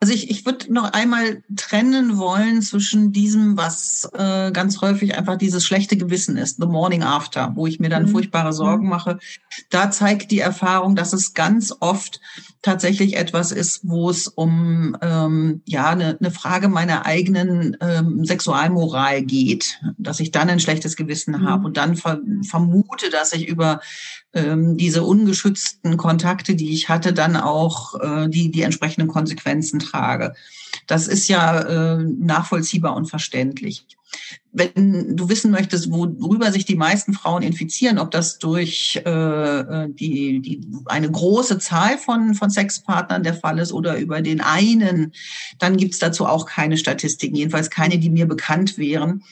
Also 0.00 0.14
ich, 0.14 0.30
ich 0.30 0.46
würde 0.46 0.72
noch 0.72 0.92
einmal 0.92 1.42
trennen 1.56 2.18
wollen 2.18 2.62
zwischen 2.62 3.10
diesem, 3.10 3.56
was 3.56 4.08
äh, 4.12 4.52
ganz 4.52 4.80
häufig 4.80 5.16
einfach 5.18 5.36
dieses 5.36 5.66
schlechte 5.66 5.96
Gewissen 5.96 6.36
ist, 6.36 6.58
the 6.60 6.68
morning 6.68 7.02
after, 7.02 7.50
wo 7.56 7.66
ich 7.66 7.80
mir 7.80 7.88
dann 7.88 8.04
mhm. 8.04 8.10
furchtbare 8.10 8.52
Sorgen 8.52 8.84
mhm. 8.84 8.90
mache. 8.90 9.18
Da 9.70 9.90
zeigt 9.90 10.30
die 10.30 10.38
Erfahrung, 10.38 10.94
dass 10.94 11.12
es 11.12 11.34
ganz 11.34 11.74
oft 11.80 12.20
tatsächlich 12.62 13.16
etwas 13.16 13.50
ist, 13.50 13.80
wo 13.82 14.08
es 14.08 14.28
um 14.28 14.96
ähm, 15.00 15.62
ja 15.64 15.90
eine, 15.90 16.16
eine 16.20 16.30
Frage 16.30 16.68
meiner 16.68 17.04
eigenen 17.04 17.76
ähm, 17.80 18.24
Sexualmoral 18.24 19.22
geht, 19.22 19.80
dass 19.96 20.20
ich 20.20 20.30
dann 20.30 20.48
ein 20.48 20.60
schlechtes 20.60 20.94
Gewissen 20.94 21.40
mhm. 21.40 21.48
habe 21.48 21.66
und 21.66 21.76
dann 21.76 21.96
ver 21.96 22.20
vermute, 22.48 23.10
dass 23.10 23.32
ich 23.32 23.48
über 23.48 23.80
ähm, 24.34 24.76
diese 24.76 25.04
ungeschützten 25.04 25.96
Kontakte, 25.96 26.54
die 26.54 26.72
ich 26.72 26.88
hatte, 26.88 27.12
dann 27.12 27.36
auch 27.36 27.94
äh, 28.00 28.28
die, 28.28 28.50
die 28.50 28.62
entsprechenden 28.62 29.08
Konsequenzen 29.08 29.78
trage. 29.78 30.34
Das 30.86 31.08
ist 31.08 31.28
ja 31.28 31.60
äh, 31.60 32.04
nachvollziehbar 32.04 32.94
und 32.94 33.06
verständlich. 33.06 33.86
Wenn 34.52 35.16
du 35.16 35.28
wissen 35.28 35.50
möchtest, 35.50 35.90
worüber 35.90 36.50
sich 36.50 36.64
die 36.64 36.76
meisten 36.76 37.12
Frauen 37.12 37.42
infizieren, 37.42 37.98
ob 37.98 38.10
das 38.10 38.38
durch 38.38 39.00
äh, 39.04 39.10
äh, 39.10 39.88
die, 39.90 40.40
die, 40.40 40.60
eine 40.86 41.10
große 41.10 41.58
Zahl 41.58 41.98
von, 41.98 42.34
von 42.34 42.50
Sexpartnern 42.50 43.22
der 43.22 43.34
Fall 43.34 43.58
ist 43.58 43.72
oder 43.72 43.98
über 43.98 44.22
den 44.22 44.40
einen, 44.40 45.12
dann 45.58 45.76
gibt's 45.76 45.98
dazu 45.98 46.26
auch 46.26 46.46
keine 46.46 46.78
Statistiken, 46.78 47.36
jedenfalls 47.36 47.70
keine, 47.70 47.98
die 47.98 48.10
mir 48.10 48.26
bekannt 48.26 48.78
wären. 48.78 49.22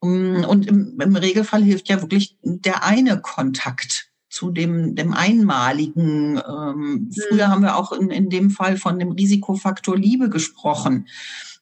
Und 0.00 0.66
im, 0.66 1.00
im 1.00 1.16
Regelfall 1.16 1.62
hilft 1.62 1.88
ja 1.88 2.02
wirklich 2.02 2.36
der 2.42 2.84
eine 2.84 3.20
Kontakt 3.20 4.10
zu 4.34 4.50
dem, 4.50 4.96
dem 4.96 5.14
einmaligen. 5.14 6.38
Ähm, 6.38 7.10
früher 7.14 7.46
mhm. 7.46 7.50
haben 7.50 7.62
wir 7.62 7.76
auch 7.76 7.92
in, 7.92 8.10
in 8.10 8.30
dem 8.30 8.50
Fall 8.50 8.76
von 8.76 8.98
dem 8.98 9.12
Risikofaktor 9.12 9.96
Liebe 9.96 10.28
gesprochen, 10.28 11.06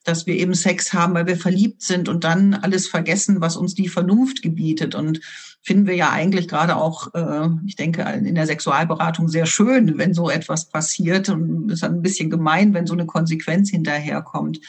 dass 0.05 0.27
wir 0.27 0.35
eben 0.35 0.55
Sex 0.55 0.95
haben, 0.95 1.12
weil 1.12 1.27
wir 1.27 1.37
verliebt 1.37 1.83
sind 1.83 2.09
und 2.09 2.25
dann 2.25 2.55
alles 2.55 2.89
vergessen, 2.89 3.43
was 3.43 3.57
uns 3.57 3.75
die 3.75 3.89
Vernunft 3.89 4.43
gebietet. 4.43 4.95
Und 4.95 5.20
finden 5.62 5.87
wir 5.87 5.95
ja 5.95 6.11
eigentlich 6.11 6.49
gerade 6.49 6.77
auch, 6.77 7.14
äh, 7.14 7.49
ich 7.66 7.77
denke, 7.77 8.03
in 8.03 8.35
der 8.35 8.47
Sexualberatung 8.47 9.29
sehr 9.29 9.47
schön, 9.47 9.99
wenn 9.99 10.14
so 10.14 10.31
etwas 10.31 10.70
passiert. 10.70 11.29
Und 11.29 11.70
es 11.70 11.81
ist 11.81 11.85
ein 11.85 12.01
bisschen 12.01 12.31
gemein, 12.31 12.73
wenn 12.73 12.87
so 12.87 12.95
eine 12.95 13.07
Konsequenz 13.07 13.68
hinterherkommt. 13.68 14.61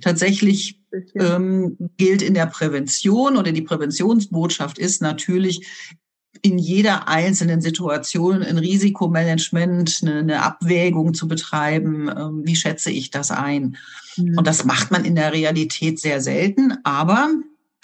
Tatsächlich 0.00 0.80
ähm, 1.14 1.76
gilt 1.98 2.22
in 2.22 2.34
der 2.34 2.46
Prävention 2.46 3.36
oder 3.36 3.52
die 3.52 3.62
Präventionsbotschaft 3.62 4.78
ist 4.78 5.02
natürlich, 5.02 5.66
in 6.42 6.58
jeder 6.58 7.08
einzelnen 7.08 7.60
Situation 7.60 8.42
ein 8.42 8.58
Risikomanagement, 8.58 10.00
eine, 10.02 10.18
eine 10.18 10.42
Abwägung 10.42 11.14
zu 11.14 11.28
betreiben, 11.28 12.08
ähm, 12.08 12.42
wie 12.44 12.56
schätze 12.56 12.90
ich 12.90 13.10
das 13.10 13.30
ein. 13.30 13.76
Mhm. 14.16 14.38
Und 14.38 14.46
das 14.46 14.64
macht 14.64 14.90
man 14.90 15.04
in 15.04 15.14
der 15.14 15.32
Realität 15.32 15.98
sehr 15.98 16.20
selten, 16.20 16.78
aber 16.84 17.30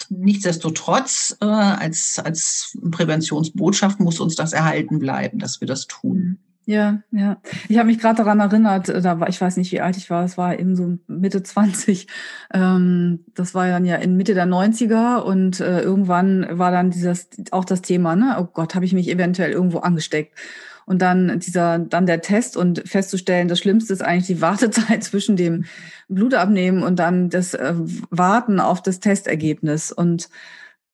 nichtsdestotrotz 0.09 1.37
äh, 1.41 1.45
als, 1.45 2.19
als 2.19 2.77
Präventionsbotschaft 2.91 3.99
muss 3.99 4.19
uns 4.19 4.35
das 4.35 4.53
erhalten 4.53 4.99
bleiben, 4.99 5.39
dass 5.39 5.61
wir 5.61 5.67
das 5.67 5.87
tun. 5.87 6.39
Ja, 6.69 7.01
ja. 7.11 7.41
Ich 7.69 7.77
habe 7.77 7.87
mich 7.87 7.97
gerade 7.97 8.17
daran 8.17 8.41
erinnert, 8.41 8.89
äh, 8.89 9.01
da 9.01 9.21
war, 9.21 9.29
ich 9.29 9.39
weiß 9.39 9.55
nicht, 9.55 9.71
wie 9.71 9.79
alt 9.79 9.95
ich 9.95 10.09
war, 10.09 10.25
es 10.25 10.37
war 10.37 10.59
eben 10.59 10.75
so 10.75 10.97
Mitte 11.07 11.41
20. 11.41 12.07
Ähm, 12.53 13.23
das 13.35 13.55
war 13.55 13.69
dann 13.69 13.85
ja 13.85 13.95
in 13.95 14.17
Mitte 14.17 14.33
der 14.33 14.45
90er 14.45 15.21
und 15.21 15.61
äh, 15.61 15.79
irgendwann 15.79 16.45
war 16.59 16.71
dann 16.71 16.91
dieses 16.91 17.29
auch 17.51 17.63
das 17.63 17.81
Thema, 17.81 18.17
ne? 18.17 18.35
Oh 18.37 18.43
Gott, 18.51 18.75
habe 18.75 18.83
ich 18.83 18.91
mich 18.91 19.07
eventuell 19.09 19.51
irgendwo 19.51 19.79
angesteckt. 19.79 20.37
Und 20.85 21.01
dann 21.01 21.39
dieser, 21.39 21.79
dann 21.79 22.05
der 22.05 22.19
Test 22.21 22.57
und 22.57 22.83
festzustellen, 22.85 23.47
das 23.47 23.59
Schlimmste 23.59 23.93
ist 23.93 24.01
eigentlich 24.03 24.27
die 24.27 24.41
Wartezeit 24.41 25.03
zwischen 25.05 25.37
dem 25.37 25.63
Blutabnehmen 26.09 26.83
und 26.83 26.99
dann 26.99 27.29
das 27.29 27.53
äh, 27.53 27.75
Warten 28.09 28.59
auf 28.59 28.81
das 28.81 28.99
Testergebnis. 28.99 29.93
Und 29.93 30.29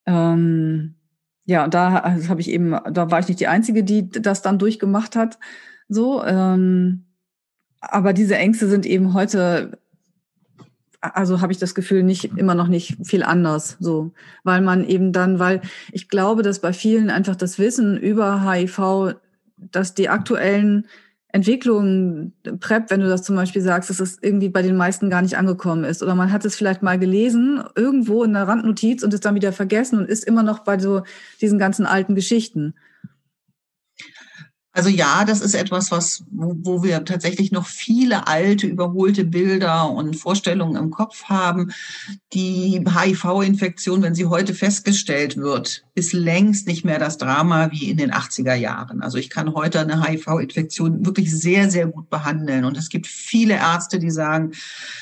ähm, 0.06 0.94
ja, 1.46 1.68
da 1.68 2.04
habe 2.28 2.42
ich 2.42 2.50
eben, 2.50 2.72
da 2.92 3.12
war 3.12 3.20
ich 3.20 3.28
nicht 3.28 3.40
die 3.40 3.48
Einzige, 3.48 3.84
die 3.84 4.10
das 4.10 4.42
dann 4.42 4.60
durchgemacht 4.60 5.16
hat. 5.16 5.40
So, 5.90 6.24
ähm, 6.24 7.06
aber 7.82 8.14
diese 8.14 8.38
Ängste 8.38 8.68
sind 8.68 8.86
eben 8.86 9.14
heute, 9.14 9.78
also 11.02 11.42
habe 11.42 11.52
ich 11.52 11.60
das 11.60 11.76
Gefühl, 11.76 12.04
nicht 12.04 12.26
immer 12.38 12.56
noch 12.56 12.68
nicht 12.68 12.98
viel 13.06 13.24
anders. 13.24 13.76
So, 13.80 14.12
weil 14.44 14.62
man 14.62 14.86
eben 14.86 15.12
dann, 15.12 15.38
weil 15.40 15.62
ich 15.92 16.08
glaube, 16.08 16.44
dass 16.44 16.60
bei 16.60 16.72
vielen 16.72 17.10
einfach 17.10 17.36
das 17.36 17.60
Wissen 17.60 17.98
über 17.98 18.50
HIV, 18.50 19.16
dass 19.58 19.94
die 19.94 20.10
aktuellen 20.10 20.88
Entwicklung, 21.34 22.32
PrEP, 22.60 22.92
wenn 22.92 23.00
du 23.00 23.10
das 23.10 23.24
zum 23.24 23.36
Beispiel 23.36 23.64
sagst, 23.64 23.90
dass 23.90 24.00
es 24.00 24.20
irgendwie 24.22 24.50
bei 24.50 24.62
den 24.62 24.78
meisten 24.78 25.10
gar 25.10 25.24
nicht 25.24 25.36
angekommen 25.36 25.84
ist. 25.84 26.04
Oder 26.04 26.14
man 26.14 26.32
hat 26.32 26.46
es 26.46 26.56
vielleicht 26.56 26.84
mal 26.84 27.00
gelesen, 27.00 27.64
irgendwo 27.76 28.24
in 28.24 28.36
einer 28.36 28.48
Randnotiz 28.48 29.02
und 29.02 29.16
ist 29.16 29.26
dann 29.26 29.34
wieder 29.34 29.52
vergessen 29.52 29.98
und 29.98 30.08
ist 30.08 30.26
immer 30.26 30.44
noch 30.44 30.60
bei 30.60 30.78
so 30.78 31.02
diesen 31.42 31.58
ganzen 31.58 31.88
alten 31.88 32.14
Geschichten. 32.14 32.76
Also 34.76 34.90
ja, 34.90 35.24
das 35.24 35.42
ist 35.42 35.54
etwas, 35.54 35.92
was, 35.92 36.24
wo, 36.32 36.56
wo 36.64 36.84
wir 36.84 37.06
tatsächlich 37.06 37.52
noch 37.52 37.68
viele 37.68 38.28
alte, 38.28 38.66
überholte 38.66 39.24
Bilder 39.24 39.92
und 39.92 40.16
Vorstellungen 40.16 40.76
im 40.76 40.90
Kopf 40.90 41.26
haben. 41.26 41.72
Die 42.34 42.84
HIV-Infektion, 42.84 44.02
wenn 44.02 44.16
sie 44.16 44.26
heute 44.26 44.56
festgestellt 44.56 45.38
wird, 45.38 45.86
ist 45.94 46.12
längst 46.12 46.66
nicht 46.66 46.84
mehr 46.86 46.98
das 46.98 47.20
Drama 47.20 47.70
wie 47.72 47.92
in 47.92 47.98
den 47.98 48.12
80er 48.12 48.56
Jahren. 48.56 49.04
Also 49.04 49.20
ich 49.20 49.30
kann 49.30 49.54
heute 49.54 49.80
eine 49.80 50.04
HIV-Infektion 50.04 51.06
wirklich 51.06 51.32
sehr, 51.32 51.70
sehr 51.70 51.86
gut 51.86 52.10
behandeln. 52.10 52.66
Und 52.66 52.76
es 52.76 52.90
gibt 52.90 53.06
viele 53.06 53.54
Ärzte, 53.54 54.00
die 54.00 54.10
sagen, 54.10 54.54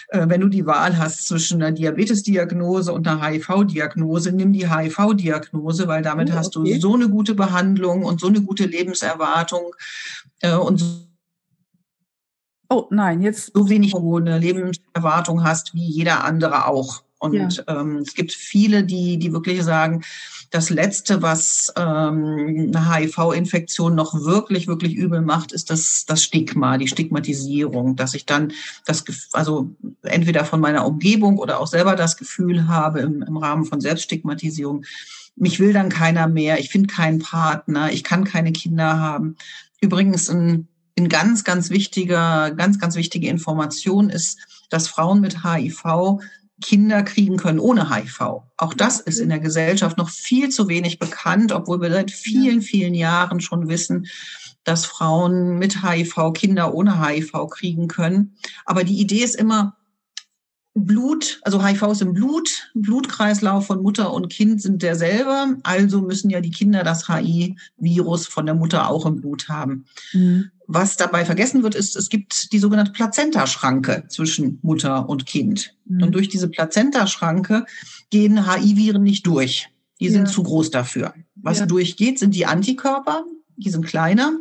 äh, 0.09 0.28
wenn 0.28 0.41
du 0.41 0.49
die 0.49 0.65
Wahl 0.65 0.97
hast 0.97 1.28
zwischen 1.28 1.63
einer 1.63 1.72
Diabetes-Diagnose 1.72 2.91
und 2.91 3.07
einer 3.07 3.26
HIV-Diagnose, 3.26 4.34
nimm 4.34 4.51
die 4.51 4.69
HIV-Diagnose, 4.69 5.88
weil 5.88 6.01
damit 6.01 6.28
oh, 6.28 6.32
okay. 6.32 6.39
hast 6.39 6.55
du 6.55 6.65
so 6.78 6.93
eine 6.93 7.07
gute 7.07 7.36
Behandlung 7.36 8.03
und 8.03 8.19
so 8.19 8.28
eine 8.28 8.41
gute 8.41 8.65
Lebenserwartung 8.65 9.61
äh, 10.41 10.55
und 10.55 10.78
so 10.78 11.12
Oh 12.72 12.88
nein, 12.89 13.22
jetzt. 13.22 13.51
So 13.53 13.68
wenig 13.68 13.93
eine 13.93 14.39
Lebenserwartung 14.39 15.43
hast 15.43 15.74
wie 15.74 15.86
jeder 15.86 16.24
andere 16.24 16.68
auch. 16.68 17.03
Und 17.20 17.57
ja. 17.57 17.82
ähm, 17.82 17.97
es 17.97 18.14
gibt 18.14 18.32
viele, 18.32 18.86
die, 18.86 19.20
die 19.20 19.34
wirklich 19.34 19.62
sagen, 19.62 20.03
das 20.51 20.70
Letzte, 20.70 21.22
was 21.22 21.72
ähm, 21.78 22.72
eine 22.74 22.95
HIV-Infektion 22.95 23.93
noch 23.93 24.14
wirklich, 24.14 24.68
wirklich 24.68 24.95
übel 24.95 25.20
macht, 25.22 25.51
ist 25.51 25.70
das, 25.70 26.05
das 26.07 26.24
Stigma, 26.24 26.78
die 26.78 26.88
Stigmatisierung, 26.88 27.97
dass 27.97 28.14
ich 28.14 28.26
dann 28.26 28.53
das, 28.86 29.03
also 29.34 29.70
entweder 30.01 30.45
von 30.45 30.62
meiner 30.62 30.86
Umgebung 30.88 31.39
oder 31.39 31.59
auch 31.59 31.68
selber 31.68 31.97
das 31.97 32.16
Gefühl 32.16 32.70
habe 32.70 33.01
im, 33.01 33.22
im 33.22 33.36
Rahmen 33.36 33.66
von 33.66 33.82
Selbststigmatisierung, 33.82 34.86
mich 35.36 35.60
will 35.60 35.74
dann 35.74 35.90
keiner 35.90 36.28
mehr, 36.28 36.60
ich 36.60 36.70
finde 36.70 36.94
keinen 36.94 37.20
Partner, 37.20 37.92
ich 37.92 38.04
kann 38.04 38.24
keine 38.24 38.52
Kinder 38.52 39.00
haben. 39.00 39.36
Übrigens 39.80 40.30
ein, 40.30 40.68
ein 40.98 41.10
ganz, 41.10 41.44
ganz 41.44 41.70
wichtiger, 41.70 42.52
ganz, 42.52 42.80
ganz 42.80 42.96
wichtige 42.96 43.28
Information 43.28 44.10
ist, 44.10 44.40
dass 44.70 44.88
Frauen 44.88 45.22
mit 45.22 45.44
HIV 45.44 46.20
Kinder 46.62 47.04
kriegen 47.04 47.38
können 47.38 47.60
ohne 47.60 47.94
HIV. 47.94 48.44
Auch 48.58 48.74
das 48.76 49.00
ist 49.00 49.20
in 49.20 49.30
der 49.30 49.40
Gesellschaft 49.40 49.98
noch 49.98 50.10
viel 50.10 50.50
zu 50.50 50.68
wenig 50.68 51.00
bekannt, 51.00 51.52
obwohl 51.52 51.82
wir 51.82 51.92
seit 51.92 52.12
vielen, 52.12 52.62
vielen 52.62 52.94
Jahren 52.94 53.42
schon 53.42 53.68
wissen, 53.68 54.08
dass 54.64 54.86
Frauen 54.86 55.58
mit 55.58 55.84
HIV 55.84 56.34
Kinder 56.34 56.74
ohne 56.74 57.06
HIV 57.06 57.32
kriegen 57.50 57.88
können. 57.88 58.36
Aber 58.66 58.84
die 58.84 59.00
Idee 59.00 59.24
ist 59.24 59.36
immer, 59.36 59.76
Blut, 60.74 61.41
also 61.43 61.63
HIV 61.63 61.84
ist 61.91 62.01
im 62.01 62.13
Blut, 62.13 62.72
Blutkreislauf 62.74 63.67
von 63.67 63.82
Mutter 63.82 64.13
und 64.13 64.30
Kind 64.30 64.61
sind 64.61 64.82
derselbe, 64.82 65.57
also 65.63 66.01
müssen 66.01 66.30
ja 66.30 66.39
die 66.39 66.51
Kinder 66.51 66.84
das 66.84 67.09
HIV-Virus 67.09 68.28
von 68.28 68.45
der 68.45 68.55
Mutter 68.55 68.89
auch 68.89 69.05
im 69.05 69.19
Blut 69.19 69.49
haben. 69.49 69.86
Mhm. 70.13 70.51
Was 70.67 70.95
dabei 70.95 71.26
vergessen 71.26 71.63
wird, 71.63 71.76
ist, 71.76 71.97
es 71.97 72.07
gibt 72.07 72.53
die 72.53 72.59
sogenannte 72.59 72.93
Plazentaschranke 72.93 74.05
zwischen 74.07 74.59
Mutter 74.61 75.09
und 75.09 75.26
Kind. 75.26 75.76
Mhm. 75.86 76.03
Und 76.03 76.11
durch 76.13 76.30
diese 76.30 76.47
Plazentaschranke 76.47 77.65
gehen 78.09 78.49
HIV-Viren 78.49 79.03
nicht 79.03 79.28
durch. 79.28 79.67
Die 79.99 80.09
sind 80.09 80.28
ja. 80.28 80.32
zu 80.32 80.43
groß 80.43 80.72
dafür. 80.72 81.13
Was 81.36 81.59
ja. 81.59 81.65
durchgeht, 81.65 82.17
sind 82.17 82.34
die 82.34 82.45
Antikörper, 82.45 83.26
die 83.57 83.69
sind 83.69 83.86
kleiner. 83.86 84.32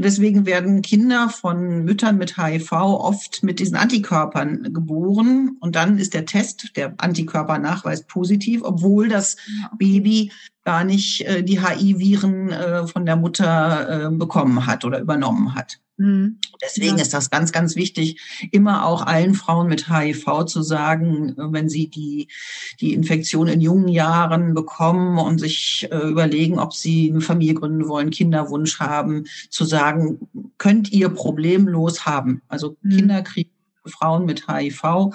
Und 0.00 0.04
deswegen 0.04 0.46
werden 0.46 0.80
Kinder 0.80 1.28
von 1.28 1.84
Müttern 1.84 2.16
mit 2.16 2.38
HIV 2.38 2.72
oft 2.72 3.42
mit 3.42 3.60
diesen 3.60 3.76
Antikörpern 3.76 4.72
geboren. 4.72 5.58
Und 5.60 5.76
dann 5.76 5.98
ist 5.98 6.14
der 6.14 6.24
Test, 6.24 6.74
der 6.74 6.94
Antikörpernachweis 6.96 8.04
positiv, 8.04 8.62
obwohl 8.64 9.10
das 9.10 9.36
Baby 9.76 10.32
gar 10.64 10.84
nicht 10.84 11.26
äh, 11.26 11.42
die 11.42 11.60
HIV-Viren 11.60 12.48
äh, 12.48 12.86
von 12.86 13.04
der 13.04 13.16
Mutter 13.16 14.06
äh, 14.06 14.10
bekommen 14.10 14.64
hat 14.66 14.86
oder 14.86 15.00
übernommen 15.00 15.54
hat. 15.54 15.80
Mhm. 16.00 16.38
Deswegen 16.62 16.96
ja. 16.96 17.02
ist 17.02 17.12
das 17.12 17.28
ganz, 17.28 17.52
ganz 17.52 17.76
wichtig, 17.76 18.18
immer 18.52 18.86
auch 18.86 19.02
allen 19.02 19.34
Frauen 19.34 19.68
mit 19.68 19.90
HIV 19.90 20.46
zu 20.46 20.62
sagen, 20.62 21.34
wenn 21.36 21.68
sie 21.68 21.88
die, 21.88 22.28
die 22.80 22.94
Infektion 22.94 23.48
in 23.48 23.60
jungen 23.60 23.88
Jahren 23.88 24.54
bekommen 24.54 25.18
und 25.18 25.38
sich 25.38 25.88
äh, 25.90 26.08
überlegen, 26.08 26.58
ob 26.58 26.72
sie 26.72 27.10
eine 27.10 27.20
Familie 27.20 27.54
gründen 27.54 27.86
wollen, 27.86 28.08
Kinderwunsch 28.08 28.80
haben, 28.80 29.26
zu 29.50 29.66
sagen, 29.66 30.20
könnt 30.56 30.90
ihr 30.90 31.10
problemlos 31.10 32.06
haben. 32.06 32.40
Also 32.48 32.78
mhm. 32.80 32.96
Kinder 32.96 33.22
kriegen 33.22 33.50
Frauen 33.84 34.24
mit 34.24 34.48
HIV, 34.48 35.12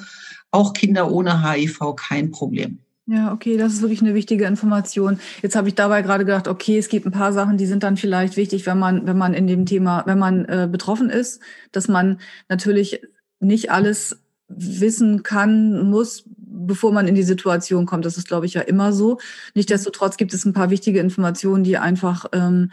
auch 0.51 0.73
Kinder 0.73 1.11
ohne 1.11 1.51
HIV 1.51 1.95
kein 1.95 2.29
Problem. 2.29 2.84
Ja, 3.07 3.31
okay, 3.33 3.55
das 3.57 3.73
ist 3.73 3.81
wirklich 3.81 4.01
eine 4.01 4.15
wichtige 4.15 4.45
Information. 4.45 5.19
Jetzt 5.43 5.55
habe 5.55 5.67
ich 5.67 5.75
dabei 5.75 6.01
gerade 6.01 6.25
gedacht, 6.25 6.47
okay, 6.47 6.79
es 6.79 6.89
gibt 6.89 7.05
ein 7.05 7.11
paar 7.11 7.33
Sachen, 7.33 7.57
die 7.57 7.67
sind 7.67 7.83
dann 7.83 7.97
vielleicht 7.97 8.35
wichtig, 8.35 8.65
wenn 8.65 8.79
man, 8.79 9.05
wenn 9.05 9.17
man 9.17 9.35
in 9.35 9.45
dem 9.45 9.67
Thema, 9.67 10.03
wenn 10.07 10.17
man 10.17 10.45
äh, 10.45 10.67
betroffen 10.71 11.11
ist, 11.11 11.39
dass 11.71 11.87
man 11.87 12.19
natürlich 12.49 13.01
nicht 13.39 13.69
alles 13.69 14.17
wissen 14.47 15.21
kann, 15.21 15.87
muss, 15.87 16.23
bevor 16.35 16.91
man 16.91 17.07
in 17.07 17.13
die 17.13 17.23
Situation 17.23 17.85
kommt. 17.85 18.05
Das 18.05 18.17
ist, 18.17 18.27
glaube 18.27 18.47
ich, 18.47 18.55
ja 18.55 18.61
immer 18.61 18.91
so. 18.91 19.19
Nichtsdestotrotz 19.53 20.17
gibt 20.17 20.33
es 20.33 20.43
ein 20.43 20.53
paar 20.53 20.71
wichtige 20.71 20.99
Informationen, 20.99 21.63
die 21.63 21.77
einfach 21.77 22.25
ähm, 22.31 22.71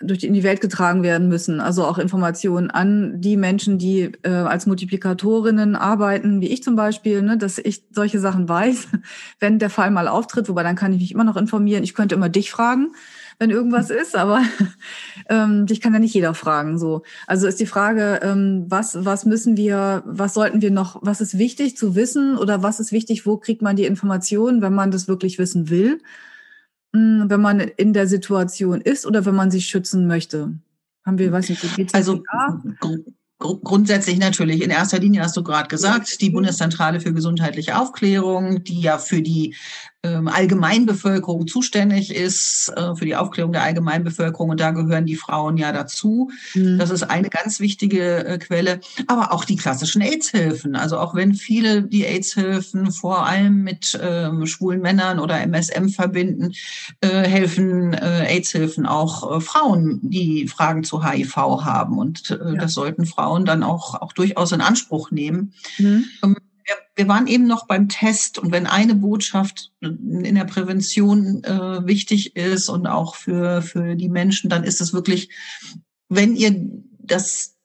durch 0.00 0.18
die, 0.18 0.26
in 0.26 0.34
die 0.34 0.42
Welt 0.42 0.60
getragen 0.60 1.02
werden 1.02 1.28
müssen. 1.28 1.60
Also 1.60 1.84
auch 1.84 1.98
Informationen 1.98 2.70
an 2.70 3.20
die 3.20 3.36
Menschen, 3.36 3.78
die 3.78 4.12
äh, 4.22 4.28
als 4.28 4.66
Multiplikatorinnen 4.66 5.74
arbeiten, 5.74 6.40
wie 6.40 6.48
ich 6.48 6.62
zum 6.62 6.76
Beispiel, 6.76 7.22
ne, 7.22 7.38
dass 7.38 7.58
ich 7.58 7.84
solche 7.90 8.20
Sachen 8.20 8.48
weiß, 8.48 8.88
wenn 9.40 9.58
der 9.58 9.70
Fall 9.70 9.90
mal 9.90 10.08
auftritt. 10.08 10.48
Wobei 10.48 10.62
dann 10.62 10.76
kann 10.76 10.92
ich 10.92 11.00
mich 11.00 11.12
immer 11.12 11.24
noch 11.24 11.36
informieren. 11.36 11.82
Ich 11.82 11.94
könnte 11.94 12.14
immer 12.14 12.28
dich 12.28 12.50
fragen, 12.50 12.92
wenn 13.38 13.50
irgendwas 13.50 13.88
ist, 13.88 14.16
aber 14.16 14.42
ähm, 15.30 15.66
dich 15.66 15.80
kann 15.80 15.94
ja 15.94 15.98
nicht 15.98 16.14
jeder 16.14 16.34
fragen. 16.34 16.78
So, 16.78 17.02
also 17.26 17.46
ist 17.46 17.60
die 17.60 17.66
Frage, 17.66 18.20
ähm, 18.22 18.66
was 18.68 19.04
was 19.04 19.24
müssen 19.24 19.56
wir, 19.56 20.02
was 20.04 20.34
sollten 20.34 20.60
wir 20.60 20.70
noch, 20.70 21.00
was 21.02 21.22
ist 21.22 21.38
wichtig 21.38 21.76
zu 21.76 21.94
wissen 21.94 22.36
oder 22.36 22.62
was 22.62 22.80
ist 22.80 22.92
wichtig, 22.92 23.24
wo 23.24 23.38
kriegt 23.38 23.62
man 23.62 23.76
die 23.76 23.84
Informationen, 23.84 24.60
wenn 24.60 24.74
man 24.74 24.90
das 24.90 25.08
wirklich 25.08 25.38
wissen 25.38 25.70
will? 25.70 26.00
Hm, 26.96 27.28
wenn 27.28 27.42
man 27.42 27.60
in 27.60 27.92
der 27.92 28.06
Situation 28.06 28.80
ist 28.80 29.04
oder 29.04 29.26
wenn 29.26 29.34
man 29.34 29.50
sich 29.50 29.66
schützen 29.66 30.06
möchte? 30.06 30.52
Haben 31.04 31.18
wir, 31.18 31.30
weiß 31.30 31.50
nicht, 31.50 31.76
geht's 31.76 31.92
also 31.92 32.22
Grundsätzlich 33.38 34.16
natürlich. 34.16 34.62
In 34.62 34.70
erster 34.70 34.98
Linie 34.98 35.20
hast 35.20 35.36
du 35.36 35.42
gerade 35.42 35.68
gesagt, 35.68 36.22
die 36.22 36.30
Bundeszentrale 36.30 37.00
für 37.00 37.12
gesundheitliche 37.12 37.78
Aufklärung, 37.78 38.64
die 38.64 38.80
ja 38.80 38.96
für 38.96 39.20
die 39.20 39.54
Allgemeinbevölkerung 40.06 41.46
zuständig 41.46 42.14
ist, 42.14 42.72
äh, 42.76 42.94
für 42.94 43.04
die 43.04 43.16
Aufklärung 43.16 43.52
der 43.52 43.62
Allgemeinbevölkerung. 43.62 44.50
Und 44.50 44.60
da 44.60 44.70
gehören 44.70 45.06
die 45.06 45.16
Frauen 45.16 45.56
ja 45.56 45.72
dazu. 45.72 46.30
Mhm. 46.54 46.78
Das 46.78 46.90
ist 46.90 47.02
eine 47.02 47.28
ganz 47.28 47.60
wichtige 47.60 48.26
äh, 48.26 48.38
Quelle. 48.38 48.80
Aber 49.06 49.32
auch 49.32 49.44
die 49.44 49.56
klassischen 49.56 50.02
AIDS-Hilfen. 50.02 50.76
Also 50.76 50.98
auch 50.98 51.14
wenn 51.14 51.34
viele 51.34 51.82
die 51.82 52.04
AIDS-Hilfen 52.04 52.90
vor 52.92 53.26
allem 53.26 53.62
mit 53.62 53.98
ähm, 54.02 54.46
schwulen 54.46 54.80
Männern 54.80 55.18
oder 55.18 55.40
MSM 55.40 55.88
verbinden, 55.88 56.52
äh, 57.00 57.08
helfen 57.08 57.92
äh, 57.92 58.26
AIDS-Hilfen 58.28 58.86
auch 58.86 59.36
äh, 59.36 59.40
Frauen, 59.40 60.00
die 60.02 60.48
Fragen 60.48 60.84
zu 60.84 61.04
HIV 61.04 61.36
haben. 61.36 61.98
Und 61.98 62.30
äh, 62.30 62.34
ja. 62.34 62.54
das 62.54 62.74
sollten 62.74 63.06
Frauen 63.06 63.44
dann 63.44 63.62
auch, 63.62 63.94
auch 64.00 64.12
durchaus 64.12 64.52
in 64.52 64.60
Anspruch 64.60 65.10
nehmen. 65.10 65.52
Mhm. 65.78 66.04
Ähm, 66.22 66.36
wir 66.96 67.08
waren 67.08 67.26
eben 67.26 67.46
noch 67.46 67.66
beim 67.66 67.88
Test 67.88 68.38
und 68.38 68.52
wenn 68.52 68.66
eine 68.66 68.94
Botschaft 68.94 69.70
in 69.80 70.34
der 70.34 70.46
Prävention 70.46 71.44
äh, 71.44 71.86
wichtig 71.86 72.36
ist 72.36 72.70
und 72.70 72.86
auch 72.86 73.14
für, 73.14 73.60
für 73.60 73.96
die 73.96 74.08
Menschen, 74.08 74.48
dann 74.48 74.64
ist 74.64 74.80
es 74.80 74.94
wirklich, 74.94 75.28
wenn 76.08 76.34
ihr 76.34 76.56
das 76.98 77.55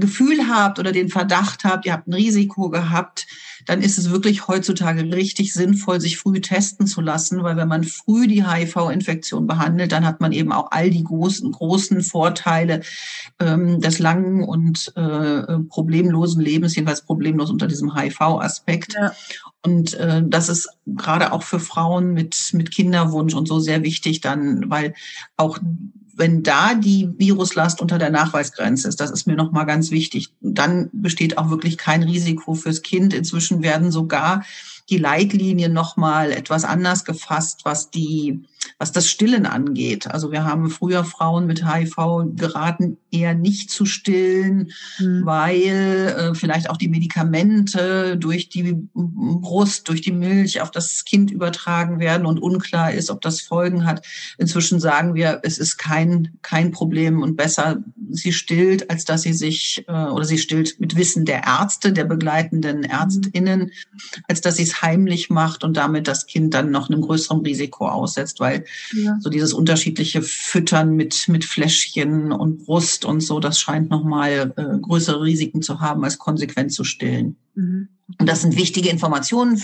Gefühl 0.00 0.48
habt 0.48 0.78
oder 0.78 0.92
den 0.92 1.08
Verdacht 1.08 1.64
habt, 1.64 1.86
ihr 1.86 1.92
habt 1.92 2.06
ein 2.06 2.14
Risiko 2.14 2.70
gehabt, 2.70 3.26
dann 3.66 3.82
ist 3.82 3.98
es 3.98 4.10
wirklich 4.10 4.46
heutzutage 4.46 5.02
richtig 5.12 5.52
sinnvoll, 5.52 6.00
sich 6.00 6.18
früh 6.18 6.40
testen 6.40 6.86
zu 6.86 7.00
lassen, 7.00 7.42
weil 7.42 7.56
wenn 7.56 7.68
man 7.68 7.84
früh 7.84 8.26
die 8.26 8.46
HIV-Infektion 8.46 9.46
behandelt, 9.46 9.92
dann 9.92 10.06
hat 10.06 10.20
man 10.20 10.32
eben 10.32 10.52
auch 10.52 10.70
all 10.70 10.90
die 10.90 11.02
großen, 11.02 11.50
großen 11.50 12.02
Vorteile 12.02 12.82
ähm, 13.40 13.80
des 13.80 13.98
langen 13.98 14.44
und 14.44 14.92
äh, 14.96 15.58
problemlosen 15.68 16.42
Lebens, 16.42 16.76
jedenfalls 16.76 17.02
problemlos 17.02 17.50
unter 17.50 17.66
diesem 17.66 17.96
HIV-Aspekt. 17.96 18.94
Ja. 18.94 19.12
Und 19.62 19.94
äh, 19.94 20.22
das 20.24 20.48
ist 20.48 20.68
gerade 20.86 21.32
auch 21.32 21.42
für 21.42 21.58
Frauen 21.58 22.12
mit, 22.12 22.50
mit 22.52 22.70
Kinderwunsch 22.70 23.34
und 23.34 23.48
so 23.48 23.58
sehr 23.58 23.82
wichtig 23.82 24.20
dann, 24.20 24.70
weil 24.70 24.94
auch 25.36 25.58
wenn 26.16 26.42
da 26.42 26.74
die 26.74 27.10
Viruslast 27.18 27.80
unter 27.80 27.98
der 27.98 28.10
Nachweisgrenze 28.10 28.88
ist, 28.88 29.00
das 29.00 29.10
ist 29.10 29.26
mir 29.26 29.36
nochmal 29.36 29.66
ganz 29.66 29.90
wichtig, 29.90 30.30
dann 30.40 30.88
besteht 30.92 31.36
auch 31.36 31.50
wirklich 31.50 31.76
kein 31.76 32.02
Risiko 32.02 32.54
fürs 32.54 32.82
Kind. 32.82 33.12
Inzwischen 33.12 33.62
werden 33.62 33.92
sogar 33.92 34.42
die 34.88 34.98
Leitlinien 34.98 35.72
nochmal 35.72 36.32
etwas 36.32 36.64
anders 36.64 37.04
gefasst, 37.04 37.60
was 37.64 37.90
die 37.90 38.44
was 38.78 38.92
das 38.92 39.08
Stillen 39.08 39.46
angeht. 39.46 40.06
Also 40.08 40.32
wir 40.32 40.44
haben 40.44 40.70
früher 40.70 41.04
Frauen 41.04 41.46
mit 41.46 41.64
HIV 41.66 41.96
geraten, 42.36 42.98
eher 43.10 43.34
nicht 43.34 43.70
zu 43.70 43.86
stillen, 43.86 44.72
mhm. 44.98 45.24
weil 45.24 46.14
äh, 46.16 46.34
vielleicht 46.34 46.70
auch 46.70 46.76
die 46.76 46.88
Medikamente 46.88 48.16
durch 48.16 48.48
die 48.48 48.76
Brust, 48.94 49.88
durch 49.88 50.00
die 50.00 50.12
Milch 50.12 50.60
auf 50.60 50.70
das 50.70 51.04
Kind 51.04 51.30
übertragen 51.30 51.98
werden 51.98 52.26
und 52.26 52.38
unklar 52.38 52.92
ist, 52.92 53.10
ob 53.10 53.20
das 53.20 53.40
Folgen 53.40 53.86
hat. 53.86 54.06
Inzwischen 54.38 54.80
sagen 54.80 55.14
wir, 55.14 55.40
es 55.42 55.58
ist 55.58 55.76
kein, 55.76 56.36
kein 56.42 56.70
Problem 56.70 57.22
und 57.22 57.36
besser, 57.36 57.78
sie 58.10 58.32
stillt, 58.32 58.90
als 58.90 59.04
dass 59.04 59.22
sie 59.22 59.32
sich, 59.32 59.84
äh, 59.88 59.92
oder 59.92 60.24
sie 60.24 60.38
stillt 60.38 60.78
mit 60.80 60.96
Wissen 60.96 61.24
der 61.24 61.44
Ärzte, 61.44 61.92
der 61.92 62.04
begleitenden 62.04 62.84
Ärztinnen, 62.84 63.72
als 64.28 64.40
dass 64.40 64.56
sie 64.56 64.62
es 64.62 64.82
heimlich 64.82 65.30
macht 65.30 65.64
und 65.64 65.76
damit 65.76 66.08
das 66.08 66.26
Kind 66.26 66.54
dann 66.54 66.70
noch 66.70 66.90
einem 66.90 67.00
größeren 67.00 67.40
Risiko 67.40 67.88
aussetzt, 67.88 68.40
weil 68.40 68.55
ja. 68.92 69.16
so 69.20 69.30
dieses 69.30 69.52
unterschiedliche 69.52 70.22
Füttern 70.22 70.94
mit, 70.94 71.28
mit 71.28 71.44
Fläschchen 71.44 72.32
und 72.32 72.64
Brust 72.64 73.04
und 73.04 73.20
so, 73.20 73.40
das 73.40 73.58
scheint 73.58 73.90
nochmal 73.90 74.52
äh, 74.56 74.78
größere 74.80 75.22
Risiken 75.22 75.62
zu 75.62 75.80
haben, 75.80 76.04
als 76.04 76.18
konsequent 76.18 76.72
zu 76.72 76.84
stillen. 76.84 77.36
Mhm. 77.54 77.88
Und 78.18 78.28
das 78.28 78.42
sind 78.42 78.56
wichtige 78.56 78.88
Informationen, 78.88 79.60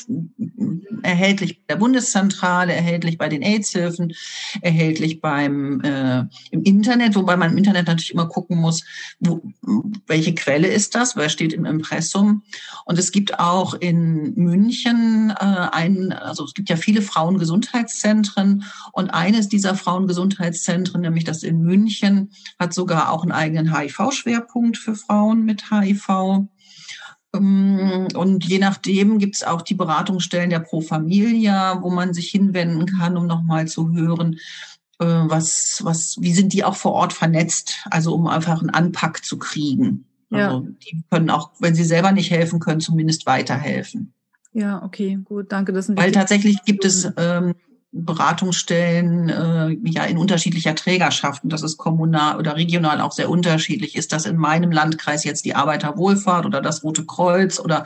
erhältlich 1.02 1.58
bei 1.58 1.74
der 1.74 1.76
Bundeszentrale, 1.76 2.72
erhältlich 2.72 3.18
bei 3.18 3.28
den 3.28 3.42
AIDS-Hilfen, 3.42 4.14
erhältlich 4.60 5.20
beim 5.20 5.80
äh, 5.80 6.24
im 6.50 6.62
Internet, 6.62 7.14
wobei 7.14 7.36
man 7.36 7.52
im 7.52 7.58
Internet 7.58 7.86
natürlich 7.86 8.12
immer 8.12 8.28
gucken 8.28 8.58
muss, 8.58 8.84
wo, 9.20 9.42
welche 10.06 10.34
Quelle 10.34 10.68
ist 10.68 10.94
das, 10.94 11.16
wer 11.16 11.28
steht 11.28 11.52
im 11.52 11.64
Impressum. 11.64 12.42
Und 12.84 12.98
es 12.98 13.12
gibt 13.12 13.38
auch 13.38 13.74
in 13.74 14.34
München 14.34 15.32
äh, 15.38 15.68
ein, 15.72 16.12
also 16.12 16.44
es 16.44 16.54
gibt 16.54 16.68
ja 16.68 16.76
viele 16.76 17.02
Frauengesundheitszentren 17.02 18.64
und 18.92 19.10
eines 19.10 19.48
dieser 19.48 19.74
Frauengesundheitszentren, 19.74 21.00
nämlich 21.00 21.24
das 21.24 21.42
in 21.42 21.62
München, 21.62 22.30
hat 22.58 22.74
sogar 22.74 23.12
auch 23.12 23.22
einen 23.22 23.32
eigenen 23.32 23.76
HIV-Schwerpunkt 23.76 24.76
für 24.78 24.94
Frauen 24.94 25.44
mit 25.44 25.70
HIV. 25.70 26.48
Ähm, 27.34 28.08
und 28.14 28.44
je 28.44 28.58
nachdem 28.58 29.18
gibt 29.18 29.36
es 29.36 29.44
auch 29.44 29.62
die 29.62 29.74
Beratungsstellen 29.74 30.50
der 30.50 30.60
Pro 30.60 30.80
Familia, 30.80 31.82
wo 31.82 31.90
man 31.90 32.14
sich 32.14 32.30
hinwenden 32.30 32.86
kann, 32.86 33.16
um 33.16 33.26
nochmal 33.26 33.68
zu 33.68 33.92
hören, 33.92 34.38
äh, 34.98 35.04
was, 35.04 35.80
was, 35.84 36.16
wie 36.20 36.32
sind 36.32 36.52
die 36.52 36.64
auch 36.64 36.76
vor 36.76 36.92
Ort 36.92 37.12
vernetzt, 37.12 37.86
also 37.90 38.14
um 38.14 38.26
einfach 38.26 38.60
einen 38.60 38.70
Anpack 38.70 39.24
zu 39.24 39.38
kriegen. 39.38 40.06
Ja. 40.30 40.48
Also 40.48 40.68
die 40.82 41.02
können 41.10 41.30
auch, 41.30 41.50
wenn 41.58 41.74
sie 41.74 41.84
selber 41.84 42.12
nicht 42.12 42.30
helfen 42.30 42.60
können, 42.60 42.80
zumindest 42.80 43.26
weiterhelfen. 43.26 44.12
Ja, 44.52 44.82
okay, 44.82 45.18
gut, 45.24 45.50
danke. 45.50 45.72
Das 45.72 45.88
Weil 45.96 46.12
tatsächlich 46.12 46.62
gibt 46.64 46.84
es 46.84 47.10
ähm, 47.16 47.54
Beratungsstellen 47.92 49.28
äh, 49.28 49.76
ja 49.84 50.04
in 50.04 50.16
unterschiedlicher 50.16 50.74
Trägerschaft 50.74 51.44
und 51.44 51.52
das 51.52 51.62
ist 51.62 51.76
kommunal 51.76 52.38
oder 52.38 52.56
regional 52.56 53.02
auch 53.02 53.12
sehr 53.12 53.28
unterschiedlich. 53.28 53.96
Ist 53.96 54.12
das 54.12 54.24
in 54.24 54.38
meinem 54.38 54.72
Landkreis 54.72 55.24
jetzt 55.24 55.44
die 55.44 55.54
Arbeiterwohlfahrt 55.54 56.46
oder 56.46 56.62
das 56.62 56.82
Rote 56.82 57.04
Kreuz 57.04 57.60
oder 57.60 57.84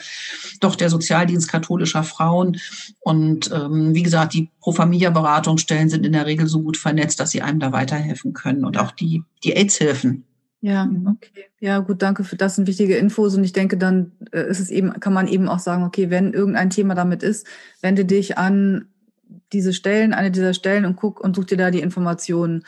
doch 0.61 0.77
der 0.77 0.91
Sozialdienst 0.91 1.51
katholischer 1.51 2.05
Frauen? 2.05 2.59
Und 3.01 3.51
ähm, 3.53 3.95
wie 3.95 4.05
gesagt, 4.05 4.35
die 4.35 4.49
Pro 4.61 4.71
Familia 4.71 5.11
Beratungsstellen 5.11 5.89
sind 5.89 6.07
in 6.07 6.13
der 6.13 6.27
Regel 6.27 6.47
so 6.47 6.63
gut 6.63 6.77
vernetzt, 6.77 7.19
dass 7.19 7.33
sie 7.33 7.43
einem 7.43 7.59
da 7.59 7.73
weiterhelfen 7.73 8.33
können 8.33 8.65
und 8.65 8.79
auch 8.79 8.93
die 8.93 9.25
die 9.43 9.57
AIDS-Hilfen. 9.57 10.25
Ja, 10.61 10.87
mhm. 10.87 11.09
okay. 11.09 11.47
Ja, 11.61 11.81
gut, 11.81 12.03
danke 12.03 12.25
für 12.25 12.37
das 12.37 12.57
sind 12.57 12.69
wichtige 12.69 12.97
Infos 12.97 13.37
und 13.37 13.45
ich 13.45 13.53
denke, 13.53 13.77
dann 13.77 14.13
äh, 14.33 14.49
ist 14.49 14.61
es 14.61 14.71
eben, 14.71 14.99
kann 15.01 15.13
man 15.13 15.27
eben 15.27 15.49
auch 15.49 15.59
sagen, 15.59 15.85
okay, 15.85 16.11
wenn 16.11 16.33
irgendein 16.33 16.71
Thema 16.71 16.95
damit 16.95 17.23
ist, 17.23 17.47
wende 17.83 18.05
dich 18.05 18.39
an 18.39 18.87
diese 19.53 19.73
Stellen, 19.73 20.15
eine 20.15 20.31
dieser 20.31 20.55
Stellen 20.55 20.85
und 20.85 20.97
guck 20.97 21.21
und 21.21 21.37
such 21.37 21.47
dir 21.47 21.57
da 21.57 21.71
die 21.71 21.81
Informationen. 21.81 22.65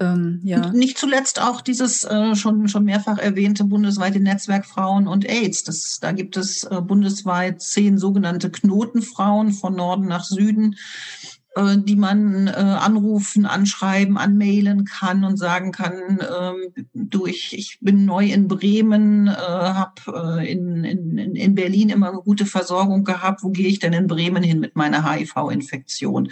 Ähm, 0.00 0.40
ja. 0.42 0.70
Nicht 0.72 0.96
zuletzt 0.96 1.42
auch 1.42 1.60
dieses 1.60 2.04
äh, 2.04 2.34
schon, 2.34 2.68
schon 2.68 2.84
mehrfach 2.84 3.18
erwähnte 3.18 3.64
bundesweite 3.64 4.18
Netzwerk 4.18 4.64
Frauen 4.64 5.06
und 5.06 5.28
AIDS. 5.28 5.62
Das, 5.62 6.00
da 6.00 6.12
gibt 6.12 6.38
es 6.38 6.64
äh, 6.64 6.80
bundesweit 6.80 7.60
zehn 7.60 7.98
sogenannte 7.98 8.50
Knotenfrauen 8.50 9.52
von 9.52 9.76
Norden 9.76 10.06
nach 10.06 10.24
Süden, 10.24 10.76
äh, 11.56 11.78
die 11.78 11.96
man 11.96 12.46
äh, 12.46 12.50
anrufen, 12.50 13.44
anschreiben, 13.44 14.16
anmailen 14.16 14.84
kann 14.84 15.24
und 15.24 15.36
sagen 15.36 15.72
kann, 15.72 16.20
äh, 16.20 16.82
du, 16.94 17.26
ich, 17.26 17.56
ich 17.58 17.78
bin 17.80 18.04
neu 18.04 18.26
in 18.26 18.46
Bremen, 18.46 19.26
äh, 19.26 19.32
habe 19.32 20.38
äh, 20.38 20.52
in, 20.52 20.84
in, 20.84 21.18
in 21.34 21.54
Berlin 21.56 21.88
immer 21.88 22.10
eine 22.10 22.20
gute 22.20 22.46
Versorgung 22.46 23.02
gehabt, 23.02 23.42
wo 23.42 23.50
gehe 23.50 23.66
ich 23.66 23.80
denn 23.80 23.92
in 23.92 24.06
Bremen 24.06 24.44
hin 24.44 24.60
mit 24.60 24.76
meiner 24.76 25.10
HIV-Infektion? 25.10 26.30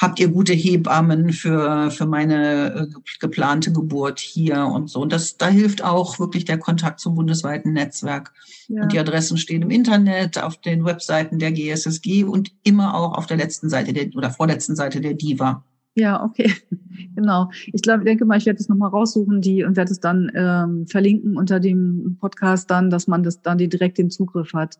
Habt 0.00 0.18
ihr 0.18 0.28
gute 0.28 0.54
Hebammen 0.54 1.32
für, 1.32 1.90
für 1.90 2.06
meine 2.06 2.74
äh, 2.74 2.86
geplante 3.20 3.70
Geburt 3.70 4.18
hier 4.18 4.64
und 4.66 4.88
so? 4.88 5.00
Und 5.00 5.12
das, 5.12 5.36
da 5.36 5.48
hilft 5.48 5.84
auch 5.84 6.18
wirklich 6.18 6.46
der 6.46 6.58
Kontakt 6.58 7.00
zum 7.00 7.14
bundesweiten 7.14 7.74
Netzwerk. 7.74 8.32
Ja. 8.68 8.82
Und 8.82 8.92
die 8.92 8.98
Adressen 8.98 9.36
stehen 9.36 9.62
im 9.62 9.70
Internet, 9.70 10.42
auf 10.42 10.56
den 10.56 10.84
Webseiten 10.84 11.38
der 11.38 11.52
GSSG 11.52 12.24
und 12.24 12.52
immer 12.62 12.94
auch 12.94 13.16
auf 13.16 13.26
der 13.26 13.36
letzten 13.36 13.68
Seite 13.68 13.92
der, 13.92 14.08
oder 14.14 14.30
vor 14.30 14.46
der 14.46 14.56
letzten 14.56 14.76
Seite 14.76 15.00
der 15.00 15.14
Diva. 15.14 15.64
Ja, 15.96 16.24
okay, 16.24 16.52
genau. 17.14 17.50
Ich 17.66 17.82
glaube, 17.82 18.00
ich 18.00 18.06
denke 18.06 18.24
mal, 18.24 18.38
ich 18.38 18.46
werde 18.46 18.58
es 18.58 18.68
nochmal 18.68 18.90
raussuchen, 18.90 19.40
die 19.40 19.64
und 19.64 19.76
werde 19.76 19.92
es 19.92 20.00
dann 20.00 20.30
ähm, 20.34 20.86
verlinken 20.86 21.36
unter 21.36 21.60
dem 21.60 22.16
Podcast 22.20 22.70
dann, 22.70 22.90
dass 22.90 23.06
man 23.06 23.22
das 23.22 23.42
dann 23.42 23.58
die 23.58 23.68
direkt 23.68 23.98
den 23.98 24.10
Zugriff 24.10 24.52
hat. 24.54 24.78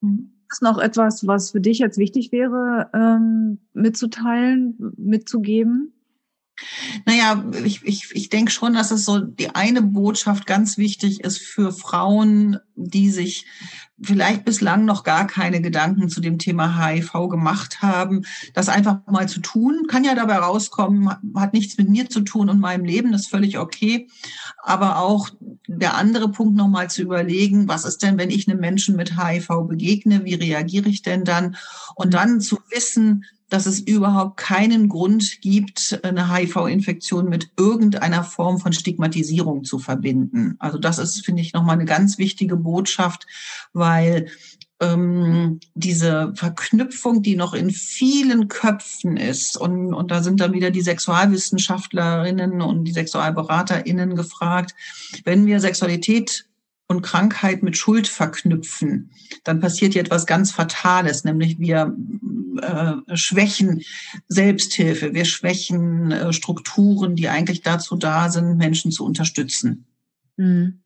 Mhm. 0.00 0.30
Ist 0.50 0.62
noch 0.62 0.78
etwas, 0.78 1.26
was 1.26 1.50
für 1.50 1.60
dich 1.60 1.78
jetzt 1.78 1.98
wichtig 1.98 2.30
wäre, 2.30 2.88
ähm, 2.94 3.58
mitzuteilen, 3.72 4.76
mitzugeben? 4.96 5.92
Naja, 7.04 7.44
ich, 7.64 7.84
ich, 7.84 8.10
ich 8.12 8.28
denke 8.28 8.52
schon, 8.52 8.74
dass 8.74 8.90
es 8.90 9.04
so 9.04 9.18
die 9.18 9.54
eine 9.54 9.82
Botschaft 9.82 10.46
ganz 10.46 10.78
wichtig 10.78 11.20
ist 11.20 11.38
für 11.38 11.72
Frauen, 11.72 12.58
die 12.76 13.10
sich 13.10 13.46
vielleicht 14.02 14.44
bislang 14.44 14.84
noch 14.84 15.04
gar 15.04 15.26
keine 15.26 15.60
Gedanken 15.60 16.08
zu 16.08 16.20
dem 16.20 16.38
Thema 16.38 16.84
HIV 16.84 17.28
gemacht 17.28 17.82
haben, 17.82 18.24
das 18.52 18.68
einfach 18.68 18.98
mal 19.06 19.28
zu 19.28 19.40
tun. 19.40 19.86
Kann 19.88 20.04
ja 20.04 20.14
dabei 20.14 20.36
rauskommen, 20.36 21.10
hat 21.36 21.52
nichts 21.52 21.76
mit 21.78 21.88
mir 21.88 22.08
zu 22.08 22.20
tun 22.20 22.48
und 22.48 22.60
meinem 22.60 22.84
Leben, 22.84 23.12
das 23.12 23.22
ist 23.22 23.30
völlig 23.30 23.58
okay. 23.58 24.08
Aber 24.62 24.98
auch 24.98 25.30
der 25.66 25.96
andere 25.96 26.30
Punkt 26.30 26.56
nochmal 26.56 26.90
zu 26.90 27.02
überlegen, 27.02 27.68
was 27.68 27.84
ist 27.84 28.02
denn, 28.02 28.18
wenn 28.18 28.30
ich 28.30 28.48
einem 28.48 28.60
Menschen 28.60 28.96
mit 28.96 29.18
HIV 29.18 29.48
begegne, 29.68 30.24
wie 30.24 30.34
reagiere 30.34 30.88
ich 30.88 31.02
denn 31.02 31.24
dann? 31.24 31.56
Und 31.94 32.14
dann 32.14 32.40
zu 32.40 32.58
wissen, 32.70 33.24
dass 33.54 33.66
es 33.66 33.78
überhaupt 33.78 34.36
keinen 34.36 34.88
Grund 34.88 35.40
gibt, 35.40 36.00
eine 36.02 36.34
HIV-Infektion 36.34 37.28
mit 37.28 37.52
irgendeiner 37.56 38.24
Form 38.24 38.58
von 38.58 38.72
Stigmatisierung 38.72 39.62
zu 39.62 39.78
verbinden. 39.78 40.56
Also 40.58 40.76
das 40.76 40.98
ist, 40.98 41.24
finde 41.24 41.40
ich, 41.40 41.52
nochmal 41.52 41.76
eine 41.76 41.84
ganz 41.84 42.18
wichtige 42.18 42.56
Botschaft, 42.56 43.28
weil 43.72 44.26
ähm, 44.80 45.60
diese 45.74 46.32
Verknüpfung, 46.34 47.22
die 47.22 47.36
noch 47.36 47.54
in 47.54 47.70
vielen 47.70 48.48
Köpfen 48.48 49.16
ist, 49.16 49.56
und, 49.56 49.94
und 49.94 50.10
da 50.10 50.20
sind 50.20 50.40
dann 50.40 50.52
wieder 50.52 50.72
die 50.72 50.82
Sexualwissenschaftlerinnen 50.82 52.60
und 52.60 52.82
die 52.82 52.92
Sexualberaterinnen 52.92 54.16
gefragt, 54.16 54.74
wenn 55.24 55.46
wir 55.46 55.60
Sexualität 55.60 56.46
und 56.86 57.02
Krankheit 57.02 57.62
mit 57.62 57.76
Schuld 57.76 58.08
verknüpfen, 58.08 59.10
dann 59.42 59.60
passiert 59.60 59.94
hier 59.94 60.02
etwas 60.02 60.26
ganz 60.26 60.50
Fatales, 60.50 61.24
nämlich 61.24 61.58
wir 61.58 61.96
äh, 62.60 63.16
schwächen 63.16 63.82
Selbsthilfe, 64.28 65.14
wir 65.14 65.24
schwächen 65.24 66.10
äh, 66.10 66.32
Strukturen, 66.32 67.16
die 67.16 67.28
eigentlich 67.28 67.62
dazu 67.62 67.96
da 67.96 68.30
sind, 68.30 68.58
Menschen 68.58 68.90
zu 68.90 69.04
unterstützen. 69.04 69.86
Mhm. 70.36 70.80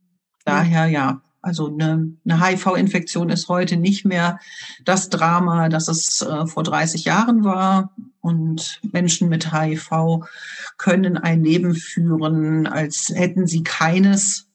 Daher 0.45 0.87
ja, 0.87 1.21
also 1.41 1.69
eine, 1.69 2.13
eine 2.25 2.45
HIV-Infektion 2.45 3.31
ist 3.31 3.49
heute 3.49 3.77
nicht 3.77 4.05
mehr 4.05 4.39
das 4.85 5.09
Drama, 5.09 5.69
das 5.69 5.89
es 5.89 6.23
äh, 6.23 6.47
vor 6.47 6.63
30 6.63 7.05
Jahren 7.05 7.45
war. 7.45 7.95
Und 8.21 8.81
Menschen 8.93 9.29
mit 9.29 9.53
HIV 9.53 10.27
können 10.77 11.17
ein 11.17 11.45
Leben 11.45 11.75
führen, 11.75 12.67
als 12.67 13.11
hätten 13.15 13.47
sie 13.47 13.63
keines, 13.63 14.48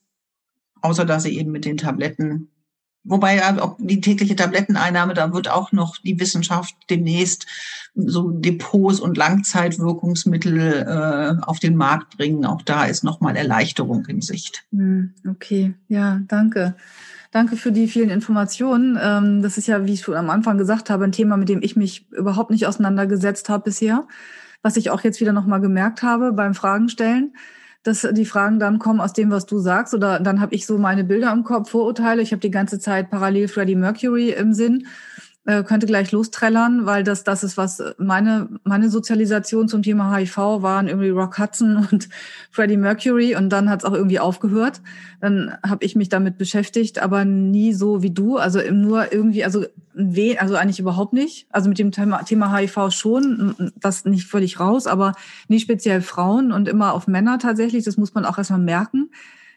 außer 0.83 1.05
dass 1.05 1.23
sie 1.23 1.37
eben 1.37 1.51
mit 1.51 1.65
den 1.65 1.77
Tabletten 1.77 2.49
Wobei 3.05 3.43
auch 3.61 3.75
die 3.79 3.99
tägliche 3.99 4.35
Tabletteneinnahme, 4.35 5.13
da 5.13 5.33
wird 5.33 5.49
auch 5.49 5.73
noch 5.73 5.97
die 5.97 6.17
Wissenschaft 6.19 6.73
demnächst 6.89 7.45
so 7.95 8.31
Depots 8.31 9.01
und 9.01 9.17
Langzeitwirkungsmittel 9.17 10.85
äh, 10.87 11.43
auf 11.45 11.59
den 11.59 11.75
Markt 11.75 12.17
bringen. 12.17 12.45
Auch 12.45 12.61
da 12.61 12.85
ist 12.85 13.03
nochmal 13.03 13.35
Erleichterung 13.35 14.05
in 14.05 14.21
Sicht. 14.21 14.63
Hm, 14.71 15.13
okay, 15.29 15.73
ja, 15.89 16.21
danke. 16.29 16.75
Danke 17.31 17.57
für 17.57 17.73
die 17.73 17.87
vielen 17.87 18.09
Informationen. 18.09 18.97
Ähm, 19.01 19.41
das 19.41 19.57
ist 19.57 19.67
ja, 19.67 19.85
wie 19.85 19.93
ich 19.93 20.01
schon 20.01 20.15
am 20.15 20.29
Anfang 20.29 20.57
gesagt 20.57 20.89
habe, 20.89 21.03
ein 21.03 21.11
Thema, 21.11 21.35
mit 21.35 21.49
dem 21.49 21.61
ich 21.61 21.75
mich 21.75 22.09
überhaupt 22.11 22.51
nicht 22.51 22.67
auseinandergesetzt 22.67 23.49
habe 23.49 23.65
bisher, 23.65 24.07
was 24.61 24.77
ich 24.77 24.91
auch 24.91 25.01
jetzt 25.01 25.19
wieder 25.19 25.33
nochmal 25.33 25.59
gemerkt 25.59 26.03
habe 26.03 26.31
beim 26.31 26.53
Fragen 26.53 26.87
stellen 26.87 27.33
dass 27.83 28.07
die 28.11 28.25
Fragen 28.25 28.59
dann 28.59 28.79
kommen 28.79 29.01
aus 29.01 29.13
dem, 29.13 29.29
was 29.29 29.45
du 29.45 29.59
sagst. 29.59 29.93
Oder 29.93 30.19
dann 30.19 30.39
habe 30.39 30.55
ich 30.55 30.65
so 30.65 30.77
meine 30.77 31.03
Bilder 31.03 31.31
im 31.31 31.43
Kopf, 31.43 31.69
Vorurteile. 31.69 32.21
Ich 32.21 32.31
habe 32.31 32.39
die 32.39 32.51
ganze 32.51 32.79
Zeit 32.79 33.09
parallel 33.09 33.47
Freddie 33.49 33.75
Mercury 33.75 34.29
im 34.29 34.53
Sinn 34.53 34.87
äh, 35.45 35.63
könnte 35.63 35.87
gleich 35.87 36.11
losträllern, 36.11 36.85
weil 36.85 37.03
das 37.03 37.23
das 37.23 37.43
ist, 37.43 37.57
was 37.57 37.83
meine 37.97 38.47
meine 38.63 38.89
Sozialisation 38.89 39.67
zum 39.67 39.83
Thema 39.83 40.15
HIV 40.15 40.37
waren 40.37 40.87
irgendwie 40.87 41.09
Rock 41.09 41.37
Hudson 41.37 41.87
und 41.91 42.07
Freddie 42.49 42.77
Mercury 42.77 43.35
und 43.35 43.49
dann 43.49 43.69
hat 43.69 43.81
es 43.81 43.85
auch 43.85 43.93
irgendwie 43.93 44.19
aufgehört. 44.19 44.81
Dann 45.19 45.57
habe 45.65 45.83
ich 45.83 45.95
mich 45.95 46.09
damit 46.09 46.37
beschäftigt, 46.37 46.99
aber 46.99 47.25
nie 47.25 47.73
so 47.73 48.01
wie 48.03 48.11
du, 48.11 48.37
also 48.37 48.59
nur 48.71 49.11
irgendwie, 49.11 49.43
also 49.43 49.65
we, 49.93 50.37
also 50.39 50.55
eigentlich 50.55 50.79
überhaupt 50.79 51.13
nicht. 51.13 51.47
Also 51.49 51.69
mit 51.69 51.77
dem 51.77 51.91
Thema, 51.91 52.23
Thema 52.23 52.55
HIV 52.55 52.91
schon, 52.91 53.71
das 53.75 54.05
nicht 54.05 54.25
völlig 54.25 54.59
raus, 54.59 54.87
aber 54.87 55.13
nie 55.47 55.59
speziell 55.59 56.01
Frauen 56.01 56.51
und 56.51 56.67
immer 56.67 56.93
auf 56.93 57.07
Männer 57.07 57.37
tatsächlich. 57.37 57.83
Das 57.83 57.97
muss 57.97 58.13
man 58.13 58.25
auch 58.25 58.37
erstmal 58.37 58.59
merken, 58.59 59.11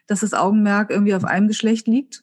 dass 0.07 0.21
das 0.21 0.35
Augenmerk 0.35 0.91
irgendwie 0.91 1.15
auf 1.15 1.25
einem 1.25 1.49
Geschlecht 1.49 1.87
liegt. 1.87 2.23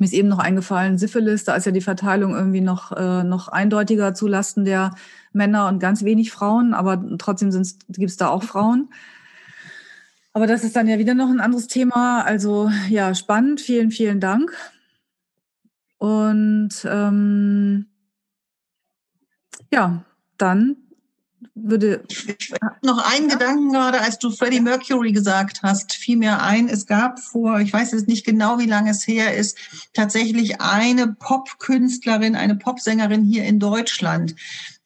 Mir 0.00 0.06
ist 0.06 0.12
eben 0.12 0.28
noch 0.28 0.38
eingefallen, 0.38 0.98
Syphilis, 0.98 1.44
da 1.44 1.54
ist 1.54 1.66
ja 1.66 1.72
die 1.72 1.80
Verteilung 1.80 2.34
irgendwie 2.34 2.60
noch, 2.60 2.92
äh, 2.92 3.24
noch 3.24 3.48
eindeutiger 3.48 4.14
zu 4.14 4.26
Lasten 4.26 4.64
der 4.64 4.94
Männer 5.32 5.68
und 5.68 5.78
ganz 5.78 6.04
wenig 6.04 6.32
Frauen, 6.32 6.74
aber 6.74 7.02
trotzdem 7.18 7.50
gibt 7.50 8.10
es 8.10 8.16
da 8.16 8.28
auch 8.28 8.42
Frauen. 8.42 8.88
Aber 10.36 10.46
das 10.46 10.64
ist 10.64 10.76
dann 10.76 10.86
ja 10.86 10.98
wieder 10.98 11.14
noch 11.14 11.30
ein 11.30 11.40
anderes 11.40 11.66
Thema. 11.66 12.22
Also 12.22 12.70
ja, 12.90 13.14
spannend. 13.14 13.58
Vielen, 13.62 13.90
vielen 13.90 14.20
Dank. 14.20 14.52
Und 15.96 16.68
ähm, 16.84 17.86
ja, 19.72 20.04
dann 20.36 20.76
würde. 21.54 22.02
Ich 22.08 22.52
noch 22.82 22.98
einen. 23.12 23.28
Gedanken 23.28 23.72
gerade, 23.72 24.00
als 24.00 24.18
du 24.18 24.30
Freddie 24.30 24.60
Mercury 24.60 25.12
gesagt 25.12 25.62
hast, 25.62 25.92
fiel 25.94 26.16
mir 26.16 26.42
ein, 26.42 26.68
es 26.68 26.86
gab 26.86 27.20
vor, 27.20 27.60
ich 27.60 27.72
weiß 27.72 27.92
jetzt 27.92 28.08
nicht 28.08 28.24
genau, 28.24 28.58
wie 28.58 28.66
lange 28.66 28.90
es 28.90 29.06
her 29.06 29.34
ist, 29.34 29.58
tatsächlich 29.92 30.60
eine 30.60 31.08
Popkünstlerin, 31.08 32.36
eine 32.36 32.56
Popsängerin 32.56 33.24
hier 33.24 33.44
in 33.44 33.58
Deutschland, 33.58 34.34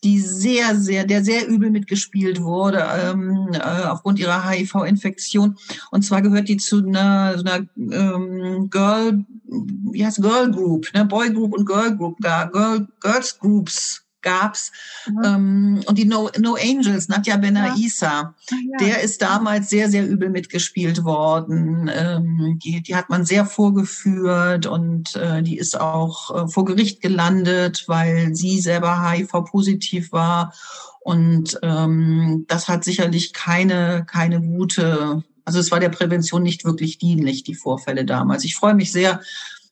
die 0.02 0.18
sehr, 0.18 0.76
sehr, 0.76 1.04
der 1.04 1.24
sehr 1.24 1.46
übel 1.46 1.70
mitgespielt 1.70 2.42
wurde 2.42 2.86
ähm, 3.04 3.50
äh, 3.52 3.58
aufgrund 3.58 4.18
ihrer 4.18 4.48
HIV-Infektion. 4.48 5.58
Und 5.90 6.02
zwar 6.02 6.22
gehört 6.22 6.48
die 6.48 6.56
zu 6.56 6.78
einer, 6.78 7.36
so 7.38 7.44
einer 7.44 7.66
ähm, 7.76 8.70
Girl, 8.70 9.24
wie 9.46 10.04
heißt 10.04 10.22
Girl 10.22 10.50
Group, 10.50 10.88
ne? 10.94 11.04
Boy 11.04 11.30
Group 11.30 11.52
und 11.52 11.66
Girl 11.66 11.96
Group, 11.96 12.18
Girl, 12.20 12.88
Girls 13.00 13.38
Groups 13.38 14.02
gab's. 14.22 14.72
Mhm. 15.06 15.24
Ähm, 15.24 15.80
und 15.86 15.98
die 15.98 16.04
no, 16.04 16.30
no 16.38 16.56
Angels, 16.56 17.08
Nadja 17.08 17.36
Benaisa, 17.36 18.34
ja. 18.50 18.56
ja. 18.72 18.86
der 18.86 19.00
ist 19.02 19.22
damals 19.22 19.70
sehr, 19.70 19.90
sehr 19.90 20.06
übel 20.06 20.30
mitgespielt 20.30 21.04
worden. 21.04 21.90
Ähm, 21.92 22.58
die, 22.62 22.82
die 22.82 22.96
hat 22.96 23.08
man 23.10 23.24
sehr 23.24 23.46
vorgeführt 23.46 24.66
und 24.66 25.16
äh, 25.16 25.42
die 25.42 25.58
ist 25.58 25.80
auch 25.80 26.44
äh, 26.44 26.48
vor 26.48 26.64
Gericht 26.64 27.00
gelandet, 27.00 27.84
weil 27.86 28.34
sie 28.34 28.60
selber 28.60 29.10
HIV-positiv 29.10 30.12
war. 30.12 30.52
Und 31.00 31.58
ähm, 31.62 32.44
das 32.46 32.68
hat 32.68 32.84
sicherlich 32.84 33.32
keine, 33.32 34.04
keine 34.06 34.40
gute, 34.40 35.24
also 35.44 35.58
es 35.58 35.70
war 35.70 35.80
der 35.80 35.88
Prävention 35.88 36.42
nicht 36.42 36.64
wirklich 36.64 36.98
dienlich, 36.98 37.42
die 37.42 37.54
Vorfälle 37.54 38.04
damals. 38.04 38.44
Ich 38.44 38.54
freue 38.54 38.74
mich 38.74 38.92
sehr, 38.92 39.20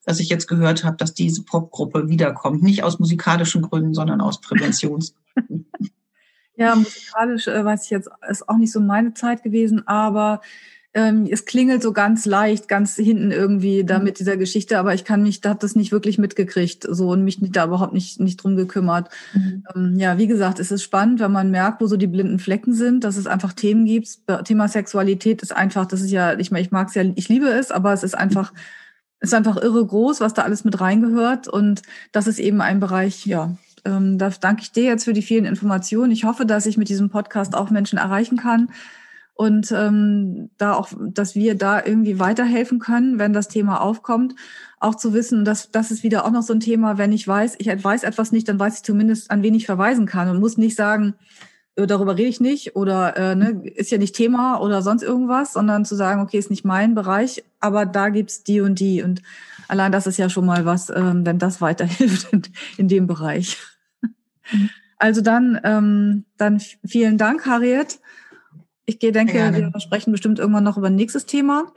dass 0.09 0.19
ich 0.19 0.29
jetzt 0.29 0.47
gehört 0.47 0.83
habe, 0.83 0.97
dass 0.97 1.13
diese 1.13 1.43
Popgruppe 1.43 2.09
wiederkommt. 2.09 2.63
Nicht 2.63 2.81
aus 2.81 2.97
musikalischen 2.97 3.61
Gründen, 3.61 3.93
sondern 3.93 4.21
aus 4.21 4.41
Präventionsgründen. 4.41 5.67
ja, 6.55 6.73
musikalisch 6.73 7.47
äh, 7.47 7.63
weiß 7.63 7.83
ich 7.83 7.91
jetzt, 7.91 8.09
ist 8.27 8.49
auch 8.49 8.57
nicht 8.57 8.71
so 8.71 8.79
meine 8.79 9.13
Zeit 9.13 9.43
gewesen, 9.43 9.87
aber 9.87 10.41
ähm, 10.95 11.27
es 11.31 11.45
klingelt 11.45 11.83
so 11.83 11.93
ganz 11.93 12.25
leicht, 12.25 12.67
ganz 12.67 12.95
hinten 12.95 13.31
irgendwie 13.31 13.83
da 13.83 13.99
mhm. 13.99 14.05
mit 14.05 14.19
dieser 14.19 14.35
Geschichte, 14.35 14.79
aber 14.79 14.95
ich 14.95 15.03
kann 15.03 15.21
mich, 15.21 15.41
da 15.41 15.49
habe 15.49 15.59
das 15.59 15.75
nicht 15.75 15.91
wirklich 15.91 16.17
mitgekriegt, 16.17 16.87
so 16.89 17.11
und 17.11 17.23
mich 17.23 17.37
da 17.51 17.65
überhaupt 17.65 17.93
nicht 17.93 18.19
nicht 18.19 18.37
drum 18.37 18.55
gekümmert. 18.55 19.09
Mhm. 19.35 19.63
Ähm, 19.75 19.95
ja, 19.99 20.17
wie 20.17 20.25
gesagt, 20.25 20.59
es 20.59 20.71
ist 20.71 20.81
spannend, 20.81 21.19
wenn 21.19 21.31
man 21.31 21.51
merkt, 21.51 21.81
wo 21.81 21.85
so 21.85 21.97
die 21.97 22.07
blinden 22.07 22.39
Flecken 22.39 22.73
sind, 22.73 23.03
dass 23.03 23.15
es 23.15 23.27
einfach 23.27 23.53
Themen 23.53 23.85
gibt. 23.85 24.09
Thema 24.45 24.67
Sexualität 24.67 25.43
ist 25.43 25.55
einfach, 25.55 25.85
das 25.85 26.01
ist 26.01 26.09
ja, 26.09 26.33
ich 26.39 26.49
meine, 26.49 26.65
ich 26.65 26.71
mag 26.71 26.87
es 26.87 26.95
ja, 26.95 27.03
ich 27.13 27.29
liebe 27.29 27.47
es, 27.47 27.69
aber 27.69 27.93
es 27.93 28.01
ist 28.01 28.17
einfach 28.17 28.51
ist 29.19 29.33
einfach 29.33 29.57
irre 29.57 29.85
groß, 29.85 30.21
was 30.21 30.33
da 30.33 30.43
alles 30.43 30.63
mit 30.63 30.79
reingehört. 30.79 31.47
Und 31.47 31.81
das 32.11 32.27
ist 32.27 32.39
eben 32.39 32.61
ein 32.61 32.79
Bereich, 32.79 33.25
ja, 33.25 33.55
ähm, 33.85 34.17
da 34.17 34.29
danke 34.29 34.61
ich 34.63 34.71
dir 34.71 34.83
jetzt 34.83 35.05
für 35.05 35.13
die 35.13 35.21
vielen 35.21 35.45
Informationen. 35.45 36.11
Ich 36.11 36.23
hoffe, 36.23 36.45
dass 36.45 36.65
ich 36.65 36.77
mit 36.77 36.89
diesem 36.89 37.09
Podcast 37.09 37.55
auch 37.55 37.69
Menschen 37.69 37.97
erreichen 37.97 38.37
kann 38.37 38.69
und 39.39 39.71
ähm, 39.71 40.49
da 40.57 40.73
auch, 40.73 40.89
dass 40.99 41.33
wir 41.33 41.55
da 41.55 41.81
irgendwie 41.81 42.19
weiterhelfen 42.19 42.79
können, 42.79 43.19
wenn 43.19 43.31
das 43.31 43.47
Thema 43.47 43.79
aufkommt. 43.79 44.35
Auch 44.81 44.95
zu 44.95 45.13
wissen, 45.13 45.45
dass 45.45 45.71
das 45.71 45.91
ist 45.91 46.03
wieder 46.03 46.25
auch 46.25 46.31
noch 46.31 46.41
so 46.41 46.51
ein 46.51 46.59
Thema, 46.59 46.97
wenn 46.97 47.13
ich 47.13 47.25
weiß, 47.25 47.55
ich 47.57 47.67
weiß 47.67 48.03
etwas 48.03 48.33
nicht, 48.33 48.49
dann 48.49 48.59
weiß 48.59 48.77
ich 48.77 48.83
zumindest, 48.83 49.31
an 49.31 49.41
wen 49.41 49.55
ich 49.55 49.65
verweisen 49.65 50.05
kann 50.05 50.29
und 50.29 50.41
muss 50.41 50.57
nicht 50.57 50.75
sagen, 50.75 51.15
darüber 51.85 52.17
rede 52.17 52.29
ich 52.29 52.39
nicht 52.39 52.75
oder 52.75 53.15
äh, 53.17 53.35
ne, 53.35 53.61
ist 53.75 53.91
ja 53.91 53.97
nicht 53.97 54.15
Thema 54.15 54.59
oder 54.59 54.81
sonst 54.81 55.03
irgendwas, 55.03 55.53
sondern 55.53 55.85
zu 55.85 55.95
sagen, 55.95 56.21
okay, 56.21 56.37
ist 56.37 56.49
nicht 56.49 56.65
mein 56.65 56.95
Bereich, 56.95 57.43
aber 57.59 57.85
da 57.85 58.09
gibt's 58.09 58.43
die 58.43 58.61
und 58.61 58.79
die. 58.79 59.03
Und 59.03 59.21
allein 59.67 59.91
das 59.91 60.07
ist 60.07 60.17
ja 60.17 60.29
schon 60.29 60.45
mal 60.45 60.65
was, 60.65 60.89
ähm, 60.89 61.25
wenn 61.25 61.39
das 61.39 61.61
weiterhilft 61.61 62.27
in, 62.33 62.41
in 62.77 62.87
dem 62.87 63.07
Bereich. 63.07 63.57
Mhm. 64.51 64.69
Also 64.99 65.21
dann, 65.21 65.59
ähm, 65.63 66.25
dann 66.37 66.59
vielen 66.59 67.17
Dank, 67.17 67.45
Harriet. 67.45 67.99
Ich 68.85 68.99
gehe, 68.99 69.13
denke, 69.13 69.33
wir 69.33 69.79
sprechen 69.79 70.11
bestimmt 70.11 70.39
irgendwann 70.39 70.63
noch 70.63 70.77
über 70.77 70.87
ein 70.87 70.95
nächstes 70.95 71.25
Thema. 71.25 71.71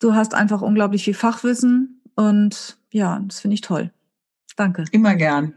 Du 0.00 0.14
hast 0.14 0.34
einfach 0.34 0.62
unglaublich 0.62 1.04
viel 1.04 1.14
Fachwissen 1.14 2.00
und 2.14 2.78
ja, 2.90 3.20
das 3.26 3.40
finde 3.40 3.54
ich 3.54 3.60
toll. 3.60 3.90
Danke. 4.56 4.84
Immer 4.92 5.14
gern. 5.16 5.52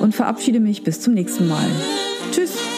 und 0.00 0.14
verabschiede 0.14 0.60
mich 0.60 0.84
bis 0.84 1.00
zum 1.00 1.14
nächsten 1.14 1.48
Mal. 1.48 1.64
Tschüss! 2.30 2.77